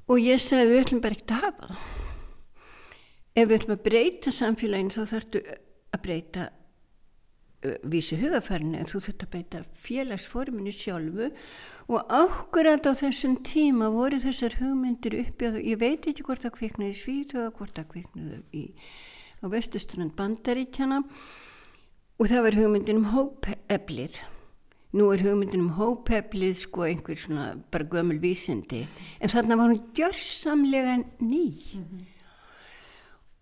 Og 0.06 0.20
ég 0.22 0.42
sagði 0.42 0.72
við 0.72 0.82
ætlum 0.84 1.02
bara 1.04 1.16
ekkert 1.16 1.34
að 1.34 1.46
hafa 1.46 1.70
það. 1.70 1.80
Ef 3.36 3.48
við 3.48 3.56
ætlum 3.58 3.76
að 3.76 3.82
breyta 3.86 4.32
samfélaginu 4.32 4.94
þá 4.94 5.02
þarftu 5.12 5.42
að 5.92 6.02
breyta 6.04 6.46
vísi 7.86 8.18
hugafærinu 8.20 8.78
en 8.78 8.88
þú 8.88 9.00
þurft 9.06 9.24
að 9.24 9.32
beita 9.32 9.62
félagsforminu 9.80 10.72
sjálfu. 10.74 11.30
Og 11.90 12.12
ákveðat 12.12 12.88
á 12.90 12.92
þessum 13.00 13.36
tíma 13.46 13.90
voru 13.94 14.20
þessar 14.22 14.58
hugmyndir 14.60 15.18
uppi 15.22 15.50
og 15.50 15.58
ég 15.60 15.80
veit 15.80 16.06
ekki 16.06 16.26
hvort 16.26 16.44
það 16.44 16.56
kviknaði 16.60 16.94
svíð 17.00 17.36
og 17.42 17.58
hvort 17.58 17.76
það 17.78 17.90
kviknaði 17.94 18.40
í, 18.52 18.64
á 19.42 19.46
vestustrand 19.52 20.16
bandaríkjana 20.18 21.02
og 22.16 22.30
það 22.30 22.46
var 22.46 22.58
hugmyndin 22.60 23.02
um 23.02 23.12
hópeflið 23.14 24.20
nú 24.96 25.10
er 25.12 25.24
hugmyndin 25.24 25.66
um 25.66 25.74
hópeflið 25.76 26.54
sko 26.62 26.86
einhver 26.88 27.18
svona 27.20 27.48
bara 27.70 27.84
gömul 27.92 28.20
vísindi 28.22 28.86
en 29.20 29.32
þarna 29.32 29.58
var 29.60 29.72
hún 29.72 29.82
gjörsamlega 29.94 30.96
ný 31.20 31.46
mm 31.74 31.84
-hmm. 31.84 32.04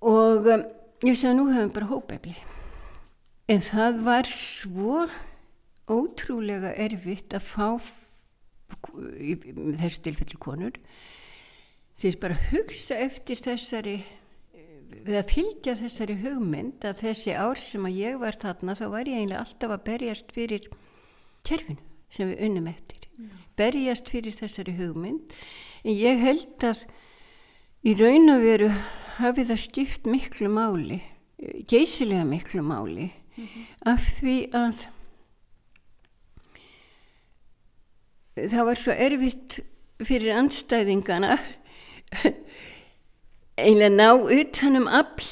og 0.01 0.47
um, 0.47 0.65
ég 1.03 1.17
sagði 1.17 1.35
nú 1.39 1.53
hefum 1.53 1.75
bara 1.75 1.87
hópeflið 1.87 2.43
En 3.45 3.61
það 3.61 3.99
var 4.07 4.25
svo 4.25 5.03
ótrúlega 5.93 6.71
erfitt 6.81 7.35
að 7.37 7.45
fá 7.45 7.67
í 9.21 9.35
þessu 9.77 10.01
tilfelli 10.07 10.39
konur 10.41 10.79
því 12.01 12.09
að 12.09 12.21
bara 12.23 12.39
hugsa 12.49 12.97
eftir 13.05 13.43
þessari 13.43 13.99
við 15.05 15.19
að 15.19 15.35
fylgja 15.35 15.75
þessari 15.83 16.17
hugmynd 16.23 16.87
að 16.89 17.03
þessi 17.05 17.37
ár 17.37 17.61
sem 17.61 17.85
að 17.85 18.01
ég 18.01 18.17
var 18.23 18.41
þarna 18.41 18.77
þá 18.79 18.85
var 18.95 19.11
ég 19.11 19.21
eiginlega 19.21 19.45
alltaf 19.45 19.77
að 19.77 19.85
berjast 19.91 20.33
fyrir 20.33 20.71
kerfinu 21.45 21.81
sem 22.11 22.31
við 22.31 22.45
unnum 22.49 22.69
eftir. 22.71 23.01
Mm. 23.15 23.31
berjast 23.57 24.09
fyrir 24.11 24.35
þessari 24.35 24.75
hugmynd. 24.75 25.35
En 25.85 25.95
ég 25.95 26.19
held 26.19 26.65
að 26.67 26.85
í 27.87 27.95
raun 27.95 28.33
og 28.33 28.43
veru 28.43 28.71
hafi 29.19 29.45
það 29.47 29.61
skipt 29.63 30.09
miklu 30.11 30.49
máli 30.51 31.03
geysilega 31.69 32.25
miklu 32.25 32.63
máli 32.63 33.13
mm 33.37 33.45
-hmm. 33.45 33.93
af 33.93 34.01
því 34.01 34.37
að 34.53 34.75
það 38.51 38.65
var 38.65 38.75
svo 38.75 38.93
erfitt 38.93 39.61
fyrir 40.05 40.35
anstæðingana 40.35 41.39
eiginlega 43.59 43.89
ná 43.89 44.11
utanum 44.41 44.87
afl 44.89 45.29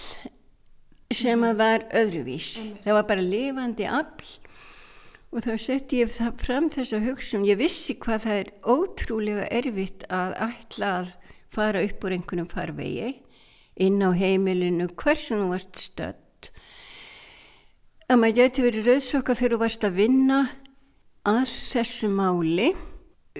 sem 1.12 1.42
að 1.42 1.56
var 1.56 1.80
öðruvís 1.92 2.58
mm 2.58 2.76
það 2.84 2.92
var 2.92 3.02
bara 3.02 3.20
lifandi 3.20 3.84
afl 3.84 4.41
og 5.32 5.40
þá 5.46 5.52
sett 5.60 5.92
ég 5.96 6.12
fram 6.12 6.68
þessa 6.72 7.00
hugsun. 7.02 7.46
Ég 7.48 7.60
vissi 7.60 7.96
hvað 7.96 8.26
það 8.26 8.40
er 8.40 8.50
ótrúlega 8.68 9.48
erfitt 9.48 10.04
að 10.12 10.34
ætla 10.44 10.90
að 11.00 11.12
fara 11.52 11.82
upp 11.86 12.04
úr 12.04 12.16
einhvernum 12.16 12.50
farvegi 12.52 13.14
inn 13.80 14.04
á 14.04 14.12
heimilinu 14.12 14.90
hversu 14.92 15.38
nú 15.40 15.48
varst 15.54 15.80
stödd. 15.80 16.52
Að 18.12 18.20
maður 18.20 18.38
geti 18.42 18.64
verið 18.66 18.88
rauðsokka 18.90 19.36
þegar 19.38 19.54
þú 19.54 19.60
varst 19.64 19.88
að 19.88 19.98
vinna 20.02 20.40
að 21.28 21.44
þessu 21.72 22.12
máli. 22.12 22.72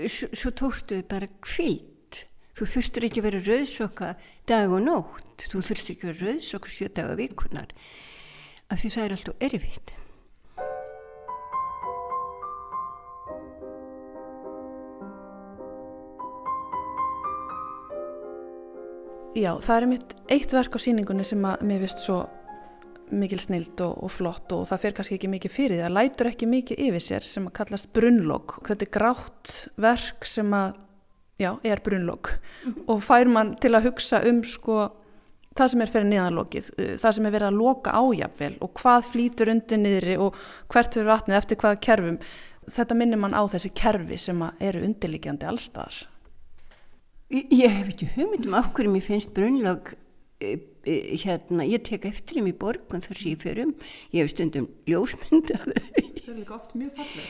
Svo, 0.08 0.30
svo 0.32 0.52
tókstu 0.56 1.02
þau 1.02 1.08
bara 1.10 1.28
kvilt 1.44 2.22
þú 2.56 2.68
þurftur 2.68 3.04
ekki 3.08 3.20
að 3.20 3.26
vera 3.26 3.42
rauðsokka 3.44 4.14
dag 4.48 4.72
og 4.72 4.80
nótt. 4.86 5.44
Þú 5.44 5.60
þurftur 5.60 5.92
ekki 5.92 6.08
að 6.08 6.14
vera 6.14 6.30
rauðsokka 6.30 6.72
sjö 6.72 6.88
dag 6.88 7.12
og 7.12 7.20
vikunar 7.20 7.76
af 8.72 8.80
því 8.80 8.94
það 8.94 9.04
er 9.04 9.14
alltaf 9.18 9.44
erfitt 9.44 9.98
Já, 19.32 19.54
það 19.64 19.76
er 19.76 19.88
mitt 19.88 20.10
eitt 20.28 20.52
verk 20.52 20.74
á 20.76 20.78
síningunni 20.84 21.24
sem 21.24 21.44
að 21.48 21.62
mér 21.64 21.84
vist 21.86 22.02
svo 22.04 22.20
mikil 23.12 23.40
snild 23.40 23.80
og, 23.84 23.94
og 24.04 24.12
flott 24.12 24.52
og 24.52 24.66
það 24.68 24.82
fer 24.82 24.94
kannski 24.96 25.16
ekki 25.16 25.30
mikið 25.32 25.52
fyrir 25.52 25.78
því 25.78 25.84
það 25.86 25.94
lætur 25.96 26.30
ekki 26.30 26.48
mikið 26.48 26.82
yfir 26.86 27.04
sér 27.04 27.26
sem 27.28 27.48
að 27.48 27.54
kallast 27.58 27.88
brunnlokk 27.96 28.58
þetta 28.68 28.86
er 28.86 28.92
grátt 28.92 29.54
verk 29.80 30.28
sem 30.28 30.52
að 30.56 30.78
já, 31.40 31.50
er 31.64 31.80
brunnlokk 31.84 32.32
-hmm. 32.32 32.84
og 32.86 33.02
fær 33.04 33.28
mann 33.28 33.54
til 33.56 33.72
að 33.74 33.88
hugsa 33.88 34.22
um 34.28 34.44
sko 34.44 34.92
það 35.56 35.68
sem 35.68 35.80
er 35.80 35.92
fyrir 35.92 36.08
niðanlokið, 36.08 36.70
uh, 36.78 36.94
það 37.00 37.12
sem 37.16 37.26
er 37.26 37.32
verið 37.32 37.48
að 37.48 37.60
loka 37.60 37.90
ájafvel 37.92 38.54
og 38.60 38.72
hvað 38.80 39.10
flýtur 39.12 39.52
undir 39.52 39.78
niðri 39.78 40.16
og 40.16 40.36
hvert 40.68 40.94
fyrir 40.94 41.12
vatnið 41.12 41.36
eftir 41.36 41.56
hvaða 41.56 41.80
kerfum. 41.80 42.18
Þetta 42.62 42.94
minnir 42.94 43.18
mann 43.18 43.34
á 43.34 43.42
þessi 43.50 43.72
kerfi 43.74 44.18
sem 44.18 44.44
eru 44.60 44.84
undirlikjandi 44.86 45.46
allstaðar 45.46 46.11
Ég 47.32 47.70
hef 47.72 47.88
ekki 47.94 48.10
hugmyndum 48.16 48.54
af 48.54 48.72
hverju 48.76 48.92
mér 48.92 49.04
finnst 49.06 49.32
brunnlokk 49.32 49.94
eh, 50.40 50.58
Eh, 50.82 51.14
hérna, 51.22 51.62
ég 51.62 51.84
tek 51.86 52.08
eftir 52.08 52.40
þeim 52.40 52.48
í 52.50 52.52
borgun 52.58 53.02
þar 53.04 53.14
sem 53.14 53.30
ég 53.30 53.42
fer 53.42 53.58
um. 53.62 53.70
Ég 54.10 54.24
hef 54.24 54.32
stundum 54.32 54.64
ljósmynda 54.90 55.60
það 55.62 55.76
er 55.78 56.38
líka 56.40 56.56
oft 56.56 56.72
mjög 56.74 56.96
fallið 56.96 57.28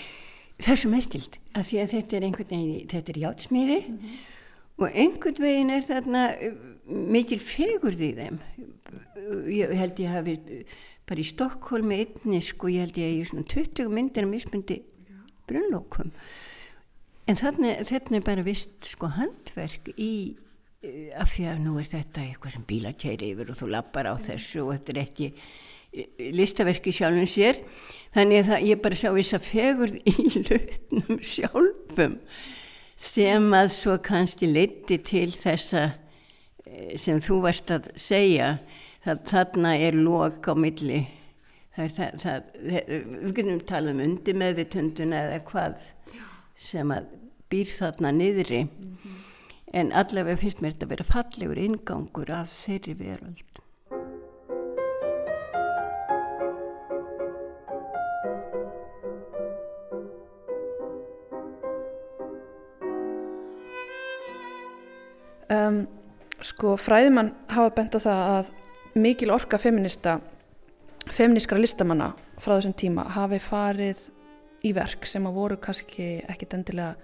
það 0.62 0.72
er 0.72 0.80
svo 0.80 0.90
merkild 0.92 1.36
að 1.58 1.66
því 1.68 1.80
að 1.82 1.92
þetta 1.92 2.16
er 2.16 2.24
einhvern 2.28 2.48
veginn 2.52 2.88
þetta 2.92 3.12
er 3.12 3.18
játsmíði 3.26 3.76
mm 3.82 3.98
-hmm. 3.98 4.22
og 4.78 4.96
einhvern 5.04 5.44
veginn 5.44 5.74
er 5.74 5.84
þarna 5.90 6.22
eh, 6.32 6.56
mikil 7.18 7.38
fegurð 7.44 8.00
í 8.00 8.10
þeim. 8.22 8.40
Ég 9.52 9.74
held 9.82 10.00
ég 10.00 10.16
hafi 10.16 10.38
bara 11.04 11.20
í 11.20 11.28
Stokkólmi 11.28 12.00
einni 12.00 12.40
sko 12.40 12.72
ég 12.72 12.86
held 12.86 12.96
ég 12.96 13.04
að 13.04 13.16
ég 13.18 13.20
er 13.20 13.30
svona 13.34 13.48
20 13.52 13.92
myndir 13.92 14.24
að 14.24 14.32
mismundi 14.32 14.80
brunnlókum 15.44 16.16
en 17.26 17.38
þarna 17.38 17.76
er 17.82 18.24
bara 18.26 18.46
vist 18.46 18.92
sko 18.92 19.12
handverk 19.16 19.92
í 19.96 20.12
Eh, 20.82 21.12
af 21.14 21.30
því 21.30 21.44
að 21.46 21.60
nú 21.62 21.76
er 21.78 21.86
þetta 21.86 22.24
eitthvað 22.26 22.54
sem 22.56 22.62
bíla 22.66 22.90
kæri 22.98 23.28
yfir 23.30 23.52
og 23.52 23.58
þú 23.60 23.68
lappar 23.70 24.08
á 24.10 24.18
þessu 24.18 24.64
og 24.64 24.72
þetta 24.72 24.90
er 24.90 24.98
ekki 25.04 25.28
eh, 25.30 26.08
listaverki 26.34 26.90
sjálfum 26.96 27.28
sér. 27.30 27.60
Þannig 28.10 28.50
að 28.50 28.66
ég 28.66 28.80
bara 28.82 28.98
sá 28.98 29.12
þess 29.14 29.36
að 29.38 29.46
fegurð 29.46 30.00
í 30.02 30.14
hlutnum 30.48 31.20
sjálfum 31.22 32.18
sem 32.98 33.46
að 33.54 33.70
svo 33.76 33.94
kannski 34.02 34.50
leiti 34.50 34.98
til 35.06 35.28
þessa 35.30 35.84
eh, 36.66 36.98
sem 36.98 37.22
þú 37.22 37.38
varst 37.46 37.70
að 37.70 37.86
segja. 37.94 38.56
Það 39.06 39.24
þarna 39.30 39.76
er 39.86 40.02
lok 40.02 40.50
á 40.50 40.54
milli. 40.58 41.04
Það 41.76 41.84
er 41.84 41.94
það, 41.94 42.18
það 42.26 42.90
við 43.06 43.38
getum 43.38 43.64
talað 43.70 43.94
um 43.94 44.04
undir 44.08 44.42
meðvitunduna 44.42 45.26
eða 45.28 45.42
hvað 45.46 45.90
sem 46.54 46.90
að 46.94 47.12
býr 47.52 47.74
þarna 47.76 48.12
niðri 48.16 48.64
mm 48.64 48.96
-hmm 49.02 49.22
en 49.72 49.92
allavega 49.96 50.36
finnst 50.40 50.60
mér 50.60 50.74
þetta 50.74 50.86
að 50.86 50.92
vera 50.92 51.08
fallegur 51.08 51.60
ingangur 51.60 52.32
af 52.36 52.52
þeirri 52.62 52.94
veröld. 52.98 53.60
Um, 65.52 65.82
sko 66.40 66.76
fræðimann 66.80 67.34
hafa 67.52 67.72
bent 67.76 67.96
á 67.96 68.00
það 68.00 68.22
að 68.36 68.52
mikil 68.96 69.32
orka 69.34 69.60
feminista 69.60 70.18
feministkra 71.12 71.58
listamanna 71.60 72.12
frá 72.40 72.54
þessum 72.54 72.76
tíma 72.78 73.04
hafi 73.16 73.40
farið 73.42 74.00
í 74.62 74.72
verk 74.76 75.06
sem 75.08 75.26
að 75.26 75.38
voru 75.38 75.58
kannski 75.62 76.08
ekkit 76.30 76.56
endilega 76.58 76.94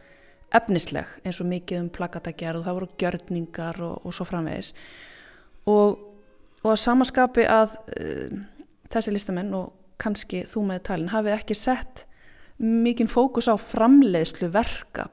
efnisleg 0.54 1.10
eins 1.26 1.40
og 1.42 1.48
mikið 1.50 1.82
um 1.82 1.88
plakatagerð 1.92 2.60
og 2.60 2.66
það 2.66 2.78
voru 2.78 2.90
gjörningar 3.02 3.80
og, 3.84 4.06
og 4.06 4.14
svo 4.16 4.26
framvegis. 4.28 4.72
Og, 5.68 5.98
og 6.62 6.70
að 6.72 6.80
samaskapi 6.84 7.44
að 7.52 7.74
uh, 7.98 8.38
þessi 8.88 9.14
listamenn 9.14 9.52
og 9.58 9.74
kannski 10.00 10.44
þú 10.48 10.64
með 10.70 10.84
talin 10.88 11.12
hafið 11.12 11.36
ekki 11.36 11.56
sett 11.58 12.04
mikinn 12.58 13.10
fókus 13.10 13.50
á 13.50 13.54
framleiðslu 13.60 14.50
verka. 14.54 15.08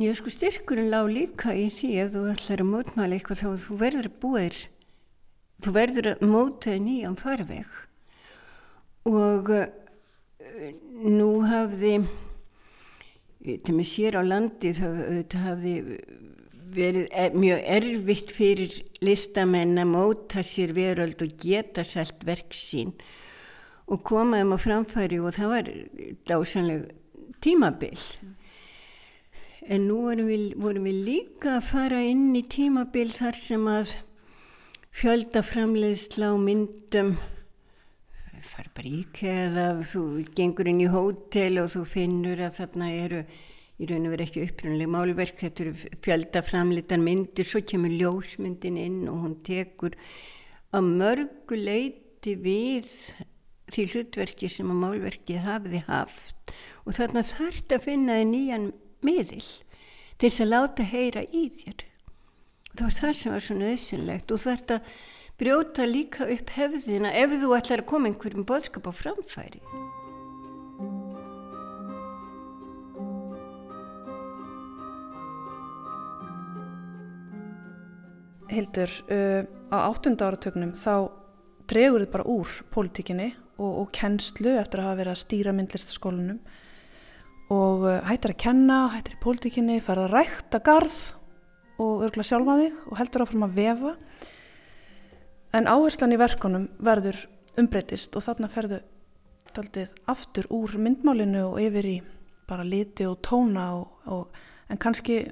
Já 0.00 0.14
sko 0.16 0.32
styrkurinn 0.32 0.92
lág 0.92 1.10
líka 1.12 1.52
í 1.52 1.66
því 1.74 1.90
ef 2.04 2.12
þú 2.14 2.22
ætlar 2.30 2.62
að 2.62 2.70
mótmæla 2.70 3.16
eitthvað 3.18 3.42
þá 3.42 3.64
þú 3.66 3.80
verður 3.82 4.08
að 4.08 4.20
búið 4.22 4.60
þú 5.60 5.72
verður 5.76 6.08
að 6.14 6.22
móta 6.30 6.76
nýjan 6.80 7.18
farveg. 7.20 7.68
Og 9.08 9.50
nú 11.04 11.30
hafði 11.48 11.94
til 13.64 13.74
mig 13.76 13.88
sér 13.88 14.18
á 14.20 14.22
landi 14.24 14.72
það 14.76 15.36
hafði 15.44 15.74
verið 16.70 17.06
er, 17.10 17.34
mjög 17.34 17.62
erfitt 17.76 18.34
fyrir 18.34 18.76
listamenn 19.02 19.80
að 19.80 19.90
móta 19.90 20.44
sér 20.46 20.74
veröld 20.76 21.22
og 21.24 21.32
geta 21.42 21.84
sælt 21.86 22.22
verk 22.28 22.54
sín 22.56 22.92
og 23.90 24.04
komaðum 24.06 24.54
á 24.54 24.58
framfæri 24.60 25.18
og 25.18 25.34
það 25.34 25.54
var 25.54 25.72
dásanlega 26.30 26.94
tímabill 27.42 28.04
en 29.70 29.88
nú 29.88 29.98
vorum 30.06 30.30
við, 30.30 30.44
vorum 30.60 30.86
við 30.88 31.02
líka 31.08 31.56
að 31.58 31.66
fara 31.72 32.00
inn 32.06 32.30
í 32.38 32.44
tímabill 32.48 33.10
þar 33.14 33.36
sem 33.38 33.66
að 33.70 33.96
fjöldaframleiðsla 35.00 36.32
og 36.34 36.40
myndum 36.44 37.14
far 38.46 38.68
bara 38.76 38.90
íkæða 39.00 39.64
þú 39.92 40.02
gengur 40.36 40.68
inn 40.70 40.82
í 40.84 40.90
hótel 40.90 41.60
og 41.62 41.72
þú 41.74 41.84
finnur 41.88 42.42
að 42.46 42.60
þarna 42.60 42.90
eru 42.96 43.22
í 43.80 43.88
raun 43.88 44.08
og 44.08 44.14
veru 44.14 44.26
ekki 44.26 44.44
upprunlega 44.44 44.92
málverk 44.92 45.40
þetta 45.40 45.64
eru 45.64 45.72
fjöldaframlitan 46.04 47.04
myndir 47.04 47.48
svo 47.48 47.62
kemur 47.64 47.92
ljósmyndin 47.94 48.78
inn 48.80 49.00
og 49.08 49.22
hún 49.24 49.36
tekur 49.46 49.96
að 50.76 50.90
mörgu 51.00 51.58
leiti 51.58 52.36
við 52.36 52.90
því 53.70 53.86
hlutverki 53.94 54.50
sem 54.50 54.70
að 54.70 54.82
málverkið 54.84 55.46
hafiði 55.46 55.84
haft 55.86 56.54
og 56.84 56.96
þarna 56.96 57.24
þarf 57.26 57.62
þetta 57.62 57.78
að 57.78 57.86
finna 57.86 58.18
þið 58.18 58.28
nýjan 58.32 58.66
miðil 59.06 59.46
til 60.20 60.28
þess 60.28 60.42
að 60.44 60.52
láta 60.52 60.86
heyra 60.90 61.22
í 61.32 61.46
þér. 61.62 61.86
Það 62.70 62.84
var 62.84 62.96
það 62.98 63.14
sem 63.18 63.34
var 63.34 63.44
svo 63.44 63.56
nöðsynlegt 63.58 64.34
og 64.34 64.42
þarf 64.44 64.60
þetta 64.60 64.78
brjóta 65.40 65.86
líka 65.88 66.26
upp 66.28 66.50
hefðina 66.52 67.14
ef 67.16 67.32
þú 67.40 67.54
ætlar 67.56 67.80
að 67.80 67.88
koma 67.88 68.10
einhverjum 68.10 68.44
boðskap 68.44 68.88
á 68.88 68.92
framfæri. 68.92 69.62
Hildur, 78.50 78.90
uh, 79.08 79.46
á 79.70 79.76
áttunda 79.86 80.26
áratögnum 80.28 80.74
þá 80.74 81.08
dregur 81.70 82.02
þið 82.02 82.10
bara 82.12 82.26
úr 82.28 82.50
pólitíkinni 82.74 83.30
og, 83.62 83.70
og 83.84 83.92
kennslu 83.94 84.56
eftir 84.58 84.82
að 84.82 84.88
hafa 84.88 84.98
verið 84.98 85.14
að 85.14 85.22
stýra 85.22 85.54
myndlistaskólanum 85.54 86.40
og 87.54 87.86
uh, 87.86 88.00
hættir 88.10 88.34
að 88.34 88.42
kenna, 88.42 88.80
hættir 88.92 89.16
í 89.16 89.22
pólitíkinni, 89.22 89.78
farið 89.86 90.08
að 90.08 90.16
rækta 90.18 90.60
garð 90.66 90.98
og 91.80 92.04
örgla 92.08 92.26
sjálfa 92.26 92.58
þig 92.60 92.84
og 92.90 93.00
heldur 93.00 93.24
áfram 93.24 93.46
að 93.46 93.56
vefa. 93.56 93.94
En 95.50 95.66
áherslan 95.66 96.14
í 96.14 96.18
verkonum 96.20 96.68
verður 96.78 97.16
umbreytist 97.58 98.14
og 98.14 98.22
þarna 98.22 98.50
ferðu 98.52 98.80
taldið 99.54 99.96
aftur 100.10 100.46
úr 100.54 100.76
myndmálinu 100.78 101.42
og 101.48 101.58
yfir 101.62 101.88
í 101.90 101.96
bara 102.50 102.66
liti 102.66 103.06
og 103.06 103.18
tóna 103.26 103.64
og, 103.80 103.88
og, 104.06 104.28
en 104.70 104.78
kannski 104.78 105.24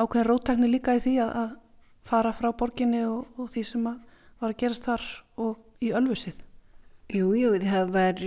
ákveðin 0.00 0.28
rótækni 0.28 0.70
líka 0.72 0.96
í 0.96 1.02
því 1.04 1.18
að, 1.24 1.34
að 1.42 1.52
fara 2.08 2.32
frá 2.36 2.48
borginni 2.56 3.04
og, 3.04 3.28
og 3.36 3.52
því 3.52 3.66
sem 3.68 3.84
að 3.92 4.00
var 4.42 4.54
að 4.54 4.58
gerast 4.64 4.88
þar 4.88 5.04
og 5.44 5.84
í 5.84 5.92
ölfusið? 5.94 6.40
Jú, 7.12 7.28
jú, 7.36 7.52
það 7.60 7.92
var, 7.92 8.24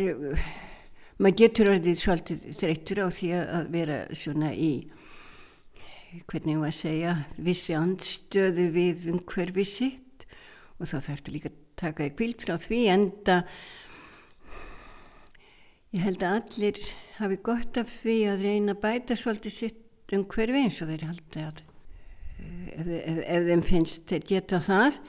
maður 1.17 1.39
getur 1.41 1.71
orðið 1.73 1.99
svolítið 1.99 2.47
þreyttur 2.61 3.01
á 3.01 3.07
því 3.17 3.31
að 3.41 3.69
vera 3.73 3.99
svona 4.15 4.53
í, 4.53 4.71
hvernig 6.29 6.53
ég 6.53 6.61
var 6.61 6.71
að 6.71 6.79
segja, 6.79 7.15
vissi 7.49 7.75
andstöðu 7.75 8.69
við 8.77 9.07
umhverfið 9.15 9.71
sitt 9.73 10.04
og 10.79 10.89
þá 10.91 10.97
þarftu 11.09 11.35
líka 11.35 11.51
að 11.51 11.59
taka 11.79 12.05
þig 12.05 12.17
kvilt 12.19 12.45
frá 12.45 12.55
því 12.59 12.81
enda 12.95 13.37
ég 15.95 16.03
held 16.03 16.25
að 16.25 16.41
allir 16.41 16.81
hafi 17.19 17.39
gott 17.45 17.79
af 17.79 17.91
því 17.91 18.17
að 18.31 18.43
reyna 18.49 18.75
að 18.75 18.83
bæta 18.83 19.17
svolítið 19.19 19.55
sitt 19.55 20.15
umhverfið 20.15 20.65
eins 20.65 20.81
og 20.83 20.91
þeir 20.91 21.07
haldi 21.07 21.45
að 21.45 21.63
ef, 22.39 22.89
ef, 22.89 23.21
ef 23.23 23.47
þeim 23.49 23.63
finnst 23.65 24.05
þeir 24.09 24.27
geta 24.29 24.59
það. 24.63 24.99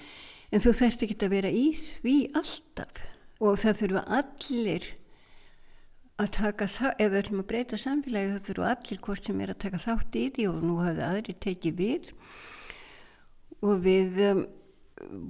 En 0.55 0.62
þú 0.62 0.73
þurft 0.79 1.03
ekki 1.07 1.19
að 1.27 1.35
vera 1.35 1.51
í 1.51 1.67
því 1.79 2.17
alltaf. 2.39 3.03
Og 3.43 3.59
það 3.61 3.81
þurfa 3.83 4.03
allir 4.17 4.87
að 6.17 6.31
taka 6.33 6.69
það, 6.73 6.93
ef 6.97 7.11
við 7.12 7.19
ætlum 7.21 7.41
að 7.43 7.49
breyta 7.51 7.79
samfélagi 7.81 8.31
þá 8.33 8.47
þurfa 8.47 8.69
allir 8.73 9.01
hvort 9.05 9.27
sem 9.29 9.41
er 9.45 9.53
að 9.53 9.62
taka 9.67 9.81
þátt 9.83 10.17
í 10.17 10.23
því 10.37 10.47
og 10.49 10.62
nú 10.64 10.77
hafði 10.81 11.05
aðri 11.11 11.35
tekið 11.45 11.83
við. 11.83 12.12
Og 13.67 13.83
við 13.85 14.23
um, 14.31 14.47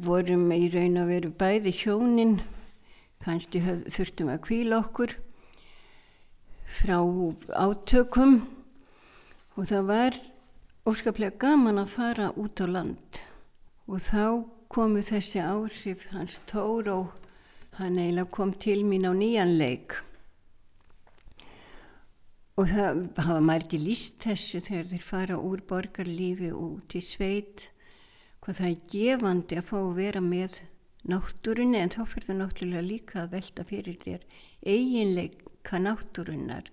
vorum 0.07 0.51
í 0.55 0.67
raun 0.73 1.01
að 1.01 1.13
veru 1.13 1.33
bæði 1.41 1.73
hjónin 1.75 2.37
kannski 3.25 3.63
þurftum 3.65 4.31
að 4.31 4.43
kvíla 4.47 4.81
okkur 4.85 5.17
frá 6.67 6.99
átökum 7.57 8.41
og 9.57 9.69
það 9.71 9.89
var 9.91 10.19
óskaplega 10.87 11.39
gaman 11.43 11.83
að 11.83 11.95
fara 11.97 12.33
út 12.39 12.63
á 12.63 12.67
land. 12.71 13.23
Og 13.91 14.03
þá 14.03 14.45
komu 14.71 15.03
þessi 15.03 15.41
áhrif 15.43 16.09
hans 16.13 16.41
Tóró 16.51 17.13
hann 17.79 17.99
eiginlega 17.99 18.31
kom 18.33 18.53
til 18.55 18.83
mín 18.87 19.07
á 19.07 19.13
nýjanleik 19.15 19.95
og 22.57 22.71
það 22.71 23.01
hafa 23.21 23.41
mærti 23.45 23.79
líst 23.81 24.23
þessu 24.25 24.63
þegar 24.65 24.87
þeir 24.93 25.05
fara 25.05 25.37
úr 25.37 25.61
borgarlífi 25.69 26.49
út 26.57 26.95
í 26.97 27.03
sveit 27.05 27.67
hvað 28.47 28.59
það 28.61 28.69
er 28.71 28.83
gefandi 28.93 29.57
að 29.59 29.65
fá 29.67 29.77
að 29.81 29.97
vera 29.97 30.21
með 30.23 30.59
náttúrunni 31.11 31.81
en 31.83 31.91
þá 31.91 32.01
fyrir 32.07 32.27
það 32.29 32.37
náttúrulega 32.41 32.87
líka 32.87 33.17
að 33.25 33.33
velta 33.33 33.65
fyrir 33.67 33.97
þér 34.05 34.27
eiginleika 34.63 35.81
náttúrunnar 35.83 36.69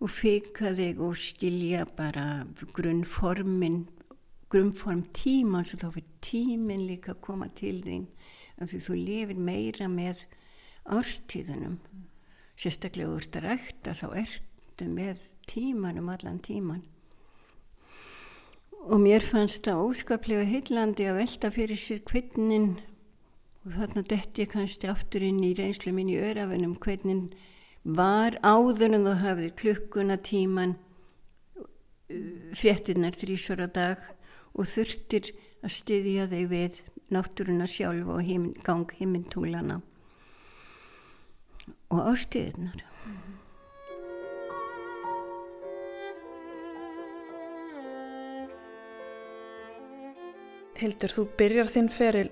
og 0.00 0.08
fika 0.08 0.72
þig 0.78 1.02
og 1.04 1.18
skilja 1.20 1.84
bara 1.98 2.24
grunnformin 2.72 3.82
grunnform 4.50 5.04
tíman 5.12 5.68
svo 5.68 5.82
þá 5.82 5.90
fyrir 5.98 6.14
tímin 6.24 6.86
líka 6.88 7.12
að 7.12 7.20
koma 7.28 7.50
til 7.60 7.76
þín 7.84 8.08
af 8.56 8.72
því 8.72 8.80
þú 8.86 8.96
lifir 9.04 9.42
meira 9.50 9.88
með 9.92 10.24
árstíðunum. 10.96 11.76
Sérstaklega 12.56 13.12
úr 13.12 13.28
þetta 13.28 13.44
rækta 13.44 13.94
þá 14.00 14.06
ertu 14.24 14.88
með 14.88 15.28
tímanum 15.52 16.08
allan 16.12 16.40
tíman 16.40 16.82
og 18.88 19.00
mér 19.02 19.24
fannst 19.24 19.66
það 19.66 19.82
óskaplega 19.88 20.46
heillandi 20.48 21.08
að 21.08 21.18
velta 21.20 21.50
fyrir 21.52 21.80
sér 21.80 22.00
hvernig 22.08 22.78
og 23.66 23.74
þarna 23.74 24.04
detti 24.08 24.46
ég 24.46 24.52
kannski 24.54 24.88
aftur 24.88 25.24
inn 25.24 25.42
í 25.44 25.52
reynslu 25.56 25.92
mín 25.92 26.08
í 26.08 26.16
örafunum 26.16 26.78
hvernig 26.80 27.34
var 27.84 28.38
áður 28.40 28.96
en 28.96 29.04
þú 29.04 29.16
hafið 29.20 29.52
klukkuna 29.60 30.16
tíman 30.24 30.74
uh, 30.76 31.66
fréttinnar 32.56 33.16
þrísvara 33.20 33.68
dag 33.68 34.00
og 34.56 34.68
þurftir 34.68 35.32
að 35.60 35.76
styðja 35.76 36.26
þig 36.32 36.48
við 36.50 36.80
náttúruna 37.12 37.66
sjálf 37.68 38.08
og 38.08 38.24
heim, 38.24 38.52
gang 38.64 38.88
heimintúlana 38.96 39.80
og 41.90 42.06
ástiðnar. 42.12 42.84
Hildur, 50.80 51.12
þú 51.12 51.26
byrjar 51.36 51.68
þinn 51.68 51.88
feril 51.92 52.28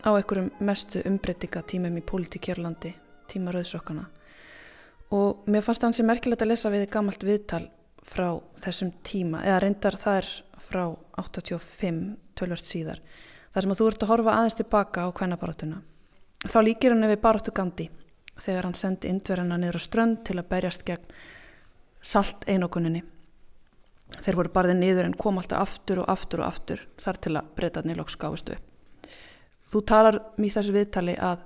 á 0.00 0.10
einhverjum 0.16 0.50
mestu 0.64 1.02
umbreytingatímum 1.04 1.98
í 2.00 2.04
pólitíkjörlandi, 2.08 2.94
tíma 3.28 3.52
rauðsokkana. 3.52 4.06
Og 5.12 5.44
mér 5.50 5.64
fannst 5.64 5.82
það 5.82 5.90
hansi 5.90 6.06
merkilegt 6.08 6.44
að 6.44 6.52
lesa 6.54 6.72
við 6.72 6.86
gammalt 6.94 7.26
viðtal 7.26 7.66
frá 8.06 8.38
þessum 8.58 8.92
tíma 9.06 9.42
eða 9.44 9.60
reyndar 9.64 9.98
það 9.98 10.20
er 10.20 10.30
frá 10.66 10.82
85, 11.20 12.00
12 12.38 12.62
síðar 12.66 13.00
þar 13.52 13.64
sem 13.64 13.72
að 13.72 13.80
þú 13.80 13.88
ert 13.90 14.04
að 14.04 14.12
horfa 14.12 14.36
aðeins 14.36 14.58
tilbaka 14.58 15.06
á 15.06 15.16
kvennabaróttuna 15.16 15.80
þá 16.46 16.58
líkir 16.62 16.94
henni 16.94 17.10
við 17.10 17.22
baróttu 17.22 17.54
Gandhi 17.56 17.88
þegar 18.36 18.68
hann 18.68 18.78
sendi 18.78 19.10
indverðina 19.10 19.58
niður 19.60 19.80
á 19.80 19.86
strönd 19.86 20.22
til 20.26 20.38
að 20.38 20.48
berjast 20.52 20.84
gegn 20.86 21.14
salt 22.04 22.46
einokuninni 22.50 23.02
þeir 24.20 24.38
voru 24.38 24.54
barðið 24.54 24.80
niður 24.80 25.08
en 25.08 25.18
kom 25.18 25.40
alltaf 25.40 25.62
aftur 25.62 26.02
og 26.02 26.10
aftur 26.12 26.42
og 26.44 26.50
aftur 26.50 26.86
þar 27.02 27.20
til 27.24 27.34
að 27.36 27.52
breytaðni 27.58 27.96
loks 27.98 28.18
gáðistu 28.20 28.58
þú 29.66 29.82
talar 29.90 30.20
mér 30.38 30.54
þessu 30.56 30.76
viðtali 30.76 31.16
að 31.18 31.42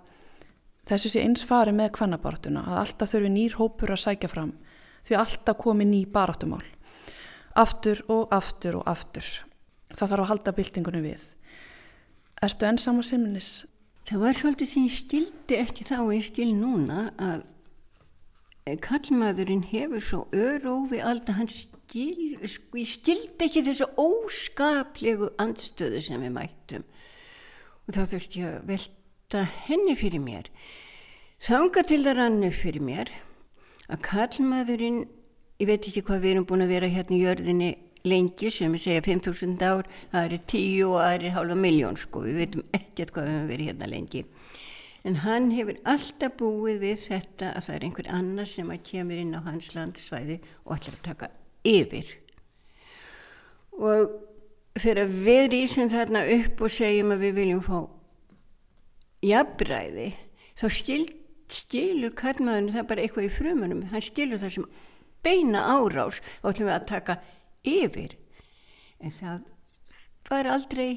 þessu 0.91 1.13
sé 1.13 1.23
eins 1.25 1.47
fari 1.47 1.73
með 1.77 1.95
kvennabartuna 1.97 2.67
að 2.67 2.83
alltaf 2.83 3.15
þurfi 3.15 3.33
nýr 3.33 3.57
hópur 3.61 3.95
að 3.95 4.05
sækja 4.05 4.33
fram 4.33 4.53
því 5.07 5.19
alltaf 5.19 5.59
komi 5.61 5.87
ný 5.89 6.05
baráttumál. 6.07 6.65
Aftur 7.59 8.03
og 8.09 8.31
aftur 8.35 8.81
og 8.81 8.89
aftur. 8.91 9.27
Það 9.91 10.13
þarf 10.13 10.25
að 10.25 10.31
halda 10.31 10.55
byltingunum 10.57 11.07
við. 11.07 11.23
Ertu 12.45 12.69
ensam 12.69 13.01
á 13.01 13.05
simnis? 13.05 13.51
Það 14.09 14.23
var 14.25 14.39
svolítið 14.39 14.71
sem 14.71 14.87
ég 14.87 14.97
stildi 14.97 15.59
ekki 15.59 15.87
þá 15.89 15.97
og 16.01 16.13
ég 16.15 16.27
stil 16.27 16.51
núna 16.57 17.11
að 17.21 17.47
kallmaðurinn 18.85 19.67
hefur 19.67 20.05
svo 20.05 20.21
örófi 20.37 21.01
alltaf 21.03 21.41
hann 21.41 21.51
sko, 21.91 22.78
ég 22.78 22.88
stildi 22.88 23.47
ekki 23.47 23.64
þessu 23.66 23.88
óskaplegu 24.01 25.32
andstöðu 25.43 26.03
sem 26.05 26.22
við 26.22 26.34
mættum. 26.36 26.86
Og 27.86 27.97
þá 27.97 28.03
þurfti 28.14 28.43
ég 28.43 28.55
að 28.55 28.70
velta 28.70 29.45
henni 29.66 29.97
fyrir 29.99 30.22
mér. 30.22 30.51
Þanga 31.41 31.84
til 31.88 32.03
það 32.05 32.18
rannu 32.18 32.51
fyrir 32.53 32.84
mér 32.84 33.12
að 33.91 34.03
kallmaðurinn 34.07 35.07
ég 35.61 35.68
veit 35.68 35.86
ekki 35.88 36.03
hvað 36.07 36.22
við 36.24 36.34
erum 36.34 36.47
búin 36.49 36.64
að 36.64 36.74
vera 36.74 36.91
hérna 36.93 37.16
í 37.16 37.22
jörðinni 37.24 37.70
lengi 38.07 38.51
sem 38.53 38.72
ég 38.76 38.82
segja 38.84 39.05
5.000 39.05 39.61
ár 39.66 39.88
það 40.12 40.26
er 40.26 40.36
10 40.53 40.84
og 40.86 40.97
það 41.01 41.16
er 41.16 41.34
halva 41.36 41.57
miljón 41.59 41.99
sko 42.01 42.24
við 42.24 42.38
veitum 42.41 42.64
ekkert 42.76 43.12
hvað 43.16 43.28
við 43.28 43.34
hefum 43.34 43.51
verið 43.51 43.70
hérna 43.70 43.91
lengi. 43.91 44.24
En 45.05 45.20
hann 45.24 45.51
hefur 45.57 45.80
alltaf 45.88 46.36
búið 46.41 46.82
við 46.84 47.05
þetta 47.07 47.55
að 47.57 47.66
það 47.66 47.76
er 47.76 47.86
einhver 47.88 48.11
annar 48.20 48.49
sem 48.49 48.72
að 48.72 48.82
kemur 48.91 49.20
inn 49.20 49.36
á 49.36 49.41
hans 49.49 49.72
landsvæði 49.76 50.43
og 50.66 50.76
ætlar 50.76 50.99
að 50.99 51.07
taka 51.09 51.30
yfir. 51.67 52.17
Og 53.81 54.11
þegar 54.79 55.09
við 55.11 55.47
rýsum 55.55 55.91
þarna 55.93 56.25
upp 56.37 56.61
og 56.65 56.73
segjum 56.73 57.15
að 57.15 57.25
við 57.27 57.39
viljum 57.41 57.65
fá 57.65 57.79
jafnbræði 59.25 60.11
þá 60.61 60.67
stil, 60.73 61.03
stilur 61.51 62.15
karlmaðurinn 62.17 62.75
það 62.75 62.89
bara 62.93 63.05
eitthvað 63.05 63.29
í 63.29 63.35
frumunum. 63.35 63.85
Hann 63.93 64.05
stilur 64.05 64.41
það 64.41 64.57
sem 64.57 64.67
beina 65.25 65.65
árás. 65.75 66.21
Og 66.43 66.53
ætlum 66.53 66.69
við 66.71 66.77
að 66.77 66.89
taka 66.91 67.19
yfir. 67.67 68.17
En 69.01 69.15
það 69.17 69.53
var 70.31 70.51
aldrei 70.55 70.91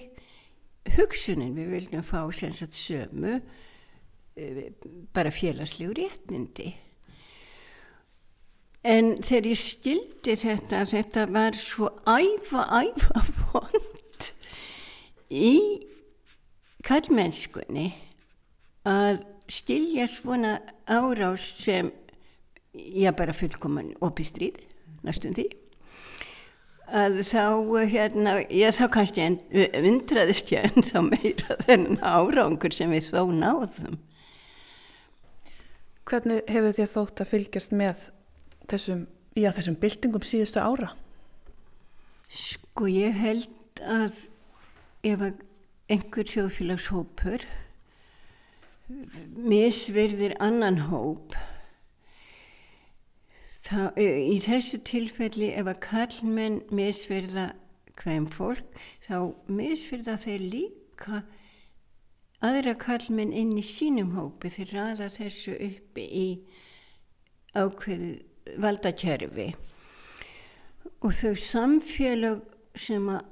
hugsunin. 0.98 1.56
Við 1.58 1.76
viljum 1.78 2.08
fá 2.08 2.22
sérsagt 2.36 2.78
sömu 2.78 3.38
uh, 3.40 4.64
bara 5.16 5.34
félagslegur 5.34 6.04
réttindi. 6.04 6.74
En 8.84 9.14
þegar 9.24 9.46
ég 9.48 9.60
stildi 9.60 10.36
þetta, 10.42 10.84
þetta 10.92 11.26
var 11.32 11.56
svo 11.56 11.88
æfa, 12.04 12.66
æfa 12.84 13.22
fond 13.24 14.32
í 15.32 15.54
kallmennskunni 16.84 17.94
að 18.84 19.24
stilja 19.48 20.08
svona 20.12 20.58
árás 20.84 21.46
sem 21.64 21.94
ég 22.76 23.16
bara 23.16 23.36
fullkoman 23.36 23.94
opistrið, 24.04 24.60
næstum 25.06 25.36
því 25.38 25.48
að 26.94 27.22
þá 27.26 27.46
hérna, 27.90 28.34
ég 28.54 28.76
þá 28.76 28.86
kannski 28.94 29.28
undraðist 29.80 30.52
ég 30.54 30.68
en 30.68 30.86
þá 30.86 31.00
meira 31.08 31.56
þennan 31.64 32.02
árangur 32.04 32.76
sem 32.76 32.92
við 32.94 33.08
þó 33.14 33.32
náðum. 33.32 33.96
Hvernig 36.04 36.44
hefur 36.52 36.76
þér 36.76 36.92
þótt 36.92 37.24
að 37.24 37.32
fylgjast 37.32 37.74
með 37.80 38.04
þessum, 38.72 39.08
já, 39.36 39.50
þessum 39.56 39.80
byltingum 39.82 40.28
síðustu 40.28 40.62
ára? 40.64 40.94
Sko 42.34 42.88
ég 42.90 43.18
held 43.20 43.82
að 43.84 44.30
ef 45.04 45.26
einhver 45.92 46.30
þjóðfélagshópur 46.32 47.44
misverðir 49.52 50.36
annan 50.44 50.80
hóp 50.88 51.36
þá, 53.64 53.92
í 53.98 54.40
þessu 54.44 54.80
tilfelli 54.88 55.52
ef 55.56 55.70
að 55.72 55.82
kallmenn 55.88 56.60
misverða 56.74 57.52
hvem 58.00 58.28
fólk 58.32 58.82
þá 59.06 59.18
misverða 59.48 60.18
þeir 60.24 60.46
líka 60.56 61.24
aðra 62.44 62.76
kallmenn 62.80 63.32
inn 63.36 63.56
í 63.60 63.64
sínum 63.66 64.16
hópi 64.18 64.52
þeir 64.52 64.76
raða 64.78 65.10
þessu 65.14 65.56
uppi 65.56 66.08
í 66.08 66.28
ákveðu 67.56 68.16
valdakerfi. 68.62 69.54
Og 71.04 71.14
þau 71.16 71.34
samfélag 71.40 72.44
sem 72.80 73.08
að 73.12 73.24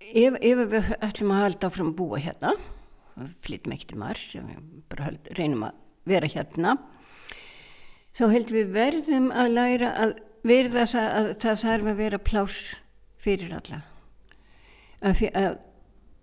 ef, 0.00 0.36
ef 0.40 0.62
við 0.72 0.92
ætlum 0.98 1.34
að 1.34 1.42
halda 1.46 1.70
áfram 1.70 1.92
búa 1.96 2.20
hérna 2.22 2.56
flyttum 3.44 3.74
ekki 3.74 3.92
til 3.92 4.00
mars 4.00 4.24
bara 4.90 5.10
höld, 5.10 5.30
reynum 5.36 5.66
að 5.68 5.80
vera 6.08 6.30
hérna 6.30 6.76
þá 8.16 8.24
heldur 8.32 8.58
við 8.58 8.72
verðum 8.76 9.28
að 9.32 9.52
læra 9.56 9.92
að 10.00 10.14
verða 10.46 10.86
það 10.90 11.10
að 11.18 11.28
það 11.44 11.60
þarf 11.62 11.90
að 11.92 12.00
vera 12.00 12.18
plás 12.18 12.58
fyrir 13.22 13.52
alla. 13.54 13.78
Af 15.02 15.20
því 15.20 15.28
að 15.38 15.52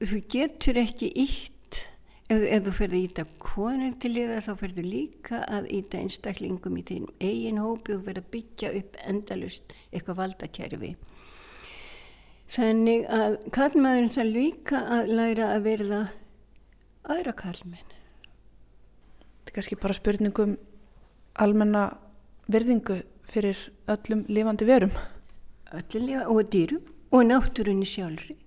þú 0.09 0.19
getur 0.33 0.79
ekki 0.81 1.11
ítt 1.23 1.55
Ef, 2.29 2.43
ef 2.45 2.65
þú 2.67 2.71
ferði 2.77 2.97
að 2.97 3.05
íta 3.07 3.23
konur 3.41 3.93
til 3.97 4.11
liða 4.13 4.41
þá 4.45 4.51
ferðu 4.59 4.83
líka 4.85 5.39
að 5.49 5.69
íta 5.79 5.97
einstaklingum 5.97 6.75
í 6.77 6.83
þín 6.85 7.07
eigin 7.17 7.57
hópi 7.57 7.95
og 7.95 8.03
verða 8.05 8.21
byggja 8.35 8.69
upp 8.77 8.99
endalust 9.01 9.73
eitthvað 9.89 10.19
valdakerfi. 10.19 10.91
Þannig 12.49 13.07
að 13.13 13.37
kallmaðurinn 13.53 14.13
það 14.13 14.29
líka 14.35 14.81
að 14.93 15.09
læra 15.17 15.47
að 15.55 15.65
verða 15.65 16.01
aðra 17.09 17.33
kallmenn. 17.41 17.95
Þetta 19.39 19.49
er 19.49 19.55
kannski 19.57 19.79
bara 19.81 19.97
spurningum 19.97 20.55
almenna 21.41 21.87
verðingu 22.49 22.99
fyrir 23.29 23.57
öllum 23.89 24.21
lifandi 24.29 24.69
verum. 24.69 24.93
Öllum 25.73 26.05
lifandi 26.05 26.35
og 26.35 26.53
dýrum 26.53 26.93
og 27.09 27.25
náttúrunni 27.25 27.89
sjálfri. 27.89 28.37